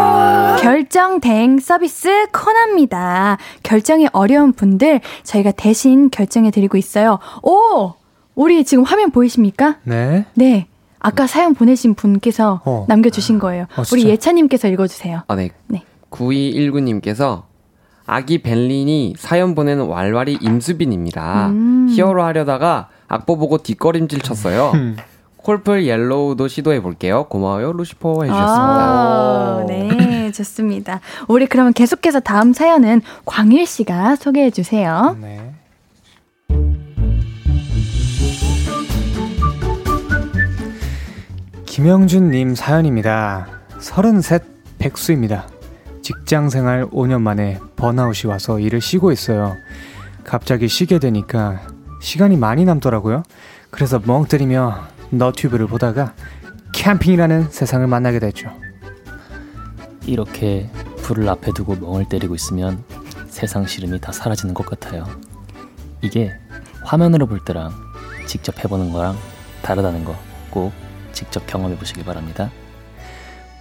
결정 0.60 1.22
대행 1.22 1.57
서비스 1.57 2.28
코너입니다. 2.34 3.38
결정이 3.64 4.10
어려운 4.12 4.51
분들 4.51 4.99
저희가 5.24 5.51
대신 5.51 6.10
결정해 6.10 6.51
드리고 6.51 6.78
있어요. 6.78 7.20
오! 7.43 7.93
우리 8.36 8.66
지금 8.66 8.84
화면 8.84 9.12
보이십니까? 9.12 9.78
네. 9.84 10.26
네. 10.34 10.68
아까 10.99 11.28
사연 11.28 11.53
보내신 11.53 11.93
분께서 11.93 12.60
어. 12.66 12.86
남겨주신 12.89 13.39
거예요. 13.39 13.64
어, 13.78 13.84
우리 13.93 14.03
예찬님께서 14.10 14.68
읽어주세요. 14.68 15.22
아, 15.30 15.36
네. 15.38 15.51
네. 15.68 15.86
9219님께서 16.12 17.43
아기 18.05 18.41
벨린이 18.41 19.14
사연 19.18 19.55
보내는 19.55 19.86
왈왈이 19.86 20.39
임수빈입니다. 20.41 21.47
음. 21.51 21.88
히어로 21.89 22.22
하려다가 22.22 22.89
악보 23.07 23.38
보고 23.38 23.60
뒷걸음질 23.60 24.20
쳤어요. 24.20 24.74
콜플 25.50 25.88
옐로우도 25.88 26.47
시도해 26.47 26.80
볼게요. 26.80 27.24
고마워요, 27.24 27.74
루시퍼 27.74 28.22
해주셨습니다. 28.22 28.52
아, 28.52 29.66
네, 29.68 30.32
좋습니다. 30.32 31.00
우리 31.28 31.47
그러면 31.47 31.74
계속해서 31.74 32.20
다음 32.20 32.54
사연은 32.54 33.02
광일 33.26 33.66
씨가 33.66 34.16
소개해 34.18 34.52
주세요. 34.52 35.18
네. 35.20 35.56
김영준님 41.66 42.54
사연입니다. 42.54 43.47
33 43.80 44.41
백수입니다. 44.78 45.47
직장 46.04 46.52
생활 46.52 46.86
5년 46.91 47.22
만에 47.22 47.58
번아웃이 47.76 48.30
와서 48.30 48.60
일을 48.60 48.82
쉬고 48.82 49.12
있어요. 49.12 49.56
갑자기 50.24 50.68
쉬게 50.68 51.00
되니까 51.00 51.62
시간이 52.02 52.38
많이 52.38 52.66
남더라고요. 52.66 53.24
그래서 53.72 54.00
멍 54.06 54.26
때리며 54.26 54.99
너튜브를 55.12 55.68
보다가 55.68 56.14
캠핑이라는 56.74 57.49
세상을 57.49 57.86
만나게 57.88 58.20
됐죠. 58.20 58.51
이렇게 60.05 60.70
불을 61.03 61.28
앞에 61.30 61.51
두고 61.53 61.76
멍을 61.76 62.05
때리고 62.10 62.36
있으면 62.36 62.84
세상 63.28 63.66
시름이 63.66 63.99
다 64.01 64.12
사라지는 64.12 64.53
것 64.53 64.66
같아요. 64.66 65.05
이게 66.01 66.32
화면으로 66.84 67.28
볼 67.28 67.39
때랑 67.43 67.72
직접 68.26 68.64
해보는 68.64 68.91
거랑 68.91 69.18
다르다는 69.62 70.05
거 70.05 70.16
꼭 70.49 70.72
직접 71.12 71.45
경험해 71.47 71.78
보시기 71.78 72.03
바랍니다. 72.03 72.49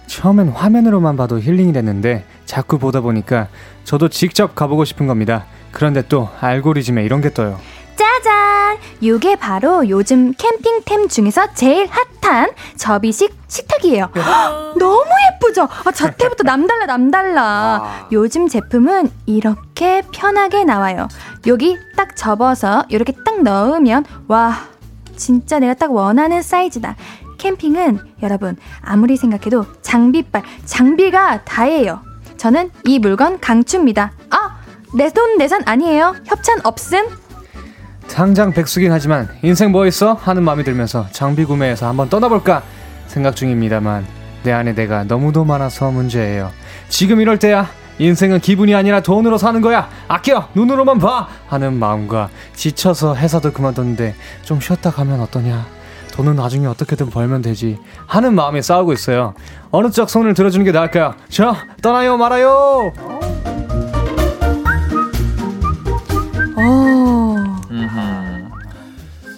처음엔 0.07 0.49
화면으로만 0.49 1.17
봐도 1.17 1.39
힐링이 1.39 1.71
됐는데 1.73 2.25
자꾸 2.45 2.79
보다 2.79 3.01
보니까 3.01 3.47
저도 3.83 4.09
직접 4.09 4.55
가보고 4.55 4.85
싶은 4.85 5.07
겁니다. 5.07 5.45
그런데 5.71 6.01
또 6.07 6.29
알고리즘에 6.41 7.03
이런 7.03 7.21
게 7.21 7.31
떠요. 7.31 7.59
짜잔! 7.99 8.77
이게 9.01 9.35
바로 9.35 9.89
요즘 9.89 10.31
캠핑템 10.37 11.09
중에서 11.09 11.53
제일 11.53 11.89
핫한 12.21 12.51
접이식 12.77 13.35
식탁이에요. 13.49 14.09
너무 14.79 15.03
예쁘죠? 15.33 15.63
아, 15.63 15.91
자태부터 15.91 16.43
남달라, 16.43 16.85
남달라. 16.85 17.41
아. 17.43 18.07
요즘 18.13 18.47
제품은 18.47 19.11
이렇게 19.25 20.01
편하게 20.13 20.63
나와요. 20.63 21.09
여기 21.47 21.77
딱 21.97 22.15
접어서 22.15 22.85
이렇게 22.87 23.11
딱 23.25 23.41
넣으면, 23.43 24.05
와, 24.29 24.55
진짜 25.17 25.59
내가 25.59 25.73
딱 25.73 25.91
원하는 25.91 26.41
사이즈다. 26.41 26.95
캠핑은 27.37 27.99
여러분, 28.23 28.55
아무리 28.81 29.17
생각해도 29.17 29.65
장비빨, 29.81 30.43
장비가 30.63 31.43
다예요. 31.43 31.99
저는 32.37 32.71
이 32.85 32.97
물건 32.99 33.41
강추입니다. 33.41 34.13
아! 34.29 34.57
내 34.95 35.09
돈 35.09 35.37
내산 35.37 35.61
아니에요. 35.65 36.15
협찬 36.25 36.61
없음. 36.63 37.05
당장 38.19 38.51
백수긴 38.51 38.91
하지만 38.91 39.29
인생 39.43 39.71
뭐 39.71 39.87
있어? 39.87 40.11
하는 40.11 40.43
마음이 40.43 40.65
들면서 40.65 41.07
장비 41.13 41.45
구매해서 41.45 41.87
한번 41.87 42.09
떠나볼까 42.09 42.63
생각 43.07 43.33
중입니다만 43.33 44.05
내 44.43 44.51
안에 44.51 44.75
내가 44.75 45.05
너무도 45.05 45.45
많아서 45.45 45.89
문제예요. 45.89 46.51
지금 46.89 47.21
이럴 47.21 47.39
때야 47.39 47.69
인생은 47.97 48.41
기분이 48.41 48.75
아니라 48.75 48.99
돈으로 48.99 49.37
사는 49.37 49.61
거야. 49.61 49.87
아껴 50.09 50.49
눈으로만 50.53 50.99
봐 50.99 51.29
하는 51.47 51.79
마음과 51.79 52.27
지쳐서 52.55 53.15
회사도 53.15 53.53
그만뒀는데 53.53 54.15
좀 54.43 54.59
쉬었다 54.59 54.91
가면 54.91 55.21
어떠냐. 55.21 55.65
돈은 56.11 56.35
나중에 56.35 56.67
어떻게든 56.67 57.11
벌면 57.11 57.41
되지 57.41 57.79
하는 58.05 58.35
마음에 58.35 58.61
싸우고 58.61 58.91
있어요. 58.91 59.33
어느 59.71 59.91
쪽 59.91 60.09
손을 60.09 60.33
들어주는 60.33 60.65
게 60.65 60.73
나을까요? 60.73 61.13
저 61.29 61.55
떠나요 61.81 62.17
말아요. 62.17 62.91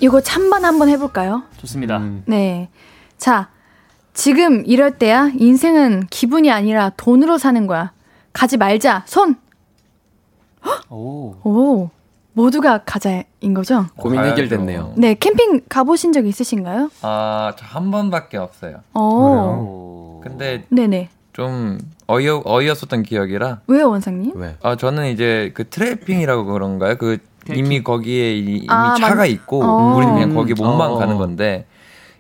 이거 0.02 0.20
찬반 0.20 0.66
한번 0.66 0.90
해볼까요? 0.90 1.44
좋습니다. 1.58 1.98
음. 1.98 2.24
네. 2.26 2.70
자, 3.18 3.50
지금 4.14 4.64
이럴 4.66 4.98
때야 4.98 5.32
인생은 5.38 6.08
기분이 6.10 6.52
아니라 6.52 6.90
돈으로 6.98 7.38
사는 7.38 7.66
거야. 7.68 7.94
가지 8.34 8.58
말자. 8.58 9.04
손. 9.06 9.36
오. 10.90 11.36
오. 11.44 11.90
모두가 12.34 12.80
가자인 12.86 13.54
거죠? 13.54 13.86
고민 13.98 14.24
해결됐네요. 14.24 14.94
네, 14.98 15.14
캠핑 15.16 15.62
가보신 15.70 16.14
적 16.14 16.26
있으신가요? 16.26 16.90
아, 17.02 17.54
저 17.58 17.66
한 17.66 17.92
번밖에 17.92 18.38
없어요. 18.38 18.78
어. 18.94 20.20
근데 20.24 20.66
네네. 20.70 21.10
좀 21.34 21.78
어이없, 22.08 22.44
어이없었던 22.48 23.04
기억이라. 23.04 23.62
왜요, 23.68 23.90
원상님? 23.90 24.32
왜? 24.36 24.56
아, 24.64 24.76
저는 24.78 25.08
이제 25.12 25.52
그 25.54 25.68
트래핑이라고 25.70 26.46
그런가요? 26.46 26.96
그 26.98 27.18
이미 27.54 27.84
거기에 27.84 28.34
이- 28.36 28.40
이미 28.58 28.66
아, 28.70 28.96
차가 29.00 29.16
맞- 29.16 29.26
있고 29.26 29.64
어. 29.64 29.96
우리는 29.96 30.14
그냥 30.14 30.34
거기 30.36 30.54
몸만 30.54 30.92
어. 30.92 30.96
가는 30.98 31.18
건데 31.18 31.66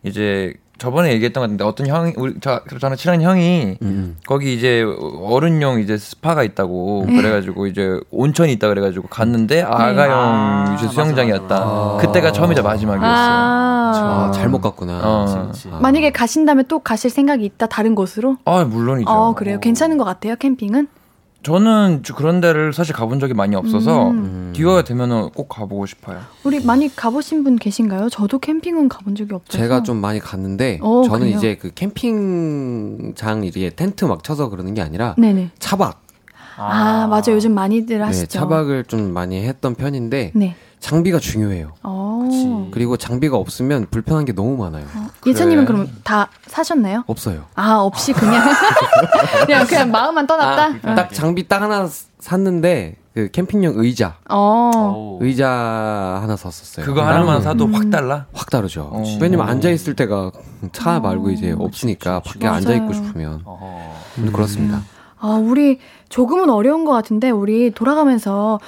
이제 0.03 0.53
저번에 0.80 1.11
얘기했던 1.13 1.41
것 1.41 1.45
같은데 1.45 1.63
어떤 1.63 1.86
형이 1.86 2.13
우리 2.17 2.34
저 2.41 2.61
저는 2.80 2.97
친한 2.97 3.22
형이 3.22 3.78
음. 3.84 4.17
거기 4.26 4.55
이제 4.55 4.84
어른용 5.22 5.80
이제 5.80 5.95
스파가 5.95 6.41
있다고 6.41 7.05
네. 7.07 7.17
그래가지고 7.17 7.67
이제 7.67 7.99
온천이 8.09 8.51
있다 8.53 8.67
그래가지고 8.67 9.07
갔는데 9.07 9.61
아가용 9.61 10.11
아, 10.11 10.74
이제 10.76 10.86
맞아, 10.88 10.93
수영장이었다. 10.93 11.59
맞아. 11.65 11.97
그때가 12.01 12.32
처음이자 12.32 12.63
마지막이었어요. 12.63 13.11
아. 13.15 13.72
아, 13.93 14.32
잘못 14.34 14.61
갔구나. 14.61 15.01
어. 15.03 15.51
아. 15.72 15.80
만약에 15.80 16.11
가신다면 16.11 16.65
또 16.67 16.80
가실 16.80 17.11
생각이 17.11 17.45
있다, 17.45 17.67
다른 17.67 17.93
곳으로? 17.93 18.38
아 18.45 18.63
물론이죠. 18.63 19.07
어, 19.11 19.36
그래요. 19.36 19.59
괜찮은 19.59 19.99
것 19.99 20.03
같아요, 20.03 20.36
캠핑은? 20.36 20.88
저는 21.43 22.03
주- 22.03 22.13
그런 22.13 22.39
데를 22.39 22.71
사실 22.71 22.93
가본 22.93 23.19
적이 23.19 23.33
많이 23.33 23.55
없어서 23.55 24.11
음. 24.11 24.53
기회가 24.55 24.83
되면은 24.83 25.29
꼭 25.31 25.49
가보고 25.49 25.87
싶어요. 25.87 26.19
우리 26.43 26.63
많이 26.63 26.93
가보신 26.95 27.43
분 27.43 27.55
계신가요? 27.55 28.09
저도 28.09 28.37
캠핑은 28.39 28.89
가본 28.89 29.15
적이 29.15 29.33
없어서. 29.35 29.57
제가 29.57 29.81
좀 29.81 29.97
많이 29.97 30.19
갔는데 30.19 30.79
어, 30.81 31.01
저는 31.03 31.19
그래요? 31.21 31.37
이제 31.37 31.55
그 31.59 31.71
캠핑장 31.73 33.43
이게 33.43 33.71
텐트 33.71 34.05
막 34.05 34.23
쳐서 34.23 34.49
그러는 34.49 34.75
게 34.75 34.81
아니라 34.81 35.15
네네. 35.17 35.51
차박. 35.57 36.01
아, 36.57 37.07
맞아. 37.07 37.31
요즘 37.31 37.55
많이들 37.55 38.05
하시죠. 38.05 38.27
네, 38.27 38.27
차박을 38.27 38.83
좀 38.83 39.11
많이 39.13 39.41
했던 39.43 39.73
편인데 39.73 40.31
네. 40.35 40.55
장비가 40.82 41.19
중요해요. 41.19 41.73
어. 41.84 42.69
그리고 42.71 42.97
장비가 42.97 43.38
없으면 43.38 43.88
불편한 43.91 44.25
게 44.25 44.34
너무 44.34 44.57
많아요. 44.57 44.86
예찬님은 45.25 45.65
그럼 45.65 45.88
다 46.03 46.27
사셨나요? 46.47 47.03
없어요. 47.07 47.45
아, 47.55 47.75
없이 47.75 48.11
그냥. 48.11 48.43
그냥, 49.45 49.65
그냥 49.67 49.91
마음만 49.91 50.27
떠났다? 50.27 50.79
아, 50.84 50.95
딱 50.95 51.13
장비 51.13 51.47
딱 51.47 51.61
하나 51.61 51.88
샀는데 52.19 52.95
그 53.13 53.29
캠핑용 53.32 53.73
의자, 53.75 54.15
어. 54.29 55.19
의자 55.21 55.47
하나 56.21 56.36
샀었어요. 56.36 56.86
그거 56.86 57.03
하나만 57.05 57.41
사도 57.41 57.65
음. 57.65 57.75
확 57.75 57.89
달라. 57.89 58.25
확 58.34 58.49
다르죠. 58.49 58.89
어. 58.91 59.03
왜냐면 59.21 59.47
앉아 59.49 59.69
있을 59.69 59.95
때가 59.95 60.32
차 60.71 60.99
말고 60.99 61.29
이제 61.29 61.53
없으니까 61.57 62.21
밖에 62.21 62.45
맞아요. 62.45 62.57
앉아 62.57 62.73
있고 62.75 62.93
싶으면 62.93 63.43
음, 64.17 64.32
그렇습니다. 64.34 64.82
아, 65.19 65.27
우리 65.27 65.77
조금은 66.09 66.49
어려운 66.49 66.84
것 66.86 66.91
같은데, 66.91 67.29
우리 67.29 67.69
돌아가면서 67.71 68.59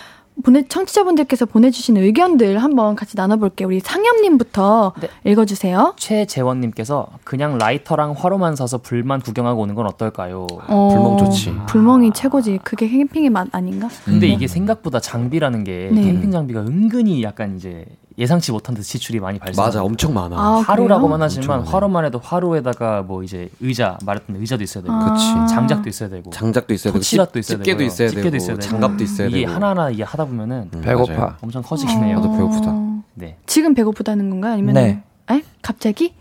보내, 0.43 0.63
청취자분들께서 0.67 1.45
보내주신 1.45 1.97
의견들 1.97 2.57
한번 2.63 2.95
같이 2.95 3.15
나눠볼게요. 3.15 3.67
우리 3.67 3.79
상엽님부터 3.79 4.93
네. 4.99 5.07
읽어주세요. 5.31 5.93
최재원님께서 5.97 7.07
그냥 7.23 7.57
라이터랑 7.57 8.15
화로만 8.17 8.55
사서 8.55 8.79
불만 8.79 9.21
구경하고 9.21 9.61
오는 9.61 9.75
건 9.75 9.85
어떨까요? 9.87 10.47
어, 10.67 10.89
불멍 10.91 11.17
좋지. 11.17 11.53
불멍이 11.67 12.11
최고지. 12.13 12.59
그게 12.63 12.87
캠핑의 12.87 13.29
맛 13.29 13.47
아닌가? 13.51 13.89
근데 14.05 14.27
이게 14.27 14.47
생각보다 14.47 14.99
장비라는 14.99 15.63
게 15.63 15.89
네. 15.93 16.01
캠핑 16.03 16.31
장비가 16.31 16.61
은근히 16.61 17.21
약간 17.23 17.55
이제 17.55 17.85
예상치 18.17 18.51
못한 18.51 18.75
듯 18.75 18.83
지출이 18.83 19.19
많이 19.19 19.39
발생. 19.39 19.63
맞아, 19.63 19.83
엄청 19.83 20.13
많아. 20.13 20.35
아, 20.37 20.55
화로라고만? 20.67 21.21
하지만 21.21 21.61
화로만 21.61 22.05
해도 22.05 22.19
화로에다가 22.23 23.01
뭐 23.01 23.23
이제 23.23 23.49
의자 23.59 23.97
말했던 24.05 24.35
의자도 24.35 24.63
있어야 24.63 24.83
되고 24.83 24.93
아. 24.93 25.13
그치. 25.13 25.25
장작도 25.53 25.89
있어야 25.89 26.09
되고 26.09 26.29
장작도 26.29 26.73
있어야 26.73 26.93
되고 26.93 26.99
토치락도 26.99 27.39
있어야 27.39 27.57
집게도 27.57 27.77
되고요. 27.77 27.87
있어야 27.87 28.07
집게도 28.09 28.29
되고 28.29 28.37
있어야 28.37 28.55
되고. 28.57 28.69
장갑도 28.69 29.03
있어야 29.03 29.27
이게 29.27 29.39
되고 29.41 29.51
하나하나 29.51 29.89
이게 29.89 30.03
하다 30.03 30.25
보면은 30.25 30.69
음, 30.73 30.81
배고파. 30.81 31.13
맞아요. 31.13 31.35
엄청 31.41 31.61
커지긴 31.63 32.03
해요. 32.03 32.17
나도 32.17 32.31
배고프다. 32.33 32.71
어, 32.71 33.03
네. 33.15 33.37
지금 33.47 33.73
배고프다는 33.73 34.29
건가요? 34.29 34.53
아니면 34.53 34.75
네. 34.75 35.03
에? 35.31 35.41
갑자기? 35.61 36.13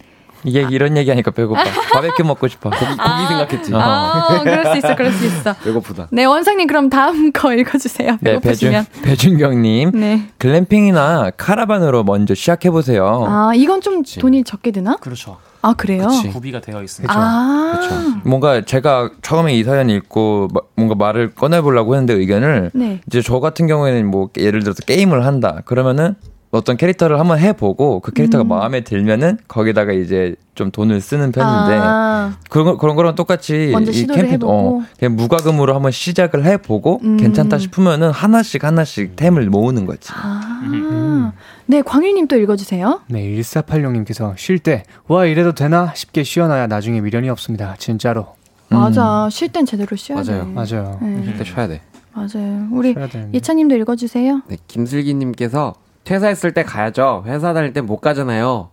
이게 0.44 0.66
이런 0.70 0.96
얘기하니까 0.96 1.30
배고파. 1.30 1.62
바베큐 1.92 2.24
먹고 2.24 2.48
싶어. 2.48 2.70
고기, 2.70 2.84
고기 2.84 3.26
생각했지. 3.28 3.70
아, 3.74 4.40
그럴 4.42 4.64
수 4.66 4.76
있어, 4.78 4.96
그럴 4.96 5.12
수 5.12 5.26
있어. 5.26 5.52
배고프다. 5.62 6.08
네, 6.10 6.24
원상님 6.24 6.66
그럼 6.66 6.90
다음 6.90 7.32
거 7.32 7.52
읽어주세요. 7.54 8.18
네, 8.20 8.40
배준. 8.40 8.84
배준경님 9.02 9.90
네. 9.92 10.28
글램핑이나 10.38 11.30
카라반으로 11.36 12.04
먼저 12.04 12.34
시작해 12.34 12.70
보세요. 12.70 13.24
아, 13.28 13.52
이건 13.54 13.80
좀 13.80 14.02
돈이 14.02 14.44
적게 14.44 14.70
드나? 14.70 14.96
그렇죠. 14.96 15.38
아, 15.64 15.74
그래요? 15.74 16.08
그치. 16.08 16.28
구비가 16.28 16.60
되어 16.60 16.82
있습니다. 16.82 17.14
아, 17.16 18.20
뭔가 18.24 18.62
제가 18.62 19.10
처음에 19.22 19.54
이 19.54 19.62
사연 19.62 19.90
읽고 19.90 20.48
마- 20.52 20.60
뭔가 20.74 20.96
말을 20.96 21.34
꺼내보려고 21.36 21.94
했는데 21.94 22.14
의견을 22.14 22.72
네. 22.74 23.00
이제 23.06 23.22
저 23.22 23.38
같은 23.38 23.68
경우에는 23.68 24.10
뭐 24.10 24.28
예를 24.36 24.64
들어서 24.64 24.82
게임을 24.84 25.24
한다 25.24 25.60
그러면은 25.64 26.16
어떤 26.52 26.76
캐릭터를 26.76 27.18
한번 27.18 27.38
해보고 27.38 28.00
그 28.00 28.12
캐릭터가 28.12 28.44
음. 28.44 28.48
마음에 28.48 28.82
들면은 28.82 29.38
거기다가 29.48 29.92
이제 29.92 30.34
좀 30.54 30.70
돈을 30.70 31.00
쓰는 31.00 31.32
편인데 31.32 31.78
아, 31.82 32.36
그런 32.50 32.66
거- 32.66 32.76
그런 32.76 32.94
거랑 32.94 33.14
똑같이 33.14 33.70
먼저 33.72 33.90
이 33.90 34.06
캠핑. 34.06 34.40
어, 34.44 34.82
그냥 34.98 35.16
무과금으로 35.16 35.74
한번 35.74 35.90
시작을 35.92 36.44
해보고 36.44 37.00
음. 37.04 37.16
괜찮다 37.16 37.56
싶으면은 37.56 38.10
하나씩 38.10 38.64
하나씩 38.64 39.16
템을 39.16 39.46
모으는 39.48 39.86
거지. 39.86 40.10
아. 40.14 41.32
네, 41.64 41.80
광일님 41.80 42.28
또 42.28 42.36
읽어주세요. 42.36 43.00
네, 43.08 43.22
1486님께서 43.40 44.34
쉴 44.36 44.58
때, 44.58 44.82
와, 45.08 45.24
이래도 45.24 45.52
되나? 45.52 45.92
쉽게 45.94 46.22
쉬어놔야 46.22 46.66
나중에 46.66 47.00
미련이 47.00 47.30
없습니다. 47.30 47.76
진짜로. 47.78 48.26
맞아. 48.68 49.28
쉴 49.30 49.48
땐 49.48 49.64
제대로 49.64 49.96
쉬어야 49.96 50.22
맞아요. 50.22 50.44
돼. 50.44 50.50
맞아요. 50.52 50.98
네, 51.00 51.22
그때 51.32 51.44
쉬어야 51.44 51.66
돼. 51.68 51.80
맞아요. 52.12 52.68
우리. 52.72 52.94
예찬님도 53.32 53.74
읽어주세요. 53.76 54.42
네, 54.48 54.56
김슬기님께서 54.68 55.72
퇴사했을 56.04 56.52
때 56.52 56.62
가야죠. 56.62 57.24
회사 57.26 57.52
다닐 57.52 57.72
때 57.72 57.80
못 57.80 57.98
가잖아요. 57.98 58.70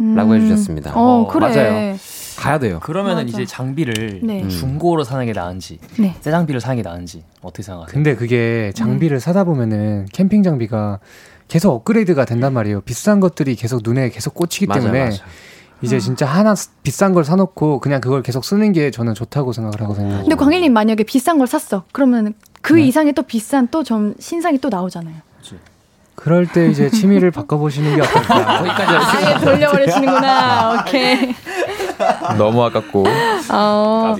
음. 0.00 0.14
라고 0.16 0.34
해주셨습니다. 0.34 0.92
어, 0.94 1.20
어, 1.22 1.28
그래. 1.28 1.40
맞아요. 1.48 1.96
가야 2.36 2.58
돼요. 2.58 2.80
그러면은 2.82 3.26
맞아. 3.26 3.28
이제 3.28 3.46
장비를 3.46 4.20
네. 4.24 4.42
음. 4.42 4.48
중고로 4.48 5.04
사는 5.04 5.24
게 5.24 5.32
나은지 5.32 5.78
네. 6.00 6.16
새 6.20 6.32
장비를 6.32 6.60
사는 6.60 6.76
게 6.76 6.82
나은지 6.82 7.22
어떻게 7.42 7.62
생각하세요? 7.62 7.92
근데 7.94 8.16
그게 8.16 8.72
장비를 8.74 9.20
사다 9.20 9.44
보면은 9.44 10.06
캠핑 10.12 10.42
장비가 10.42 10.98
계속 11.46 11.72
업그레이드가 11.72 12.24
된단 12.24 12.52
말이에요. 12.54 12.80
비싼 12.80 13.20
것들이 13.20 13.54
계속 13.54 13.82
눈에 13.84 14.08
계속 14.08 14.34
꽂히기 14.34 14.66
맞아요, 14.66 14.82
때문에 14.82 14.98
맞아요. 15.04 15.18
이제 15.82 16.00
진짜 16.00 16.26
하나 16.26 16.56
쓰- 16.56 16.70
비싼 16.82 17.12
걸 17.12 17.24
사놓고 17.24 17.78
그냥 17.78 18.00
그걸 18.00 18.22
계속 18.22 18.44
쓰는 18.44 18.72
게 18.72 18.90
저는 18.90 19.14
좋다고 19.14 19.52
생각을 19.52 19.80
하거든요. 19.82 20.20
근데 20.22 20.34
광일님 20.34 20.72
만약에 20.72 21.04
비싼 21.04 21.38
걸 21.38 21.46
샀어. 21.46 21.84
그러면 21.92 22.34
그 22.62 22.72
네. 22.74 22.82
이상의 22.86 23.12
또 23.12 23.22
비싼 23.22 23.68
또 23.68 23.84
좀 23.84 24.14
신상이 24.18 24.58
또 24.58 24.70
나오잖아요. 24.70 25.14
그럴 26.14 26.46
때 26.46 26.68
이제 26.68 26.88
취미를 26.90 27.30
바꿔보시는 27.32 27.96
게 27.96 28.02
어떨까. 28.02 28.60
아예 28.60 29.34
돌려버리시는구나. 29.44 30.80
오케이. 30.86 31.34
너무 32.38 32.62
아깝고. 32.64 33.04
어, 33.52 34.16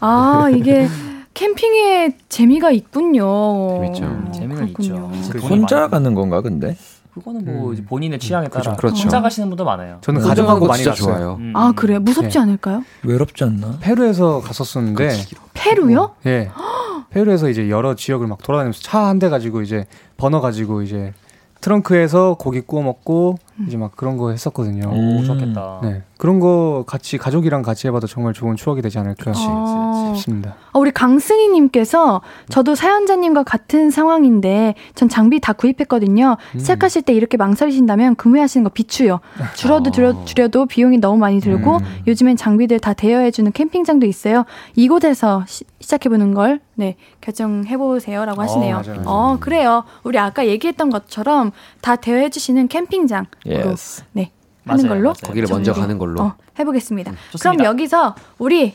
아 0.00 0.48
이게 0.54 0.88
캠핑에 1.34 2.16
재미가 2.28 2.70
있군요. 2.70 3.80
재밌죠. 3.80 4.04
어, 4.04 4.32
재미는 4.32 4.56
그렇군요. 4.74 5.10
있죠. 5.14 5.30
그 5.32 5.40
돈이 5.40 5.58
혼자. 5.60 5.88
가는 5.88 6.14
건가 6.14 6.40
근데? 6.40 6.76
그거는 7.14 7.44
뭐 7.44 7.72
이제 7.72 7.82
본인의 7.84 8.18
취향에 8.20 8.48
따라 8.48 8.74
그렇죠. 8.76 9.02
혼자 9.02 9.20
가시는 9.20 9.48
분도 9.48 9.64
많아요. 9.64 9.98
저는 10.02 10.20
가는 10.20 10.46
거 10.46 10.66
많이 10.66 10.82
진짜 10.82 10.90
갔어요. 10.90 11.14
좋아요. 11.16 11.36
음. 11.40 11.52
아 11.56 11.72
그래요? 11.74 11.98
무섭지 12.00 12.38
네. 12.38 12.42
않을까요? 12.42 12.84
외롭지 13.02 13.42
않나? 13.44 13.78
페루에서 13.80 14.40
갔었었는데 14.40 15.10
페루요? 15.54 16.14
예. 16.26 16.50
페루에서 17.10 17.48
이제 17.48 17.68
여러 17.70 17.94
지역을 17.96 18.26
막 18.28 18.38
돌아다니면서 18.42 18.80
차 18.82 19.00
한 19.06 19.18
대 19.18 19.28
가지고 19.28 19.62
이제 19.62 19.86
버너 20.16 20.40
가지고 20.40 20.82
이제 20.82 21.12
트렁크에서 21.60 22.36
고기 22.38 22.60
구워 22.60 22.82
먹고 22.82 23.38
이제 23.66 23.76
막 23.76 23.96
그런 23.96 24.16
거 24.16 24.30
했었거든요. 24.30 24.88
오, 24.88 25.24
좋겠다. 25.24 25.80
네. 25.82 26.02
그런 26.16 26.40
거 26.40 26.84
같이 26.86 27.16
가족이랑 27.16 27.62
같이 27.62 27.86
해봐도 27.86 28.06
정말 28.06 28.32
좋은 28.32 28.56
추억이 28.56 28.82
되지 28.82 28.98
않을까 28.98 29.32
어. 29.36 30.14
싶습니다. 30.16 30.56
아, 30.72 30.78
우리 30.78 30.90
강승희님께서 30.90 32.20
저도 32.48 32.74
사연자님과 32.74 33.44
같은 33.44 33.90
상황인데 33.90 34.74
전 34.94 35.08
장비 35.08 35.40
다 35.40 35.52
구입했거든요. 35.52 36.36
음. 36.54 36.58
시작하실 36.58 37.02
때 37.02 37.12
이렇게 37.12 37.36
망설이신다면 37.36 38.16
구매하시는 38.16 38.64
거 38.64 38.70
비추요. 38.70 39.20
줄어도 39.54 39.90
줄여, 39.90 40.24
줄여 40.24 40.48
도 40.48 40.66
비용이 40.66 40.98
너무 40.98 41.18
많이 41.18 41.40
들고 41.40 41.74
아. 41.74 41.78
음. 41.78 41.84
요즘엔 42.06 42.36
장비들 42.36 42.80
다 42.80 42.94
대여해주는 42.94 43.52
캠핑장도 43.52 44.06
있어요. 44.06 44.44
이곳에서 44.74 45.44
시, 45.46 45.64
시작해보는 45.80 46.34
걸 46.34 46.60
네, 46.74 46.96
결정해보세요라고 47.20 48.40
하시네요. 48.42 48.76
어, 48.76 48.82
맞아요. 48.86 49.02
어, 49.06 49.36
그래요. 49.40 49.84
우리 50.04 50.18
아까 50.18 50.46
얘기했던 50.46 50.90
것처럼 50.90 51.50
다 51.80 51.96
대여해주시는 51.96 52.68
캠핑장. 52.68 53.26
yes. 53.48 54.02
네. 54.12 54.30
하는 54.66 54.84
맞아요, 54.84 54.88
걸로 54.96 55.02
맞아요. 55.10 55.14
거기를 55.24 55.48
먼저. 55.50 55.72
가는 55.72 55.98
걸로. 55.98 56.22
어, 56.22 56.34
해보겠습니다. 56.58 57.12
좋습니다. 57.32 57.50
그럼 57.50 57.64
여기서 57.64 58.14
우리 58.38 58.74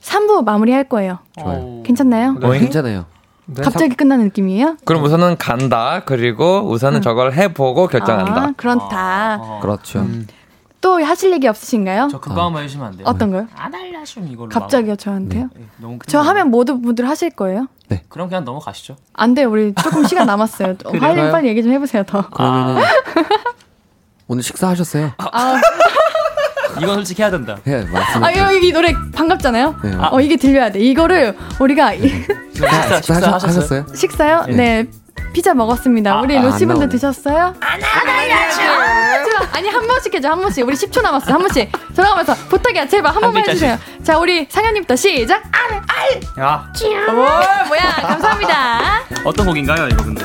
3부 0.00 0.44
마무리할 0.44 0.84
거예요. 0.84 1.18
좋아요. 1.40 1.82
괜찮나요? 1.84 2.36
어, 2.40 2.50
괜찮아요. 2.52 3.06
네, 3.46 3.62
갑자기 3.62 3.94
끝나는 3.96 4.26
느낌이에요? 4.26 4.76
그럼 4.84 5.02
우선은 5.02 5.38
간다. 5.38 6.02
그리고 6.04 6.60
우선은 6.70 7.00
저걸 7.02 7.32
해보고 7.32 7.88
결정한다. 7.88 8.40
아, 8.42 8.52
그렇다. 8.56 9.38
어. 9.40 9.58
그렇죠. 9.60 10.00
음, 10.00 10.26
또 10.80 11.02
하실 11.04 11.32
얘기 11.32 11.48
없으신가요? 11.48 12.08
저 12.12 12.20
그거 12.20 12.44
한번 12.44 12.62
해주시면 12.62 12.86
안 12.86 12.96
돼요? 12.96 13.06
어떤 13.08 13.30
거요? 13.32 13.48
아달라슘 13.56 14.28
이걸로. 14.28 14.50
갑자기요, 14.50 14.94
저한테요? 14.96 15.48
네, 15.56 15.64
너무 15.78 15.98
저 16.06 16.20
하면 16.20 16.50
모든 16.50 16.82
분들 16.82 17.08
하실 17.08 17.30
거예요? 17.30 17.66
네. 17.88 18.04
그럼 18.08 18.28
그냥 18.28 18.44
넘어가시죠. 18.44 18.96
안 19.14 19.34
돼요, 19.34 19.50
우리 19.50 19.74
조금 19.74 20.04
시간 20.04 20.26
남았어요. 20.26 20.76
빨리 21.00 21.32
빨리 21.32 21.48
얘기 21.48 21.62
좀 21.62 21.72
해보세요, 21.72 22.04
더. 22.04 22.28
그러면은 22.28 22.82
오늘 24.28 24.42
식사하셨어요? 24.42 25.12
아, 25.18 25.60
이건 26.80 26.96
솔직히 26.96 27.22
해야 27.22 27.30
된다. 27.30 27.56
예, 27.66 27.78
맞습니다. 27.90 28.26
아, 28.26 28.36
여기 28.54 28.68
이 28.68 28.72
노래 28.72 28.94
반갑잖아요? 29.14 29.76
네. 29.82 29.96
어, 30.10 30.20
이게 30.20 30.36
들려야 30.36 30.70
돼. 30.70 30.78
이거를 30.80 31.36
우리가 31.58 31.92
식사, 32.54 33.00
식사 33.00 33.14
하셨- 33.32 33.44
하셨어요? 33.44 33.86
식사요? 33.94 34.44
네. 34.48 34.54
네. 34.54 34.86
피자 35.32 35.54
먹었습니다. 35.54 36.20
우리 36.20 36.36
아, 36.38 36.42
루시 36.42 36.64
안 36.64 36.68
분들 36.68 36.74
나오네. 36.74 36.88
드셨어요? 36.88 37.54
안 37.60 37.80
알려줘. 37.82 38.62
아니 39.52 39.68
한 39.68 39.86
번씩 39.86 40.14
해줘 40.14 40.30
한 40.30 40.40
번씩. 40.40 40.66
우리 40.66 40.74
10초 40.76 41.02
남았어 41.02 41.32
한 41.32 41.40
번씩. 41.40 41.70
돌아가면서 41.96 42.34
부탁이야 42.48 42.86
제발 42.86 43.14
한 43.14 43.20
번만. 43.20 43.42
해주세요. 43.48 43.78
자 44.04 44.18
우리 44.18 44.46
상현님부터 44.50 44.94
시작. 44.96 45.42
알 45.52 45.80
알. 45.88 46.20
야, 46.44 46.70
오 47.08 47.12
뭐야 47.66 47.80
감사합니다. 48.02 48.80
어떤 49.24 49.46
곡인가요, 49.46 49.88
이거 49.88 50.04
근데? 50.04 50.24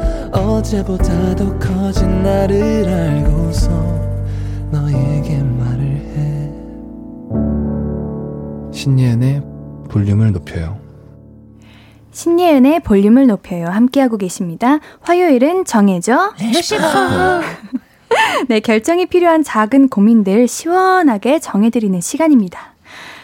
어제보다 0.31 1.35
더 1.35 1.59
커진 1.59 2.23
나를 2.23 2.87
알고서 2.87 3.69
너에게 4.71 5.37
말을 5.43 5.83
해 5.83 6.51
신예은의 8.73 9.43
볼륨을 9.89 10.31
높여요 10.31 10.81
신예은의 12.11 12.81
볼륨을 12.81 13.27
높여요. 13.27 13.67
함께하고 13.67 14.17
계십니다. 14.17 14.79
화요일은 14.99 15.65
정해져. 15.65 16.33
네, 18.49 18.59
결정이 18.59 19.05
필요한 19.05 19.43
작은 19.43 19.87
고민들 19.87 20.47
시원하게 20.47 21.39
정해드리는 21.39 22.01
시간입니다. 22.01 22.73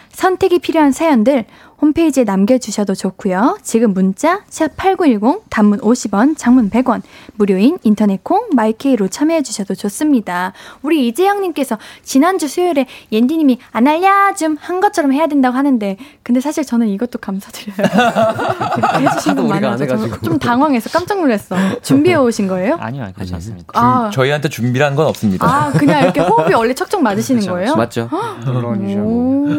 선택이 0.09 0.59
필요한 0.59 0.91
사연들 0.91 1.45
홈페이지에 1.81 2.23
남겨주셔도 2.23 2.95
좋고요. 2.95 3.59
지금 3.61 3.93
문자 3.93 4.39
샵8910 4.49 5.41
단문 5.49 5.79
50원, 5.79 6.35
장문 6.37 6.69
100원, 6.71 7.01
무료인 7.35 7.77
인터넷 7.83 8.23
콩 8.23 8.47
마이케이로 8.53 9.07
참여해 9.09 9.43
주셔도 9.43 9.75
좋습니다. 9.75 10.53
우리 10.81 11.07
이재영님께서 11.07 11.77
지난주 12.03 12.47
수요일에 12.47 12.87
옌디님이 13.11 13.59
안 13.71 13.87
알려줌 13.87 14.57
한 14.59 14.79
것처럼 14.81 15.13
해야 15.13 15.27
된다고 15.27 15.55
하는데 15.55 15.97
근데 16.23 16.41
사실 16.41 16.65
저는 16.65 16.87
이것도 16.87 17.19
감사드려요. 17.19 17.77
해주신 19.01 19.35
분 19.35 19.47
많아서. 19.47 19.85
좀 20.21 20.39
당황해서 20.39 20.89
깜짝 20.89 21.19
놀랐어. 21.19 21.55
준비해 21.81 22.15
오신 22.17 22.47
거예요? 22.47 22.77
아니요, 22.79 23.03
아니, 23.03 23.13
괜찮습니다. 23.13 23.67
아, 23.75 24.09
저희한테 24.11 24.49
준비한 24.49 24.95
건 24.95 25.05
없습니다. 25.07 25.45
아 25.47 25.71
그냥 25.71 26.03
이렇게 26.03 26.21
호흡이 26.25 26.53
원래 26.55 26.73
척척 26.73 27.01
맞으시는 27.03 27.41
그쵸, 27.41 27.51
거예요? 27.53 27.75
맞죠? 27.75 28.09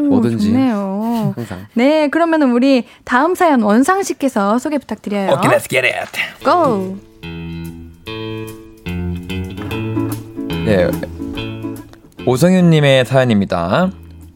뭐든지. 0.08 0.46
좋네요. 0.48 1.32
항상. 1.36 1.66
네, 1.74 2.07
그러면은 2.10 2.52
우리 2.52 2.84
다음 3.04 3.34
사연 3.34 3.62
원상 3.62 4.02
씨께서 4.02 4.58
소개 4.58 4.78
부탁드려요. 4.78 5.32
오케이, 5.32 5.50
let's 5.50 5.68
get 5.68 5.86
it. 5.86 6.10
고! 6.44 6.96
네. 10.64 10.90
오성윤님의 12.26 13.04
사연입니다. 13.06 13.90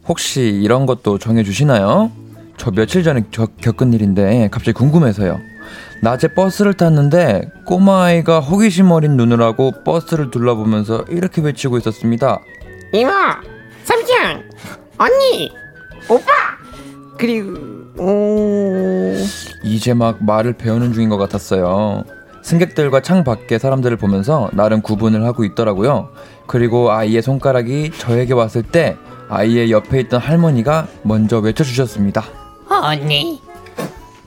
혹시 0.07 0.41
이런 0.41 0.85
것도 0.85 1.17
정해주시나요? 1.19 2.11
저 2.57 2.71
며칠 2.71 3.03
전에 3.03 3.23
겨- 3.31 3.47
겪은 3.61 3.93
일인데 3.93 4.49
갑자기 4.51 4.73
궁금해서요. 4.73 5.39
낮에 6.01 6.29
버스를 6.33 6.73
탔는데 6.73 7.49
꼬마아이가 7.65 8.39
호기심 8.41 8.91
어린 8.91 9.15
눈을 9.15 9.41
하고 9.41 9.71
버스를 9.85 10.31
둘러보면서 10.31 11.05
이렇게 11.09 11.41
외치고 11.41 11.77
있었습니다. 11.77 12.39
이모, 12.93 13.11
삼촌, 13.83 14.49
언니, 14.97 15.51
오빠, 16.09 16.31
그리고 17.23 17.53
오, 17.97 19.15
이제 19.63 19.93
막 19.93 20.21
말을 20.21 20.51
배우는 20.51 20.91
중인 20.91 21.07
것 21.07 21.15
같았어요. 21.15 22.03
승객들과 22.41 23.01
창 23.01 23.23
밖의 23.23 23.59
사람들을 23.59 23.95
보면서 23.95 24.49
나름 24.51 24.81
구분을 24.81 25.23
하고 25.23 25.45
있더라고요. 25.45 26.09
그리고 26.47 26.91
아이의 26.91 27.21
손가락이 27.21 27.91
저에게 27.97 28.33
왔을 28.33 28.61
때 28.61 28.97
아이의 29.29 29.71
옆에 29.71 30.01
있던 30.01 30.19
할머니가 30.19 30.87
먼저 31.03 31.39
외쳐주셨습니다. 31.39 32.25
언니, 32.67 33.41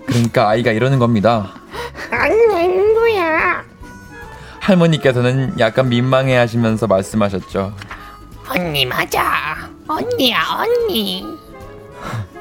그러니까 0.06 0.48
아이가 0.48 0.72
이러는 0.72 0.98
겁니다. 0.98 1.50
아니 2.10 2.34
웬 2.46 2.94
거야? 2.94 3.62
할머니께서는 4.60 5.56
약간 5.58 5.90
민망해 5.90 6.34
하시면서 6.34 6.86
말씀하셨죠. 6.86 7.74
언니 8.48 8.86
맞아, 8.86 9.68
언니야 9.86 10.38
언니. 10.62 11.26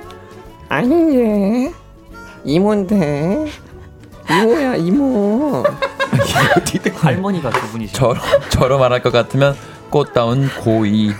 아니지, 0.70 1.74
이모인데, 2.44 3.46
이모야 4.30 4.76
이모. 4.76 5.64
할머니가 6.96 7.50
두 7.52 7.68
분이시죠. 7.68 7.98
저로, 7.98 8.16
저로 8.50 8.80
말할 8.80 9.02
것 9.02 9.12
같으면 9.12 9.56
꽃다운 9.90 10.48
고2. 10.48 11.14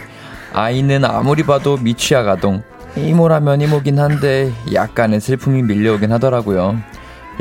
아이는 0.54 1.06
아무리 1.06 1.44
봐도 1.44 1.78
미취학 1.78 2.28
아동. 2.28 2.64
이모라면 2.96 3.62
이모긴 3.62 4.00
한데 4.00 4.52
약간의 4.74 5.20
슬픔이 5.20 5.62
밀려오긴 5.64 6.12
하더라고요. 6.14 6.78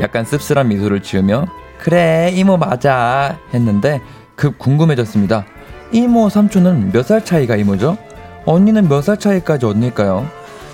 약간 0.01 0.25
씁쓸한 0.25 0.67
미소를 0.67 1.01
지으며 1.01 1.45
그래 1.79 2.29
이모 2.33 2.57
맞아 2.57 3.37
했는데 3.53 4.01
급 4.35 4.59
궁금해졌습니다. 4.59 5.45
이모 5.93 6.27
삼촌은 6.29 6.91
몇 6.91 7.03
살 7.05 7.23
차이가 7.23 7.55
이모죠? 7.55 7.97
언니는 8.45 8.89
몇 8.89 9.01
살 9.01 9.17
차이까지 9.17 9.65
언니일까요? 9.65 10.27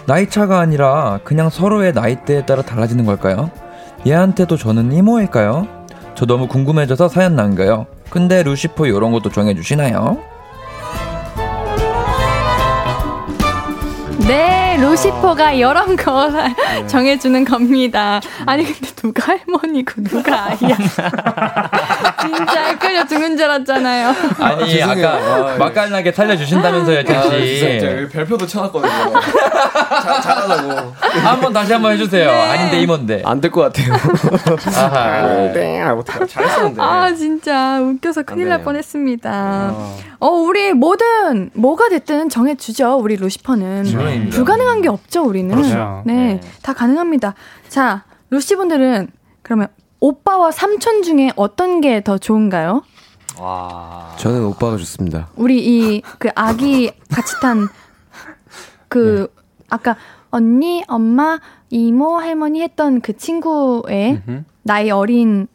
나이 0.06 0.28
차가 0.30 0.60
아니라 0.60 1.20
그냥 1.24 1.50
서로의 1.50 1.94
나이대에 1.94 2.46
따라 2.46 2.62
달라지는 2.62 3.06
걸까요? 3.06 3.50
얘한테도 4.06 4.58
저는 4.58 4.92
이모일까요? 4.92 5.68
저 6.16 6.26
너무 6.26 6.48
궁금해져서 6.48 7.08
사연 7.08 7.36
남겨요. 7.36 7.86
근데 8.10 8.44
루시퍼 8.44 8.88
이런 8.88 9.12
것도 9.12 9.30
정해주시나요? 9.30 10.18
네, 14.28 14.78
루시퍼가 14.80 15.52
이런 15.54 15.96
거 15.96 16.30
정해주는 16.88 17.44
겁니다. 17.46 18.20
아니, 18.46 18.64
근데 18.64 18.88
누가 18.96 19.34
할머니고 19.34 20.04
누가 20.04 20.46
아이야. 20.46 20.78
진짜 22.22 22.66
헷갈려 22.68 23.06
죽는 23.06 23.36
줄 23.38 23.46
알았잖아요. 23.46 24.16
아니 24.40 24.82
아 24.84 24.96
까 24.96 25.56
맛깔나게 25.58 26.12
살려주신다면서요, 26.12 27.04
젠씨. 27.04 28.08
별표도 28.12 28.46
쳐놨거든요. 28.48 28.92
잘하자고. 30.22 30.94
한번 31.24 31.54
다시 31.54 31.74
한번 31.74 31.94
해주세요. 31.94 32.28
네. 32.30 32.50
아닌데 32.52 32.80
이뭔데. 32.82 33.22
안 33.26 33.42
될 33.42 33.52
것 33.52 33.62
같아요. 33.62 33.94
아하. 34.78 35.52
네, 35.54 35.82
아 35.82 35.94
어떡해. 35.94 36.26
잘했었는데. 36.28 36.82
아, 36.82 37.14
진짜 37.14 37.80
웃겨서 37.82 38.24
큰일 38.24 38.48
날 38.50 38.58
되네요. 38.60 38.66
뻔했습니다. 38.66 39.76
어, 40.20 40.28
우리 40.28 40.74
뭐든, 40.74 41.52
뭐가 41.54 41.90
됐든 41.90 42.30
정해주죠, 42.30 42.98
우리 42.98 43.16
루시퍼는. 43.16 43.84
물론입니다. 43.84 44.36
불가능한 44.36 44.82
게 44.82 44.90
없죠, 44.90 45.24
우리는. 45.24 45.56
그렇죠. 45.56 46.04
네, 46.06 46.14
네. 46.14 46.42
다 46.62 46.74
가능합니다. 46.74 47.34
자, 47.70 48.04
루시분들은 48.30 49.10
그러면 49.42 49.68
오빠와 50.12 50.52
삼촌 50.52 51.04
중에 51.04 51.32
어떤 51.36 51.80
게 51.80 52.02
더 52.02 52.18
좋은가요? 52.18 52.82
와. 53.40 54.14
저는 54.18 54.44
오빠가 54.46 54.76
좋습니다. 54.78 55.30
우리 55.36 55.60
이 55.98 56.02
그 56.20 56.30
아기 56.36 56.92
같이 57.10 57.34
탄그 58.90 59.34
아까 59.70 59.96
언니, 60.32 60.84
엄마, 60.88 61.40
이모, 61.70 62.18
할머니 62.18 62.62
했던 62.62 63.00
그 63.02 63.16
친구의 63.16 64.22
나이 64.64 64.90
어린 64.92 65.48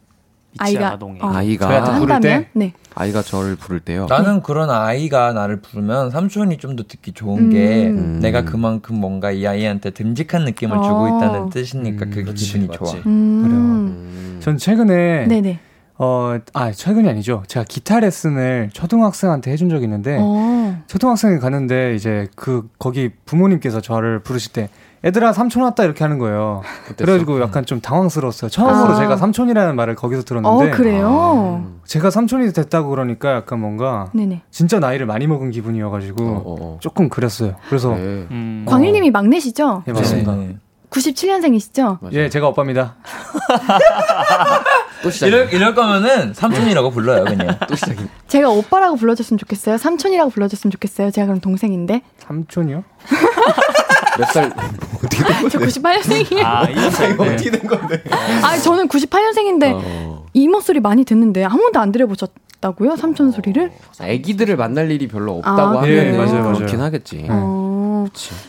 아이가. 0.57 0.97
어, 1.21 1.27
아이가 1.33 1.67
한다면 1.93 2.21
때? 2.21 2.49
네. 2.53 2.73
아이가 2.99 3.21
저를 3.21 3.55
부를 3.55 3.79
때요. 3.79 4.07
나는 4.09 4.41
그런 4.41 4.69
아이가 4.69 5.31
나를 5.33 5.61
부르면 5.61 6.09
삼촌이 6.11 6.57
좀 6.57 6.75
더 6.75 6.83
듣기 6.83 7.11
좋은 7.13 7.49
게 7.49 7.87
음. 7.87 8.19
내가 8.21 8.43
그만큼 8.43 8.99
뭔가 8.99 9.31
이 9.31 9.45
아이한테 9.47 9.91
듬직한 9.91 10.43
느낌을 10.45 10.75
주고 10.77 11.03
어. 11.03 11.07
있다는 11.17 11.49
뜻이니까 11.49 12.05
그게 12.05 12.33
기분이 12.33 12.67
좋아. 12.69 12.91
음. 13.05 14.37
전 14.41 14.57
최근에 14.57 15.27
네네. 15.27 15.59
어, 15.99 16.37
아, 16.53 16.71
최근이 16.71 17.09
아니죠. 17.09 17.41
제가 17.47 17.65
기타 17.67 17.99
레슨을 17.99 18.69
초등학생한테 18.71 19.51
해준 19.51 19.67
적이 19.67 19.85
있는데, 19.85 20.17
어. 20.21 20.83
초등학생이 20.85 21.39
가는데, 21.39 21.95
이제 21.95 22.27
그, 22.35 22.69
거기 22.77 23.09
부모님께서 23.25 23.81
저를 23.81 24.19
부르실 24.19 24.53
때, 24.53 24.69
애들아, 25.03 25.31
삼촌 25.31 25.63
왔다, 25.63 25.83
이렇게 25.83 26.03
하는 26.03 26.17
거예요. 26.17 26.61
그래가지고 26.97 27.39
약간 27.41 27.65
좀 27.65 27.79
당황스러웠어요. 27.81 28.49
처음으로 28.49 28.93
아. 28.93 28.95
제가 28.95 29.15
삼촌이라는 29.17 29.75
말을 29.75 29.95
거기서 29.95 30.21
어, 30.21 30.25
들었는데, 30.25 30.71
그래요? 30.71 31.71
제가 31.85 32.09
삼촌이 32.09 32.51
됐다고 32.51 32.89
그러니까 32.89 33.33
약간 33.33 33.59
뭔가, 33.59 34.09
네네. 34.13 34.41
진짜 34.49 34.79
나이를 34.79 35.05
많이 35.05 35.27
먹은 35.27 35.51
기분이어가지고, 35.51 36.23
어, 36.23 36.43
어. 36.45 36.77
조금 36.81 37.09
그랬어요. 37.09 37.55
그래서, 37.69 37.89
네. 37.95 38.27
음. 38.31 38.65
광일님이 38.67 39.11
막내시죠? 39.11 39.83
예, 39.87 39.91
맞습니다. 39.91 40.35
네. 40.35 40.57
97년생이시죠? 40.89 41.99
예, 42.13 42.29
제가 42.29 42.47
오빠입니다. 42.47 42.95
또 45.03 45.09
시작. 45.11 45.27
이럴, 45.27 45.53
이럴 45.53 45.75
거면은 45.75 46.33
삼촌이라고 46.33 46.91
불러요, 46.91 47.23
그냥. 47.25 47.57
또 47.67 47.75
시작이. 47.75 48.05
제가 48.27 48.49
오빠라고 48.49 48.95
불러줬으면 48.95 49.37
좋겠어요. 49.37 49.77
삼촌이라고 49.77 50.29
불러줬으면 50.31 50.71
좋겠어요. 50.71 51.11
제가 51.11 51.27
그럼 51.27 51.39
동생인데. 51.39 52.01
삼촌이요? 52.19 52.83
몇 54.17 54.25
살? 54.31 54.51
어떻게 54.95 55.23
된저 55.23 55.59
98년생이에요. 55.59 56.43
아, 56.43 56.63
이거 56.67 57.23
어떻게 57.23 57.51
된 57.51 57.67
건데? 57.67 58.03
아, 58.41 58.57
저는 58.57 58.87
98년생인데 58.87 59.73
어. 59.75 60.25
이모 60.33 60.59
소리 60.59 60.79
많이 60.79 61.03
듣는데 61.03 61.43
한 61.43 61.59
번도 61.59 61.79
안 61.79 61.91
들어보셨다고요? 61.91 62.95
삼촌 62.95 63.31
소리를? 63.31 63.71
아기들을 63.99 64.55
만날 64.57 64.89
일이 64.89 65.07
별로 65.07 65.37
없다고 65.37 65.61
아, 65.61 65.81
하면 65.83 65.89
예, 65.89 66.11
맞아요, 66.17 66.41
맞아요. 66.41 66.53
그렇긴 66.55 66.81
하겠지. 66.81 67.27
어. 67.29 68.07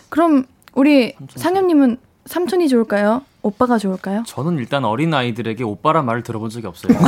그럼 0.09 0.47
우리 0.75 1.15
상엽님은 1.37 1.99
삼촌이 2.29 2.69
좋을까요? 2.69 3.23
오빠가 3.43 3.79
좋을까요? 3.79 4.23
저는 4.27 4.59
일단 4.59 4.85
어린 4.85 5.13
아이들에게 5.15 5.65
오빠란 5.65 6.05
말을 6.05 6.23
들어본 6.23 6.51
적이 6.51 6.67
없어요. 6.67 6.97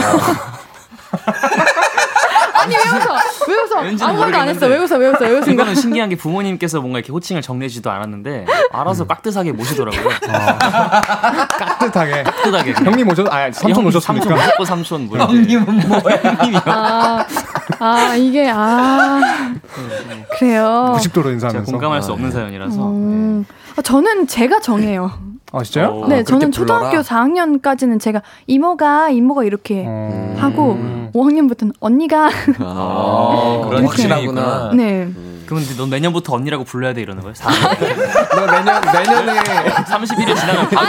아니 2.61 2.75
왜 2.75 2.81
웃어? 2.81 3.17
왜 3.49 3.55
웃어? 3.63 3.81
왠지는 3.83 4.11
아무것도 4.11 4.37
안 4.37 4.49
했어. 4.49 4.67
왜 4.67 4.77
웃어? 4.77 4.97
왜 4.99 5.09
웃어? 5.09 5.19
왜 5.21 5.31
웃은? 5.39 5.53
이거는 5.53 5.75
신기한 5.75 6.11
게 6.11 6.17
부모님께서 6.17 6.81
뭔가 6.81 6.99
이렇게 6.99 7.11
호칭을 7.13 7.41
정내지도 7.43 7.91
않았는데 7.91 8.45
알아서 8.71 9.07
깍듯하게 9.07 9.53
모시더라고요. 9.53 10.11
따뜻하게. 11.59 12.23
깍듯하게. 12.23 12.73
형님 12.85 13.09
오셨, 13.11 13.27
아, 13.33 13.51
삼촌 13.51 13.83
형, 13.83 13.87
오셨습니까? 13.87 14.37
삼촌 14.37 14.67
삼촌 14.67 15.07
뭐. 15.09 15.19
형님은 15.19 15.89
뭐야? 15.89 16.21
아, 16.67 17.27
아 17.79 18.15
이게 18.17 18.51
아 18.53 19.21
그래요. 20.39 20.95
90도로 20.99 21.23
제가 21.23 21.31
인사하면서. 21.31 21.73
공감할 21.73 22.03
수 22.03 22.13
없는 22.13 22.31
사연이라서. 22.31 22.91
음, 22.91 23.47
아, 23.49 23.55
저는 23.83 24.27
제가 24.27 24.61
정해요. 24.61 25.11
아, 25.53 25.63
진짜요? 25.65 25.89
어, 26.03 26.07
네, 26.07 26.23
저는 26.23 26.53
불러라? 26.53 26.91
초등학교 26.91 27.01
4학년까지는 27.03 27.99
제가 28.01 28.23
이모가 28.47 29.11
이모가 29.11 29.43
이렇게 29.43 29.85
어. 29.87 30.37
하고 30.39 30.79
5학년부터는 31.13 31.73
언니가 31.81 32.31
아, 32.61 33.61
그런 33.69 33.85
확실하구나. 33.85 34.71
네. 34.75 35.09
그럼 35.47 35.65
넌 35.77 35.91
내년부터 35.91 36.35
언니라고 36.35 36.63
불러야 36.63 36.95
돼 36.95 37.03
이러는 37.03 37.23
거예요? 37.23 37.35
너 38.31 38.47
내년 38.47 38.81
내년에 38.81 39.41
30일이 39.71 40.37
지나면 40.37 40.69
바로 40.69 40.89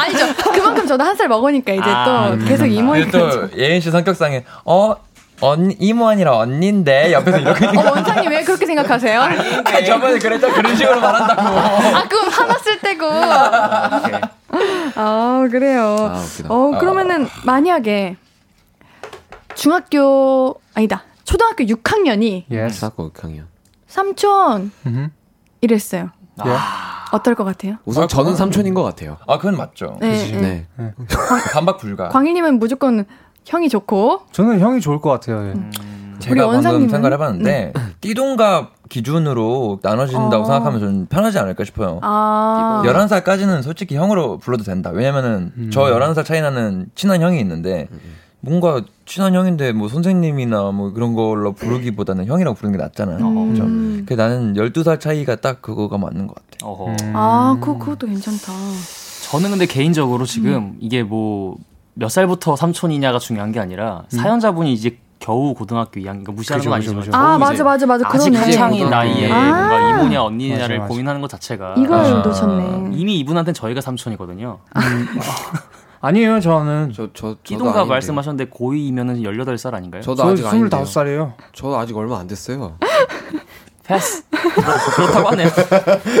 아니죠. 0.00 0.26
그만큼 0.54 0.86
저도 0.86 1.04
한 1.04 1.14
살 1.16 1.28
먹으니까 1.28 1.72
이제 1.74 1.82
아, 1.84 2.30
또 2.38 2.44
계속 2.46 2.64
이모인 2.66 3.10
그리고 3.10 3.26
거죠. 3.26 3.48
또 3.50 3.58
예인 3.58 3.80
씨 3.82 3.90
성격상에 3.90 4.44
어 4.64 4.94
언, 5.40 5.72
이모 5.78 6.08
아니라 6.08 6.36
언니인데 6.38 7.12
옆에서 7.12 7.38
이렇게 7.38 7.66
어, 7.66 7.90
원장님 7.90 8.30
왜 8.30 8.42
그렇게 8.42 8.64
생각하세요? 8.66 9.20
아, 9.64 9.84
저번에 9.84 10.18
그랬죠 10.18 10.50
그런 10.52 10.74
식으로 10.74 11.00
말한다고 11.00 11.42
아, 11.42 12.08
그건 12.08 12.28
화났을 12.30 12.80
때고. 12.80 13.06
아, 14.94 15.48
그래요. 15.50 15.96
아. 16.10 16.24
어, 16.48 16.78
그러면은 16.78 17.28
만약에 17.44 18.16
중학교 19.54 20.60
아니다. 20.74 21.04
초등학교 21.24 21.64
6학년이 21.64 22.44
Yes. 22.50 22.80
사고 22.80 23.10
강연. 23.12 23.46
삼촌 23.88 24.70
음흠. 24.86 25.08
이랬어요. 25.60 26.10
예. 26.44 26.50
어떨 27.12 27.34
것 27.34 27.44
같아요? 27.44 27.76
우선 27.84 28.08
저는 28.08 28.36
삼촌인 28.36 28.74
것 28.74 28.82
같아요. 28.82 29.16
아 29.26 29.38
그건 29.38 29.56
맞죠 29.56 29.96
네. 30.00 30.30
네. 30.32 30.66
네. 30.76 30.92
반박 31.52 31.78
불가 31.78 32.08
광일님은 32.08 32.58
무조건 32.58 33.06
형이 33.46 33.68
좋고. 33.68 34.22
저는 34.32 34.60
형이 34.60 34.80
좋을 34.80 35.00
것 35.00 35.10
같아요. 35.10 35.48
예. 35.48 35.54
제가 36.18 36.46
우리 36.46 36.62
방금? 36.62 36.88
생각을 36.88 37.12
해봤는데 37.12 37.72
띠동갑 38.00 38.88
기준으로 38.88 39.80
나눠진다고 39.82 40.42
어. 40.42 40.44
생각하면 40.44 40.80
좀 40.80 41.06
편하지 41.06 41.38
않을까 41.38 41.64
싶어요 41.64 41.98
아. 42.02 42.82
11살까지는 42.86 43.62
솔직히 43.62 43.96
형으로 43.96 44.38
불러도 44.38 44.64
된다. 44.64 44.90
왜냐면은 44.90 45.52
음. 45.56 45.70
저 45.72 45.82
11살 45.82 46.24
차이 46.24 46.40
나는 46.40 46.86
친한 46.94 47.20
형이 47.20 47.38
있는데 47.40 47.88
뭔가 48.40 48.82
친한 49.04 49.34
형인데 49.34 49.72
뭐 49.72 49.88
선생님이나 49.88 50.70
뭐 50.72 50.92
그런 50.92 51.14
걸로 51.14 51.52
부르기보다는 51.52 52.26
형이라고 52.26 52.56
부르는 52.56 52.78
게 52.78 52.82
낫잖아요. 52.82 53.18
음. 53.18 53.50
그죠? 53.52 54.06
그래서 54.06 54.22
나는 54.22 54.54
12살 54.54 55.00
차이가 55.00 55.36
딱 55.36 55.62
그거가 55.62 55.98
맞는 55.98 56.26
것 56.26 56.36
같아요. 56.36 56.86
음. 56.86 57.12
아, 57.14 57.56
그, 57.60 57.76
그것도 57.78 58.06
괜찮다. 58.06 58.52
저는 59.30 59.50
근데 59.50 59.66
개인적으로 59.66 60.24
지금 60.24 60.76
이게 60.80 61.02
뭐 61.02 61.56
몇 61.98 62.10
살부터 62.10 62.56
삼촌이냐가 62.56 63.18
중요한 63.18 63.52
게 63.52 63.58
아니라 63.58 64.04
사연자분이 64.08 64.72
이제 64.72 64.98
겨우 65.18 65.54
고등학교 65.54 65.92
2학년 65.98 66.04
그러니까 66.24 66.32
무시하는 66.32 66.60
그죠, 66.60 66.70
건 66.70 66.76
아니지만 66.76 67.00
그죠. 67.00 67.16
아, 67.16 67.38
맞아, 67.38 67.64
맞아, 67.64 67.86
맞아. 67.86 68.06
아직 68.06 68.30
그러네. 68.30 68.38
한창인. 68.38 68.90
나이에 68.90 69.32
아. 69.32 69.40
뭔가 69.40 69.90
이모냐 69.90 70.22
언니냐를 70.22 70.76
맞아, 70.76 70.82
맞아. 70.82 70.88
고민하는 70.88 71.20
것 71.22 71.30
자체가 71.30 71.74
이걸 71.78 71.98
아. 71.98 72.10
놓쳤네. 72.18 72.90
이미 72.92 73.18
이분한테는 73.20 73.54
저희가 73.54 73.80
삼촌이거든요. 73.80 74.58
아니에요, 76.02 76.38
저는. 76.40 76.92
저, 76.94 77.08
저, 77.14 77.34
아닌데요. 77.50 77.86
말씀하셨는데 77.86 78.50
고2이면은 78.50 79.22
18살 79.22 79.72
아닌가요? 79.72 80.02
저도 80.02 80.22
저 80.22 80.28
아직 80.32 80.46
아닌데요. 80.46 80.82
25살이에요. 80.82 81.32
저도 81.54 81.78
아직 81.78 81.96
얼마 81.96 82.18
안 82.18 82.26
됐어요. 82.26 82.76
패스. 83.86 84.22
그렇다고 84.96 85.28
하네요. 85.30 85.48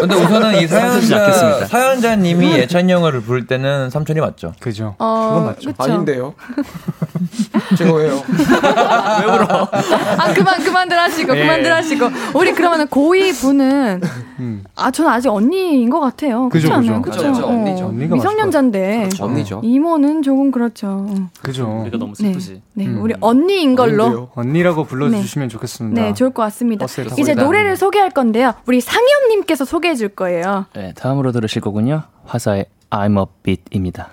근데 0.00 0.14
우선은 0.14 0.62
이 0.62 0.66
사연자. 0.66 1.66
사연자님이 1.66 2.52
예찬 2.58 2.88
형을 2.88 3.20
부를 3.22 3.46
때는 3.46 3.90
삼촌이 3.90 4.20
맞죠. 4.20 4.52
그죠. 4.60 4.94
어, 4.98 5.28
그건 5.30 5.46
맞죠. 5.46 5.70
그쵸. 5.72 5.82
아닌데요. 5.82 6.34
제가 7.76 7.92
왜요? 7.92 8.22
아, 8.62 10.32
그만, 10.34 10.62
그만들 10.62 10.98
하시고, 10.98 11.36
예. 11.36 11.40
그만들 11.42 11.72
하시고. 11.72 12.08
우리 12.34 12.52
그러면은 12.52 12.86
고2 12.86 13.40
분은, 13.40 14.00
음. 14.38 14.64
아, 14.76 14.90
저는 14.90 15.10
아직 15.10 15.28
언니인 15.28 15.90
것 15.90 16.00
같아요. 16.00 16.48
그죠? 16.48 16.68
그죠. 16.78 17.02
그죠, 17.02 17.32
그죠. 17.32 17.46
언니죠. 17.46 17.84
어, 17.84 17.88
언니가 17.88 18.14
미성년자인데. 18.14 19.08
언니죠. 19.20 19.60
이모는 19.64 20.22
조금 20.22 20.50
그렇죠. 20.50 21.08
그죠. 21.42 21.80
우리가 21.82 21.98
너무 21.98 22.12
네. 22.18 22.28
슬프지. 22.28 22.62
네, 22.74 22.86
음. 22.86 23.00
우리 23.02 23.14
언니인 23.20 23.74
걸로. 23.74 24.28
언니라고 24.34 24.84
불러주시면 24.84 25.48
좋겠습니다. 25.48 26.00
네, 26.00 26.14
좋을 26.14 26.30
것 26.30 26.42
같습니다. 26.44 26.84
이제 26.84 27.34
소리가 27.34 27.46
노래를 27.56 27.76
소개할 27.76 28.10
건데요. 28.10 28.54
우리 28.66 28.80
상엽님께서 28.80 29.64
소개해 29.64 29.94
줄 29.94 30.08
거예요. 30.10 30.66
네, 30.74 30.92
다음으로 30.94 31.32
들으실 31.32 31.62
거군요. 31.62 32.02
화사의 32.24 32.66
I'm 32.90 33.18
a 33.18 33.24
Beat입니다. 33.42 34.08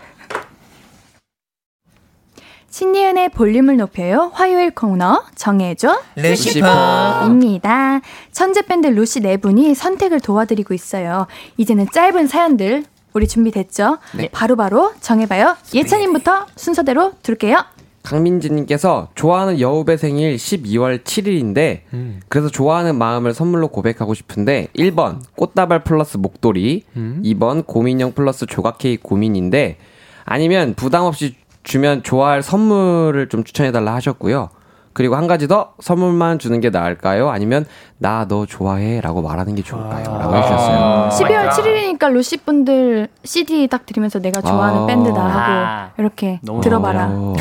신예은의 2.69 3.29
볼륨을 3.29 3.77
높여요. 3.77 4.31
화요일 4.33 4.71
코너 4.71 5.23
정해줘. 5.35 6.01
레시파. 6.15 7.23
입니다. 7.27 8.01
천재 8.31 8.63
밴드 8.63 8.87
루시 8.87 9.19
네 9.21 9.37
분이 9.37 9.75
선택을 9.75 10.19
도와드리고 10.21 10.73
있어요. 10.73 11.27
이제는 11.57 11.87
짧은 11.93 12.25
사연들 12.27 12.85
우리 13.13 13.27
준비됐죠? 13.27 13.99
네. 14.17 14.29
바로바로 14.31 14.93
정해봐요. 15.01 15.55
예찬님부터 15.75 16.47
순서대로 16.55 17.11
둘게요. 17.21 17.63
강민지님께서 18.03 19.09
좋아하는 19.15 19.59
여우배 19.59 19.97
생일 19.97 20.35
12월 20.35 21.03
7일인데 21.03 21.81
음. 21.93 22.19
그래서 22.27 22.49
좋아하는 22.49 22.97
마음을 22.97 23.33
선물로 23.33 23.69
고백하고 23.69 24.13
싶은데 24.13 24.67
1번 24.77 25.21
꽃다발 25.35 25.83
플러스 25.83 26.17
목도리 26.17 26.83
음. 26.97 27.21
2번 27.23 27.65
고민형 27.65 28.11
플러스 28.11 28.45
조각 28.45 28.77
케이크 28.77 29.01
고민인데 29.01 29.77
아니면 30.25 30.73
부담 30.75 31.03
없이 31.05 31.35
주면 31.63 32.03
좋아할 32.03 32.43
선물을 32.43 33.29
좀 33.29 33.43
추천해달라 33.43 33.95
하셨고요. 33.95 34.49
그리고 34.93 35.15
한 35.15 35.27
가지 35.27 35.47
더 35.47 35.73
선물만 35.81 36.39
주는 36.39 36.59
게 36.61 36.69
나을까요? 36.69 37.29
아니면 37.29 37.65
나 37.97 38.25
너 38.27 38.45
좋아해 38.45 38.99
라고 39.01 39.21
말하는 39.21 39.55
게 39.55 39.61
좋을까요? 39.63 40.03
라고 40.05 40.35
해주셨어요. 40.35 41.09
12월 41.11 41.49
7일이니까 41.49 42.11
루시 42.11 42.37
분들 42.37 43.07
CD 43.23 43.67
딱 43.67 43.85
들으면서 43.85 44.19
내가 44.19 44.41
좋아하는 44.41 44.81
아. 44.83 44.85
밴드다 44.85 45.19
하고 45.21 45.51
아. 45.51 45.89
이렇게 45.97 46.39
너무 46.43 46.61
들어봐라. 46.61 47.07
어. 47.11 47.33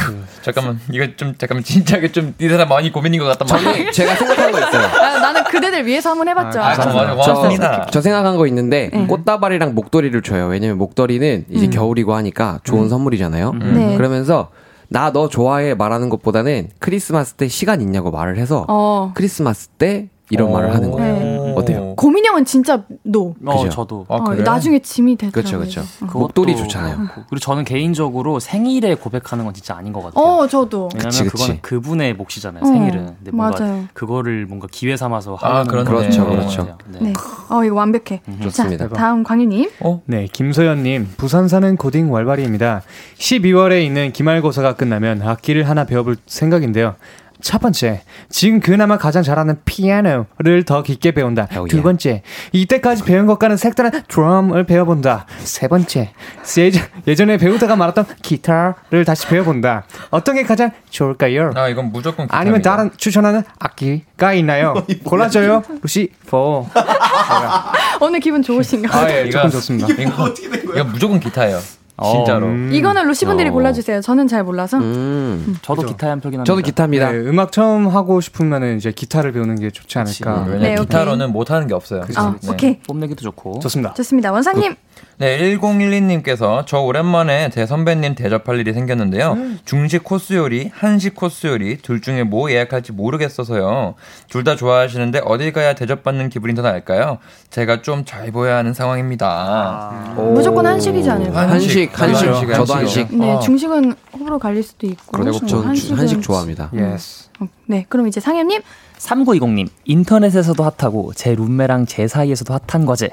잠깐만 0.42 0.80
이거 0.90 1.06
좀 1.16 1.34
잠깐만 1.36 1.62
진짜게 1.64 2.10
좀 2.12 2.34
이 2.38 2.48
사람 2.48 2.68
많이 2.68 2.90
고민인 2.90 3.20
것 3.20 3.26
같단 3.26 3.46
말이야. 3.48 3.72
저는 3.72 3.92
제가 3.92 4.14
생각한 4.16 4.52
거 4.52 4.58
있어요. 4.58 4.86
아, 4.86 5.18
나는 5.20 5.44
그대들 5.44 5.84
위해서 5.86 6.10
한번 6.10 6.28
해봤죠. 6.28 6.60
아, 6.60 6.74
저, 6.74 6.90
고맙습니다. 6.90 7.86
저 7.90 8.00
생각한 8.00 8.36
거 8.36 8.46
있는데 8.46 8.90
네. 8.92 9.06
꽃다발이랑 9.06 9.74
목도리를 9.74 10.20
줘요. 10.22 10.46
왜냐면 10.46 10.78
목도리는 10.78 11.44
이제 11.50 11.66
겨울이고 11.68 12.14
하니까 12.14 12.60
좋은 12.64 12.88
선물이잖아요. 12.88 13.52
네. 13.52 13.96
그러면서 13.96 14.48
나 14.92 15.10
너 15.12 15.28
좋아해 15.28 15.74
말하는 15.74 16.08
것보다는 16.08 16.68
크리스마스 16.78 17.34
때 17.34 17.48
시간 17.48 17.80
있냐고 17.80 18.10
말을 18.10 18.38
해서 18.38 18.66
어. 18.68 19.12
크리스마스 19.14 19.68
때 19.68 20.08
이런 20.30 20.48
어. 20.48 20.52
말을 20.52 20.74
하는 20.74 20.90
거예요. 20.90 21.18
네. 21.18 21.54
어때요? 21.56 21.94
고민 21.96 22.24
형은 22.24 22.44
진짜 22.44 22.82
노. 23.02 23.34
어, 23.44 23.58
그죠? 23.58 23.68
저도. 23.68 24.06
아, 24.08 24.14
어, 24.14 24.24
그래? 24.24 24.42
나중에 24.42 24.78
짐이 24.78 25.16
되더라고요. 25.16 25.60
그렇죠, 25.60 25.80
그렇죠. 25.80 26.06
어. 26.06 26.18
목도리 26.18 26.56
좋잖아요. 26.56 26.96
그리고 27.28 27.38
저는 27.38 27.64
개인적으로 27.64 28.40
생일에 28.40 28.94
고백하는 28.94 29.44
건 29.44 29.52
진짜 29.52 29.76
아닌 29.76 29.92
것 29.92 30.02
같아요. 30.02 30.24
어, 30.24 30.46
저도. 30.46 30.88
왜냐면. 30.94 31.28
그건 31.28 31.58
그분의 31.60 32.14
몫이잖아요, 32.14 32.62
어, 32.62 32.66
생일은. 32.66 33.06
근데 33.16 33.30
뭔가 33.30 33.58
맞아요. 33.58 33.84
그거를 33.92 34.46
뭔가 34.46 34.68
기회 34.70 34.96
삼아서 34.96 35.36
아, 35.42 35.56
하는 35.56 35.66
그렇네. 35.66 35.90
그렇죠, 35.90 36.24
건 36.24 36.36
그렇죠. 36.36 36.76
네. 36.88 36.98
네. 37.00 37.12
어, 37.50 37.64
이거 37.64 37.74
완벽해. 37.74 38.22
좋습니다. 38.42 38.88
자, 38.88 38.94
다음 38.94 39.24
광희님. 39.24 39.70
네, 40.06 40.28
김소연님, 40.32 41.08
부산 41.18 41.48
사는 41.48 41.76
고딩 41.76 42.12
wal발이입니다. 42.12 42.82
12월에 43.18 43.84
있는 43.84 44.12
기말고사가 44.12 44.74
끝나면 44.74 45.22
악기를 45.22 45.68
하나 45.68 45.84
배워볼 45.84 46.16
생각인데요. 46.26 46.94
첫 47.42 47.60
번째, 47.60 48.02
지금 48.30 48.60
그나마 48.60 48.96
가장 48.96 49.22
잘하는 49.24 49.58
피아노를 49.64 50.64
더 50.64 50.82
깊게 50.84 51.10
배운다. 51.10 51.48
Oh, 51.50 51.68
두 51.68 51.76
yeah. 51.78 51.82
번째, 51.82 52.22
이때까지 52.52 53.02
배운 53.02 53.26
것과는 53.26 53.56
색다른 53.56 53.90
드럼을 54.06 54.64
배워본다. 54.64 55.26
세 55.40 55.66
번째, 55.66 56.12
예전, 56.56 56.82
예전에 57.06 57.36
배우다가 57.38 57.74
말았던 57.74 58.06
기타를 58.22 59.04
다시 59.04 59.26
배워본다. 59.26 59.84
어떤 60.10 60.36
게 60.36 60.44
가장 60.44 60.70
좋을까요? 60.90 61.50
아, 61.56 61.68
이건 61.68 61.90
무조건 61.92 62.28
아니면 62.30 62.60
기타입니다. 62.60 62.70
다른 62.76 62.90
추천하는 62.96 63.42
악기가 63.58 64.32
있나요? 64.34 64.74
골라줘요, 65.04 65.64
루시포. 65.82 66.68
오늘 68.00 68.20
기분 68.20 68.42
좋으신가? 68.42 68.96
아, 68.96 69.10
예, 69.10 69.22
이거- 69.22 69.30
조금 69.32 69.50
좋습니다. 69.50 69.88
이거, 70.00 70.28
이거 70.74 70.84
무조건 70.84 71.18
기타예요. 71.18 71.58
진짜로. 72.02 72.46
음. 72.46 72.70
이거는 72.72 73.06
루시분들이 73.06 73.48
어. 73.48 73.52
골라주세요. 73.52 74.00
저는 74.00 74.28
잘 74.28 74.42
몰라서. 74.44 74.78
음. 74.78 75.56
저도 75.62 75.82
기타에 75.82 76.10
한 76.10 76.20
표긴 76.20 76.40
합니다. 76.40 76.50
저도 76.52 76.62
기타입니다. 76.62 77.12
네, 77.12 77.18
음악 77.18 77.52
처음 77.52 77.86
하고 77.88 78.20
싶으면은 78.20 78.76
이제 78.76 78.90
기타를 78.92 79.32
배우는 79.32 79.58
게 79.60 79.70
좋지 79.70 79.98
않을까. 79.98 80.44
네, 80.58 80.72
오케이. 80.72 80.76
기타로는 80.76 81.32
못 81.32 81.50
하는 81.50 81.66
게 81.66 81.74
없어요. 81.74 82.02
아, 82.16 82.34
네. 82.42 82.50
오케이. 82.50 82.78
뽐내기도 82.80 83.22
좋고. 83.22 83.60
좋습니다. 83.60 83.94
좋습니다. 83.94 84.32
원상님. 84.32 84.74
네, 85.18 85.38
1012님께서 85.56 86.64
저 86.66 86.80
오랜만에 86.80 87.50
제 87.50 87.64
선배님 87.66 88.14
대접할 88.14 88.58
일이 88.58 88.72
생겼는데요. 88.72 89.36
중식 89.64 90.04
코스 90.04 90.34
요리, 90.34 90.70
한식 90.74 91.14
코스 91.14 91.46
요리 91.46 91.76
둘 91.78 92.00
중에 92.00 92.22
뭐 92.24 92.50
예약할지 92.50 92.92
모르겠어서요. 92.92 93.94
둘 94.28 94.42
다 94.42 94.56
좋아하시는데 94.56 95.20
어딜 95.24 95.52
가야 95.52 95.74
대접받는 95.74 96.28
기분이 96.28 96.54
더 96.56 96.62
날까요? 96.62 97.18
제가 97.50 97.80
좀 97.82 98.04
잘 98.04 98.32
보여야 98.32 98.56
하는 98.56 98.74
상황입니다. 98.74 100.14
무조건 100.16 100.66
한식이지 100.66 101.08
않을까요? 101.08 101.48
한식, 101.48 101.91
한식, 101.94 102.28
한식, 102.28 102.48
저도. 102.54 102.74
한식. 102.74 103.16
네, 103.16 103.32
어. 103.32 103.40
중식은 103.40 103.94
호불호 104.14 104.38
갈릴 104.38 104.62
수도 104.62 104.86
있고. 104.86 105.12
그리고 105.12 105.38
전 105.46 105.64
한식은- 105.72 105.96
한식 105.96 106.22
좋아합니다. 106.22 106.70
Yes. 106.74 107.28
어, 107.40 107.46
네, 107.66 107.86
그럼 107.88 108.08
이제 108.08 108.20
상현님. 108.20 108.60
3920님, 108.98 109.68
인터넷에서도 109.84 110.62
핫하고 110.62 111.12
제 111.14 111.34
룸메랑 111.34 111.86
제 111.86 112.06
사이에서도 112.06 112.54
핫한 112.68 112.86
과제. 112.86 113.10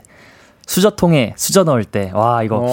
수저통에 0.67 1.33
수저 1.35 1.63
넣을 1.63 1.83
때, 1.83 2.11
와, 2.13 2.43
이거 2.43 2.71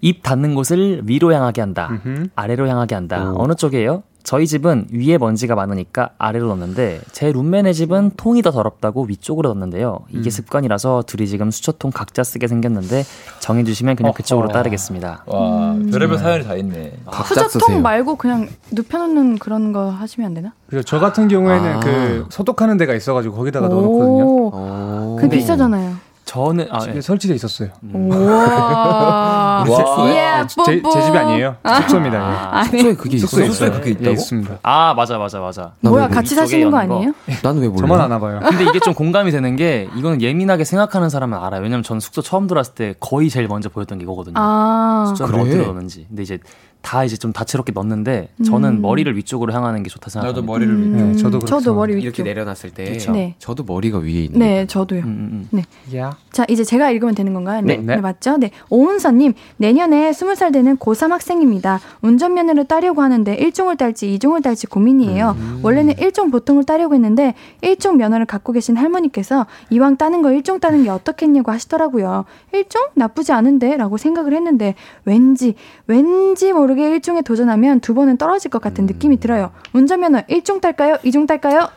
입 0.00 0.22
닿는 0.24 0.56
곳을 0.56 1.02
위로 1.04 1.32
향하게 1.32 1.60
한다. 1.60 1.88
음흠. 2.04 2.26
아래로 2.34 2.66
향하게 2.68 2.96
한다. 2.96 3.32
어느 3.36 3.54
쪽이에요? 3.54 4.02
저희 4.22 4.46
집은 4.46 4.86
위에 4.92 5.18
먼지가 5.18 5.54
많으니까 5.54 6.10
아래로 6.18 6.48
넣는데 6.48 7.00
제 7.12 7.32
룸메네 7.32 7.72
집은 7.72 8.12
통이 8.16 8.42
더 8.42 8.50
더럽다고 8.50 9.04
위쪽으로 9.04 9.48
넣는데요. 9.50 10.00
이게 10.10 10.28
음. 10.28 10.30
습관이라서 10.30 11.04
둘이 11.06 11.26
지금 11.26 11.50
수저통 11.50 11.90
각자 11.92 12.22
쓰게 12.22 12.46
생겼는데 12.46 13.04
정해주시면 13.40 13.96
그냥 13.96 14.12
그쪽으로 14.12 14.46
어허. 14.46 14.52
따르겠습니다. 14.52 15.24
와, 15.26 15.76
별의별 15.90 16.18
사연이 16.18 16.44
다 16.44 16.54
있네. 16.54 16.92
각자 17.06 17.48
수저통 17.48 17.60
쓰세요. 17.68 17.80
말고 17.82 18.16
그냥 18.16 18.48
눕혀놓는 18.72 19.38
그런 19.38 19.72
거 19.72 19.90
하시면 19.90 20.26
안 20.28 20.34
되나? 20.34 20.52
그리고 20.68 20.82
저 20.84 20.98
같은 21.00 21.28
경우에는 21.28 21.72
아. 21.76 21.80
그 21.80 22.26
소독하는 22.30 22.76
데가 22.76 22.94
있어가지고 22.94 23.34
거기다가 23.34 23.68
넣어놓거든요. 23.68 24.24
오, 24.24 24.50
어. 24.52 25.16
그 25.20 25.28
비싸잖아요. 25.28 25.96
저는 26.30 26.68
아, 26.70 26.78
집에 26.78 26.98
예. 26.98 27.00
설치돼 27.00 27.34
있었어요. 27.34 27.70
우와. 27.92 29.64
예, 30.14 30.46
제, 30.46 30.80
제 30.80 31.02
집이 31.02 31.18
아니에요. 31.18 31.56
숙소입니다. 31.80 32.16
예. 32.16 32.22
아, 32.22 32.62
네. 32.70 32.78
숙소에 32.78 32.94
그게 32.94 33.18
숙소에 33.18 33.44
있어요? 33.46 33.52
숙소에 33.52 33.70
그게 33.70 33.88
예, 33.90 33.92
있다고? 33.94 34.10
있습니다. 34.12 34.58
아 34.62 34.94
맞아 34.94 35.18
맞아 35.18 35.40
맞아. 35.40 35.72
나 35.80 35.90
뭐야, 35.90 36.04
왜 36.04 36.08
같이 36.08 36.36
사시는 36.36 36.70
거. 36.70 36.76
아니에요? 36.76 37.12
나는 37.42 37.62
왜 37.62 37.66
몰라? 37.66 37.80
저만 37.80 38.00
아나 38.00 38.20
봐요. 38.20 38.38
근데 38.48 38.62
이게 38.62 38.78
좀 38.78 38.94
공감이 38.94 39.32
되는 39.32 39.56
게 39.56 39.88
이거는 39.96 40.22
예민하게 40.22 40.62
생각하는 40.62 41.10
사람은 41.10 41.36
알아요. 41.36 41.62
왜냐면 41.62 41.82
저는 41.82 41.98
숙소 41.98 42.22
처음 42.22 42.46
들어왔을 42.46 42.74
때 42.74 42.94
거의 43.00 43.28
제일 43.28 43.48
먼저 43.48 43.68
보였던 43.68 43.98
게 43.98 44.04
이거거든요. 44.04 44.34
아, 44.36 45.06
숙소를 45.08 45.32
그래? 45.32 45.50
어디로 45.50 45.66
넣는지. 45.66 46.06
근데 46.08 46.22
이제 46.22 46.38
다 46.82 47.04
이제 47.04 47.16
좀 47.16 47.32
다채롭게 47.32 47.72
넣는데 47.72 48.30
저는 48.44 48.76
음. 48.76 48.82
머리를 48.82 49.14
위쪽으로 49.16 49.52
향하는 49.52 49.82
게 49.82 49.90
좋다 49.90 50.10
생각합니다. 50.10 50.40
나도 50.40 50.46
머리를 50.46 50.74
음, 50.74 51.12
네, 51.12 51.16
저도 51.16 51.38
저도 51.40 51.46
그렇죠. 51.46 51.74
머리 51.74 51.94
위쪽. 51.96 52.04
이렇게 52.04 52.22
내려놨을 52.22 52.70
때 52.74 52.84
그쵸. 52.92 53.12
네. 53.12 53.34
저도 53.38 53.64
머리가 53.64 53.98
위에 53.98 54.24
있는. 54.24 54.38
네, 54.38 54.66
저도요. 54.66 55.00
음, 55.02 55.48
음, 55.52 55.58
음. 55.58 55.96
야. 55.96 56.16
자, 56.32 56.46
이제 56.48 56.64
제가 56.64 56.90
읽으면 56.90 57.14
되는 57.14 57.34
건가요? 57.34 57.60
네, 57.62 57.76
네. 57.76 57.96
맞죠? 57.96 58.38
네. 58.38 58.50
오은서 58.70 59.12
님, 59.12 59.34
내년에 59.58 60.10
20살 60.10 60.52
되는 60.52 60.76
고3 60.78 61.10
학생입니다. 61.10 61.80
운전면허를 62.00 62.64
따려고 62.64 63.02
하는데 63.02 63.36
1종을 63.36 63.76
딸지 63.76 64.18
2종을 64.18 64.42
딸지 64.42 64.66
고민이에요. 64.66 65.36
원래는 65.62 65.94
1종 65.94 66.32
보통을 66.32 66.64
따려고 66.64 66.94
했는데 66.94 67.34
1종 67.62 67.96
면허를 67.96 68.26
갖고 68.26 68.52
계신 68.52 68.76
할머니께서 68.76 69.46
이왕 69.70 69.96
따는 69.96 70.22
거 70.22 70.30
1종 70.30 70.60
따는 70.60 70.84
게 70.84 70.90
어떻겠냐고 70.90 71.52
하시더라고요. 71.52 72.24
1종? 72.54 72.90
나쁘지 72.94 73.32
않은데? 73.32 73.76
라고 73.76 73.96
생각을 73.96 74.32
했는데 74.32 74.74
왠지, 75.04 75.54
왠지 75.86 76.52
모르 76.52 76.69
게 76.74 76.98
1종에 76.98 77.24
도전하면 77.24 77.80
두 77.80 77.94
번은 77.94 78.16
떨어질 78.16 78.50
것 78.50 78.60
같은 78.60 78.86
느낌이 78.86 79.18
들어요. 79.20 79.50
운전면허 79.72 80.22
1종 80.22 80.60
딸까요? 80.60 80.96
2종 81.04 81.26
딸까요? 81.26 81.68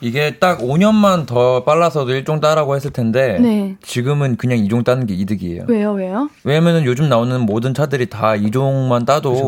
이게 0.00 0.36
딱 0.38 0.60
5년만 0.60 1.26
더 1.26 1.64
빨라서도 1.64 2.12
일종 2.12 2.38
따라고 2.40 2.76
했을 2.76 2.92
텐데 2.92 3.38
네. 3.40 3.76
지금은 3.82 4.36
그냥 4.36 4.58
이종 4.58 4.84
따는 4.84 5.06
게 5.06 5.14
이득이에요. 5.14 5.64
왜요, 5.66 5.92
왜요? 5.92 6.30
왜냐면은 6.44 6.84
요즘 6.84 7.08
나오는 7.08 7.40
모든 7.40 7.74
차들이 7.74 8.06
다 8.06 8.36
이종만 8.36 9.00
그죠, 9.00 9.06
따도 9.12 9.32
탈수 9.34 9.44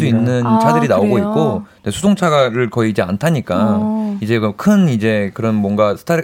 오토매틱이라. 0.00 0.06
있는 0.06 0.46
아, 0.46 0.58
차들이 0.58 0.88
나오고 0.88 1.10
그래요? 1.12 1.28
있고 1.30 1.62
근데 1.76 1.90
수송차를 1.90 2.68
거의 2.68 2.90
이제 2.90 3.00
안 3.00 3.16
타니까 3.16 3.76
어. 3.80 4.18
이제 4.20 4.38
그큰 4.38 4.90
이제 4.90 5.30
그런 5.32 5.54
뭔가 5.54 5.96
스타 5.96 6.20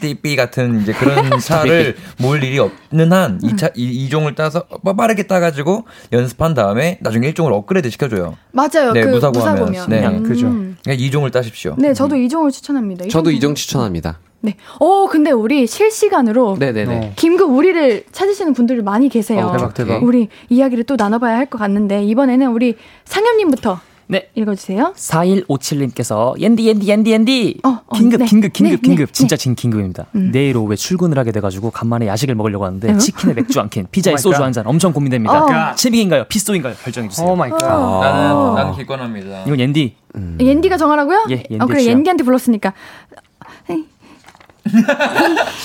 리비 0.00 0.36
같은 0.36 0.82
이제 0.82 0.92
그런 0.92 1.30
차를 1.40 1.96
몰 2.18 2.42
일이 2.42 2.58
없는 2.58 3.12
한이차이 3.12 4.08
종을 4.08 4.34
따서 4.34 4.64
빠르게 4.96 5.24
따가지고 5.26 5.84
연습한 6.12 6.54
다음에 6.54 6.98
나중에 7.00 7.32
1종을 7.32 7.52
업그레이드 7.52 7.90
시켜줘요. 7.90 8.36
맞아요. 8.52 8.92
네, 8.92 9.02
그 9.02 9.08
무사고. 9.10 9.40
하면. 9.40 9.88
네, 9.88 10.06
음. 10.06 10.22
그죠. 10.22 10.48
그러니까 10.48 10.92
2종을 10.94 11.32
따십시오. 11.32 11.74
네, 11.78 11.92
저도 11.94 12.16
이종을 12.16 12.50
추천합니다. 12.50 13.06
저도 13.08 13.30
이종- 13.30 13.36
이정 13.38 13.54
추천합니다. 13.54 14.18
네. 14.40 14.56
어, 14.78 15.06
근데 15.08 15.32
우리 15.32 15.66
실시간으로 15.66 16.56
네네네. 16.60 16.96
어. 16.96 17.12
긴급 17.16 17.50
우리를 17.50 18.04
찾으시는 18.12 18.52
분들이 18.52 18.82
많이 18.82 19.08
계세요. 19.08 19.46
어, 19.46 19.52
대박, 19.52 19.74
대박. 19.74 20.02
우리 20.04 20.28
이야기를 20.48 20.84
또 20.84 20.94
나눠봐야 20.96 21.36
할 21.36 21.46
것 21.46 21.58
같는데 21.58 22.04
이번에는 22.04 22.48
우리 22.52 22.76
상현님부터 23.04 23.80
네. 24.10 24.30
읽어주세요. 24.34 24.94
4157님께서 24.96 26.38
옌디 26.40 26.66
옌디 26.66 26.88
옌디 26.88 27.10
옌디 27.12 27.60
어, 27.64 27.68
어, 27.86 27.94
긴급 27.94 28.20
네. 28.20 28.26
긴급 28.26 28.52
긴급 28.54 28.80
네, 28.80 28.88
긴급 28.88 29.06
네, 29.08 29.12
진짜 29.12 29.36
진 29.36 29.54
긴급입니다. 29.54 30.06
내일 30.12 30.56
오후에 30.56 30.76
출근을 30.76 31.18
하게 31.18 31.30
돼가지고 31.30 31.70
간만에 31.70 32.06
야식을 32.06 32.34
먹으려고 32.34 32.64
하는데 32.64 32.90
어? 32.92 32.98
치킨에 32.98 33.34
맥주 33.34 33.60
한 33.60 33.68
캔, 33.68 33.86
피자에 33.90 34.12
Oh 34.12 34.14
my 34.14 34.22
소주 34.22 34.36
God. 34.36 34.44
한잔 34.44 34.66
엄청 34.66 34.92
고민됩니다. 34.92 35.72
어. 35.72 35.74
치맥인가요? 35.74 36.24
피소인가요? 36.24 36.74
결정해 36.82 37.08
주세요. 37.08 37.26
Oh 37.28 37.36
my 37.36 37.50
God. 37.50 37.58
나는 37.60 38.54
나는 38.54 38.72
기권합니다. 38.74 39.44
이건 39.44 39.60
옌디. 39.60 39.96
옌디가 40.40 40.76
정하라고요? 40.78 41.26
예, 41.30 41.44
옌디 41.50 41.58
어, 41.62 41.66
그래. 41.66 41.84
옌디한테 41.84 42.24
불렀으니까 42.24 42.72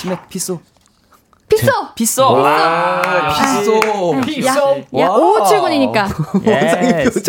치맥 0.00 0.28
피소. 0.28 0.60
피소. 1.48 1.70
피소. 1.94 2.42
피소. 4.24 4.48
야, 4.48 5.02
야 5.02 5.08
오후 5.08 5.46
출근이니까. 5.46 6.08
Yes. 6.46 7.22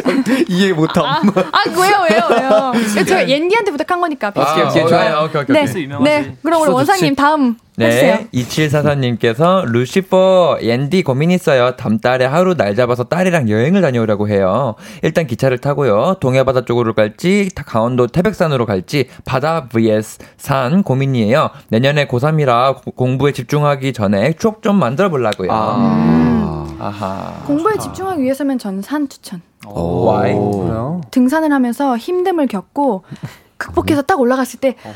이해 0.49 0.73
못함. 0.73 1.05
아, 1.05 1.21
아 1.51 1.63
왜요 1.67 2.05
왜요 2.09 2.21
왜요? 2.29 2.73
제가 3.05 3.27
옌디한테 3.29 3.71
부탁한 3.71 3.99
거니까. 3.99 4.31
피소. 4.31 4.45
오케이, 4.51 4.63
오케이, 4.63 4.83
어, 4.83 4.87
좋아요. 4.87 5.25
오케이, 5.25 5.41
오케이, 5.41 5.53
네, 5.55 5.69
오케이. 5.69 5.83
유명하지. 5.83 6.03
네. 6.03 6.37
그럼 6.43 6.61
우리 6.61 6.71
원상님. 6.71 7.15
다음 7.15 7.57
해주세요. 7.79 8.15
네, 8.15 8.27
2744님께서 8.31 9.65
루시퍼 9.65 10.59
옌디 10.61 11.03
고민 11.03 11.31
있어요. 11.31 11.75
다음 11.75 11.99
달에 11.99 12.25
하루 12.25 12.55
날 12.55 12.75
잡아서 12.75 13.03
딸이랑 13.03 13.49
여행을 13.49 13.81
다녀오려고 13.81 14.29
해요. 14.29 14.75
일단 15.01 15.27
기차를 15.27 15.57
타고요. 15.59 16.15
동해바다 16.19 16.65
쪽으로 16.65 16.93
갈지 16.93 17.49
다- 17.53 17.63
강원도 17.65 18.07
태백산으로 18.07 18.65
갈지 18.65 19.09
바다 19.25 19.67
vs 19.67 20.19
산 20.37 20.83
고민이에요. 20.83 21.49
내년에 21.69 22.07
고3이라 22.07 22.95
공부에 22.95 23.31
집중하기 23.33 23.93
전에 23.93 24.33
추억 24.33 24.61
좀 24.61 24.77
만들어 24.77 25.09
보려고요. 25.09 25.49
아. 25.51 26.65
아하. 26.79 27.33
공부에 27.45 27.77
집중하기 27.77 28.21
위해서면 28.21 28.57
전산 28.59 29.07
추천. 29.09 29.41
오. 29.67 30.05
와이. 30.05 30.33
그래요? 30.33 31.01
등산을 31.11 31.51
하면서 31.51 31.95
힘듦을 31.95 32.47
겪고 32.49 33.03
극복해서 33.57 34.01
딱 34.01 34.19
올라갔을 34.19 34.59
때 34.59 34.75
아, 34.83 34.93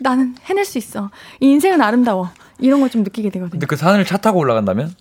나는 0.00 0.34
해낼 0.44 0.64
수 0.64 0.78
있어. 0.78 1.10
이 1.40 1.50
인생은 1.50 1.80
아름다워. 1.80 2.30
이런 2.58 2.80
걸 2.80 2.88
좀 2.88 3.02
느끼게 3.02 3.30
되거든요. 3.30 3.50
근데 3.50 3.66
그 3.66 3.76
산을 3.76 4.04
차 4.04 4.16
타고 4.16 4.38
올라간다면? 4.38 4.92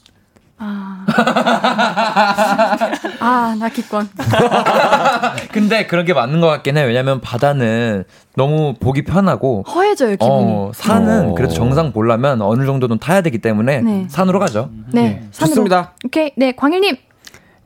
아, 0.58 1.06
아, 3.20 3.56
나 3.60 3.70
기권. 3.70 4.08
근데 5.52 5.86
그런 5.88 6.06
게 6.06 6.14
맞는 6.14 6.42
것 6.42 6.48
같긴 6.48 6.78
해. 6.78 6.84
왜냐면 6.84 7.22
바다는 7.22 8.04
너무 8.36 8.74
보기 8.80 9.04
편하고 9.04 9.64
허해져요, 9.68 10.12
기분이. 10.12 10.30
어, 10.32 10.72
산은 10.74 11.32
어. 11.32 11.36
그래도 11.36 11.54
정상 11.54 11.92
보려면 11.92 12.42
어느 12.42 12.66
정도는 12.66 13.00
타야 13.00 13.22
되기 13.22 13.40
때문에 13.40 13.82
네. 13.82 14.06
산으로 14.10 14.40
가죠. 14.40 14.70
네, 14.92 15.28
산으로. 15.32 15.32
좋습니다. 15.32 15.94
오케이. 16.06 16.32
네, 16.38 16.52
광일 16.54 16.82
님. 16.82 16.96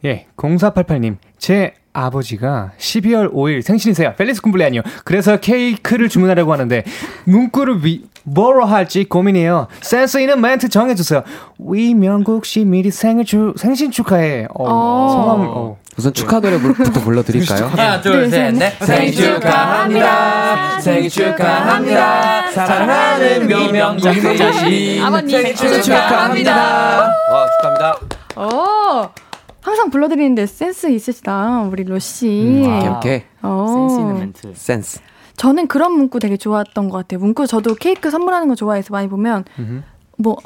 예, 0.06 0.28
0488님. 0.36 1.18
제 1.38 1.74
아버지가 1.98 2.72
12월 2.78 3.34
5일 3.34 3.64
생신이세요. 3.64 4.14
Feliz 4.18 4.42
cumpleaños. 4.42 4.82
그래서 5.04 5.38
케이크를 5.38 6.10
주문하려고 6.10 6.54
하는데 6.54 6.84
문구를 7.26 7.84
위, 7.84 8.04
뭐로 8.24 8.66
할지 8.66 9.06
고민이에요. 9.06 9.68
센스 9.82 10.20
있는 10.20 10.40
멘트 10.40 10.70
정해주세요. 10.70 11.24
위명국 11.58 12.46
씨 12.46 12.66
미리 12.66 12.92
생일 12.92 13.26
축 13.26 13.56
생신 13.58 13.90
축하해. 13.90 14.48
어, 14.54 14.64
어. 14.68 15.10
성함을 15.10 15.48
어. 15.48 15.78
우선 15.98 16.14
축하 16.14 16.40
노래부터 16.40 17.02
불러드릴까요? 17.02 17.66
하나, 17.74 18.00
둘, 18.00 18.30
셋, 18.30 18.54
넷. 18.54 18.78
생일 18.86 19.12
축하합니다. 19.16 20.80
생일 20.80 21.10
축하합니다. 21.10 22.52
사랑하는 22.52 23.48
위명국 23.48 24.14
씨. 24.14 25.02
아버님 25.04 25.30
생일 25.30 25.56
축하합니다. 25.56 25.80
어, 25.82 25.88
축하합니다. 25.98 27.08
오! 27.08 27.67
항상 29.88 29.90
불러드리는데 29.90 30.46
센스 30.46 30.90
있으시다, 30.90 31.62
우리 31.64 31.84
로씨. 31.84 32.64
오케이, 32.66 32.90
오케이. 32.90 33.22
어. 33.42 33.88
센스 33.90 34.00
있는 34.02 34.20
멘트. 34.20 34.54
센스. 34.54 35.00
저는 35.36 35.68
그런 35.68 35.94
문구 35.94 36.20
되게 36.20 36.36
좋았던 36.38 36.90
것 36.90 36.98
같아요. 36.98 37.20
문구 37.20 37.48
저도 37.48 37.76
케이크 37.76 38.10
선물하는 38.10 38.48
거 38.48 38.56
좋아해서 38.56 38.92
많이 38.92 39.08
보면, 39.08 39.46
뭐, 40.18 40.38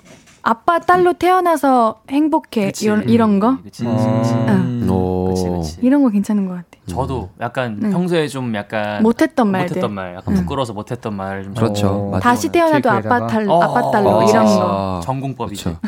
아빠, 0.43 0.79
딸로 0.79 1.13
태어나서 1.13 2.01
행복해. 2.09 2.67
그치. 2.67 2.85
이런, 2.85 3.09
이런 3.09 3.39
거? 3.39 3.57
그치, 3.63 3.83
그치, 3.83 3.87
어. 3.87 4.45
응. 4.49 4.87
오. 4.89 5.29
그치, 5.29 5.49
그치. 5.49 5.85
이런 5.85 6.03
거 6.03 6.09
괜찮은 6.09 6.47
것 6.47 6.55
같아. 6.55 6.70
저도 6.95 7.29
약간 7.39 7.77
네. 7.79 7.89
평소에 7.89 8.27
좀 8.27 8.53
약간 8.55 9.01
못했던 9.03 9.49
말들. 9.49 9.69
못했던 9.75 9.93
말, 9.93 10.15
약간 10.15 10.33
부끄러워서 10.35 10.73
못했던 10.73 11.13
말을 11.15 11.43
좀 11.45 11.53
그렇죠. 11.53 11.87
좀 11.87 12.11
맞아. 12.11 12.23
다시 12.29 12.49
태어나도. 12.49 12.89
아빠 12.89 13.27
딸, 13.27 13.49
어, 13.49 13.61
아빠 13.61 13.91
딸로 13.91 14.09
어, 14.17 14.23
이런 14.29 14.45
어, 14.45 14.49
거. 14.49 15.01
정공법이지. 15.03 15.63
그렇죠. 15.63 15.79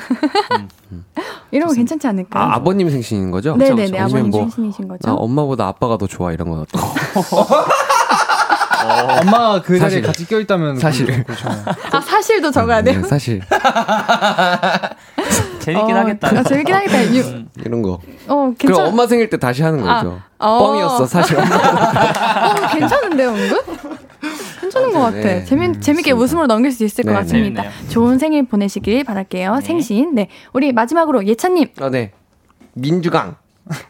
이런 1.52 1.68
거 1.68 1.74
괜찮지 1.76 2.08
않을까요? 2.08 2.44
아, 2.44 2.56
아버님 2.56 2.90
생신인 2.90 3.30
거죠? 3.32 3.56
네네네, 3.56 3.84
그쵸, 3.84 3.92
그쵸. 3.94 4.04
아버님 4.06 4.30
뭐, 4.32 4.40
생신이신 4.42 4.88
거죠. 4.88 5.10
아, 5.10 5.14
엄마보다 5.14 5.68
아빠가 5.68 5.98
더 5.98 6.08
좋아 6.08 6.32
이런 6.32 6.50
건 6.50 6.60
어떤? 6.62 6.82
엄마가 9.22 9.62
그 9.62 9.80
자리에. 9.80 10.02
같이 10.02 10.28
껴있다면 10.28 10.78
사실. 10.80 11.26
아, 11.92 12.02
사실도 12.02 12.52
적어야 12.52 12.82
돼요? 12.82 13.02
네, 13.02 13.08
사실 13.08 13.42
재밌긴 15.64 15.96
어, 15.96 16.00
하겠다. 16.00 16.28
아, 16.40 16.44
재밌긴 16.44 16.76
하겠다. 16.76 17.04
유, 17.16 17.44
이런 17.66 17.82
거. 17.82 17.94
어, 17.94 18.00
그럼 18.28 18.56
괜찮, 18.58 18.86
엄마 18.88 19.08
생일 19.08 19.30
때 19.30 19.38
다시 19.38 19.62
하는 19.64 19.82
거죠. 19.82 20.20
아, 20.40 20.48
어. 20.48 20.60
뻥이었어 20.60 21.06
사실. 21.06 21.38
엄마. 21.38 21.56
어, 21.56 22.68
괜찮은데요, 22.72 23.30
은근? 23.30 23.58
괜찮은 24.62 24.94
것 24.94 25.00
같아. 25.00 25.12
네. 25.18 25.44
재밌, 25.46 25.82
재밌게 25.82 26.12
웃음으로 26.12 26.48
넘길 26.48 26.72
수 26.72 26.84
있을 26.84 27.04
것 27.04 27.12
네, 27.12 27.18
같습니다. 27.18 27.62
재밌네요. 27.64 27.90
좋은 27.90 28.18
생일 28.18 28.48
보내시길 28.48 29.04
바랄게요. 29.04 29.60
생신. 29.64 30.16
네. 30.16 30.30
우리 30.54 30.72
마지막으로 30.72 31.26
예찬님. 31.28 31.68
아, 31.82 31.90
네. 31.90 32.12
민주강 32.74 33.36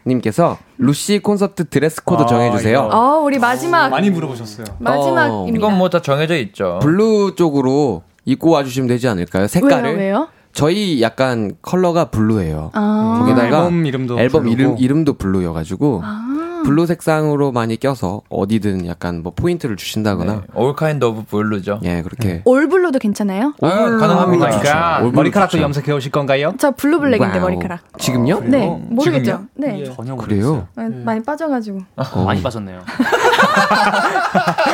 님께서 0.06 0.58
루시 0.78 1.18
콘서트 1.20 1.68
드레스 1.68 2.02
코드 2.04 2.22
아, 2.22 2.26
정해주세요. 2.26 2.80
어, 2.92 3.20
우리 3.24 3.38
마지막. 3.38 3.88
많이 3.88 4.10
물어보셨어요. 4.10 4.66
마지막입니다. 4.78 5.56
이건 5.58 5.78
뭐 5.78 5.88
다 5.88 6.00
정해져 6.02 6.36
있죠. 6.36 6.78
블루 6.82 7.34
쪽으로 7.36 8.02
입고 8.24 8.50
와주시면 8.50 8.88
되지 8.88 9.08
않을까요? 9.08 9.46
색깔을. 9.46 9.96
왜요, 9.96 9.98
왜요? 9.98 10.28
저희 10.54 11.02
약간 11.02 11.52
컬러가 11.62 12.06
블루예요. 12.06 12.70
아. 12.74 13.16
거기다가 13.20 13.44
앨범 13.46 13.86
이름도 13.86 14.18
앨범 14.20 14.42
블루고. 14.44 14.54
이름, 14.54 14.78
이름 14.78 15.04
도 15.04 15.14
블루여가지고 15.14 16.00
아. 16.04 16.30
블루 16.64 16.86
색상으로 16.86 17.52
많이 17.52 17.76
껴서 17.76 18.22
어디든 18.30 18.86
약간 18.86 19.22
뭐 19.22 19.34
포인트를 19.36 19.76
주신다거나 19.76 20.32
네. 20.32 20.40
All 20.58 20.74
kind 20.78 21.04
of 21.04 21.24
blue죠. 21.24 21.78
예 21.82 22.00
그렇게 22.00 22.40
올블루도 22.46 23.00
괜찮아요? 23.00 23.52
아, 23.60 23.68
가능합니다. 23.68 24.46
그러니까 24.46 24.96
얼굴 24.98 25.12
머리카락도. 25.12 25.60
염색해 25.60 25.92
오실 25.92 26.10
건가요? 26.10 26.54
저 26.58 26.70
블루 26.70 27.00
블랙인데, 27.00 27.36
와우. 27.38 27.50
머리카락. 27.50 27.80
지금요? 27.98 28.40
네. 28.44 28.66
모르겠죠? 28.88 29.24
지금요? 29.24 29.46
네. 29.56 29.84
전혀 29.94 30.16
그래요? 30.16 30.66
아, 30.76 30.88
많이 31.04 31.22
빠져가지고. 31.22 31.80
어. 31.96 32.24
많이 32.24 32.42
빠졌네요. 32.42 32.80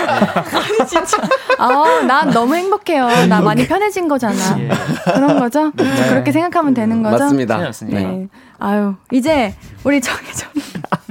아, 1.59 2.02
난 2.06 2.30
너무 2.30 2.55
행복해요. 2.55 3.26
나 3.28 3.40
많이 3.40 3.66
편해진 3.66 4.09
거잖아. 4.09 4.59
예. 4.59 4.68
그런 5.12 5.38
거죠? 5.38 5.70
그렇게 5.72 6.32
생각하면 6.32 6.74
되는 6.74 7.02
거죠? 7.02 7.24
맞습니다. 7.24 7.59
틀렸습니다. 7.59 8.01
네. 8.01 8.28
아유, 8.59 8.94
이제 9.12 9.55
우리 9.84 10.01
정혜정 10.01 10.51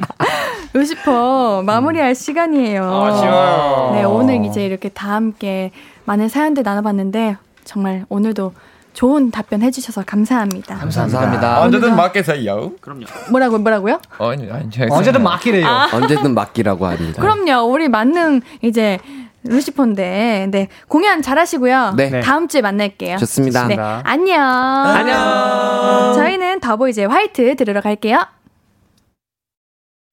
루시퍼 0.73 1.63
마무리할 1.65 2.15
시간이에요. 2.15 2.83
아쉬워요. 2.83 3.91
네, 3.95 4.03
오늘 4.03 4.45
이제 4.45 4.65
이렇게 4.65 4.89
다 4.89 5.13
함께 5.13 5.71
많은 6.05 6.29
사연들 6.29 6.63
나눠봤는데 6.63 7.37
정말 7.63 8.05
오늘도 8.09 8.53
좋은 8.93 9.31
답변 9.31 9.61
해주셔서 9.61 10.03
감사합니다. 10.05 10.75
감사합니다. 10.77 11.61
언제든 11.61 11.95
맡기세요. 11.95 12.73
그럼요. 12.81 13.05
뭐라고 13.31 13.57
뭐라고요? 13.57 13.99
아니, 14.19 14.51
아니, 14.51 14.69
제가 14.69 14.93
언제든 14.95 15.23
맡기래요. 15.23 15.65
언제든 15.93 16.33
맡기라고 16.33 16.85
합니다. 16.85 17.21
그럼요. 17.21 17.71
우리 17.71 17.87
만능 17.87 18.41
이제 18.61 18.99
루시퍼인데, 19.43 20.47
네 20.51 20.67
공연 20.89 21.21
잘하시고요. 21.21 21.93
네. 21.95 22.19
다음 22.19 22.47
주에 22.49 22.61
만날게요. 22.61 23.17
좋습니다. 23.17 23.67
네, 23.67 23.77
안녕. 23.77 24.41
안녕. 24.41 26.13
저희는 26.15 26.59
더보이즈의 26.59 27.07
화이트 27.07 27.55
들으러 27.55 27.79
갈게요. 27.79 28.19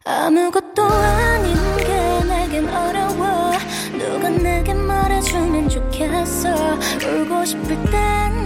아무것도 0.04 0.84
아닌 0.84 1.56
게 1.78 2.24
내겐 2.24 2.68
어려워 2.68 3.50
누가 3.98 4.28
내게 4.28 4.72
말해주면 4.72 5.68
좋겠어 5.68 6.54
울고 7.04 7.44
싶을 7.44 7.76
땐 7.90 8.45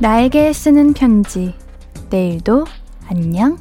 나에게 0.00 0.52
쓰는 0.52 0.92
편지. 0.92 1.54
내일도 2.08 2.64
안녕. 3.08 3.58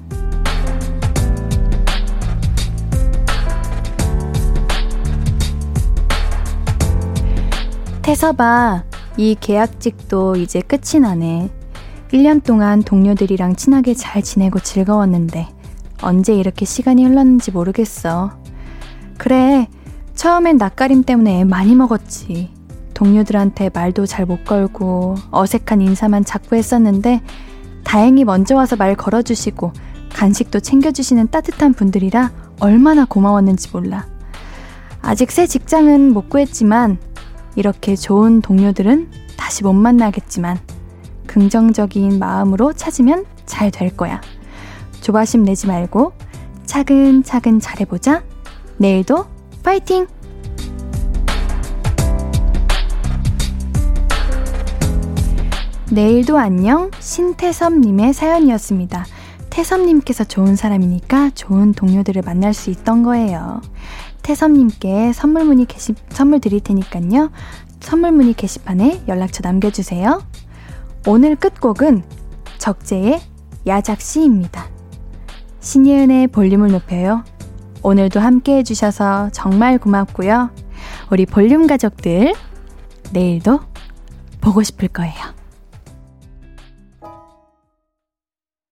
태서봐, 8.04 8.84
이 9.18 9.36
계약직도 9.40 10.36
이제 10.36 10.62
끝이 10.62 11.02
나네. 11.02 11.50
1년 12.14 12.44
동안 12.44 12.84
동료들이랑 12.84 13.56
친하게 13.56 13.96
잘 13.96 14.22
지내고 14.22 14.60
즐거웠는데, 14.60 15.48
언제 16.04 16.36
이렇게 16.36 16.66
시간이 16.66 17.04
흘렀는지 17.04 17.50
모르겠어. 17.52 18.32
그래, 19.18 19.68
처음엔 20.14 20.58
낯가림 20.58 21.04
때문에 21.04 21.46
많이 21.46 21.76
먹었지. 21.76 22.57
동료들한테 22.98 23.70
말도 23.74 24.08
잘 24.08 24.26
못 24.26 24.44
걸고 24.44 25.16
어색한 25.30 25.82
인사만 25.82 26.26
자꾸 26.26 26.56
했었는데 26.56 27.22
다행히 27.84 28.26
먼저 28.26 28.56
와서 28.56 28.76
말 28.76 28.96
걸어주시고 28.96 29.72
간식도 30.14 30.60
챙겨주시는 30.60 31.28
따뜻한 31.30 31.74
분들이라 31.74 32.32
얼마나 32.60 33.06
고마웠는지 33.06 33.70
몰라. 33.72 34.08
아직 35.02 35.32
새 35.32 35.46
직장은 35.46 36.12
못 36.12 36.28
구했지만 36.28 36.98
이렇게 37.56 37.96
좋은 37.96 38.42
동료들은 38.42 39.12
다시 39.38 39.64
못 39.64 39.74
만나겠지만 39.74 40.58
긍정적인 41.28 42.18
마음으로 42.18 42.74
찾으면 42.74 43.26
잘 43.46 43.70
될 43.70 43.96
거야. 43.96 44.20
조바심 45.02 45.44
내지 45.44 45.68
말고 45.68 46.14
차근차근 46.66 47.60
잘해보자. 47.60 48.24
내일도 48.78 49.26
파이팅! 49.64 50.08
내일도 55.98 56.38
안녕 56.38 56.92
신태섭님의 57.00 58.14
사연이었습니다. 58.14 59.04
태섭님께서 59.50 60.26
좋은 60.26 60.56
사람이니까 60.56 61.32
좋은 61.32 61.72
동료들을 61.72 62.22
만날 62.24 62.54
수 62.54 62.70
있던 62.70 63.02
거예요. 63.02 63.62
태섭님께 64.22 65.12
선물 65.14 65.46
문의 65.46 65.66
게시, 65.66 65.96
선물 66.10 66.40
드릴 66.40 66.60
테니까요. 66.60 67.32
선물 67.80 68.12
문의 68.12 68.36
게시판에 68.36 69.06
연락처 69.08 69.42
남겨주세요. 69.42 70.22
오늘 71.08 71.36
끝곡은 71.36 72.04
적재의 72.60 73.20
야작시입니다. 73.66 74.68
신예은의 75.62 76.28
볼륨을 76.28 76.74
높여요. 76.74 77.24
오늘도 77.82 78.20
함께 78.20 78.58
해주셔서 78.58 79.32
정말 79.32 79.80
고맙고요. 79.80 80.52
우리 81.10 81.26
볼륨 81.26 81.66
가족들, 81.66 82.36
내일도 83.14 83.62
보고 84.42 84.62
싶을 84.62 84.90
거예요. 84.90 85.36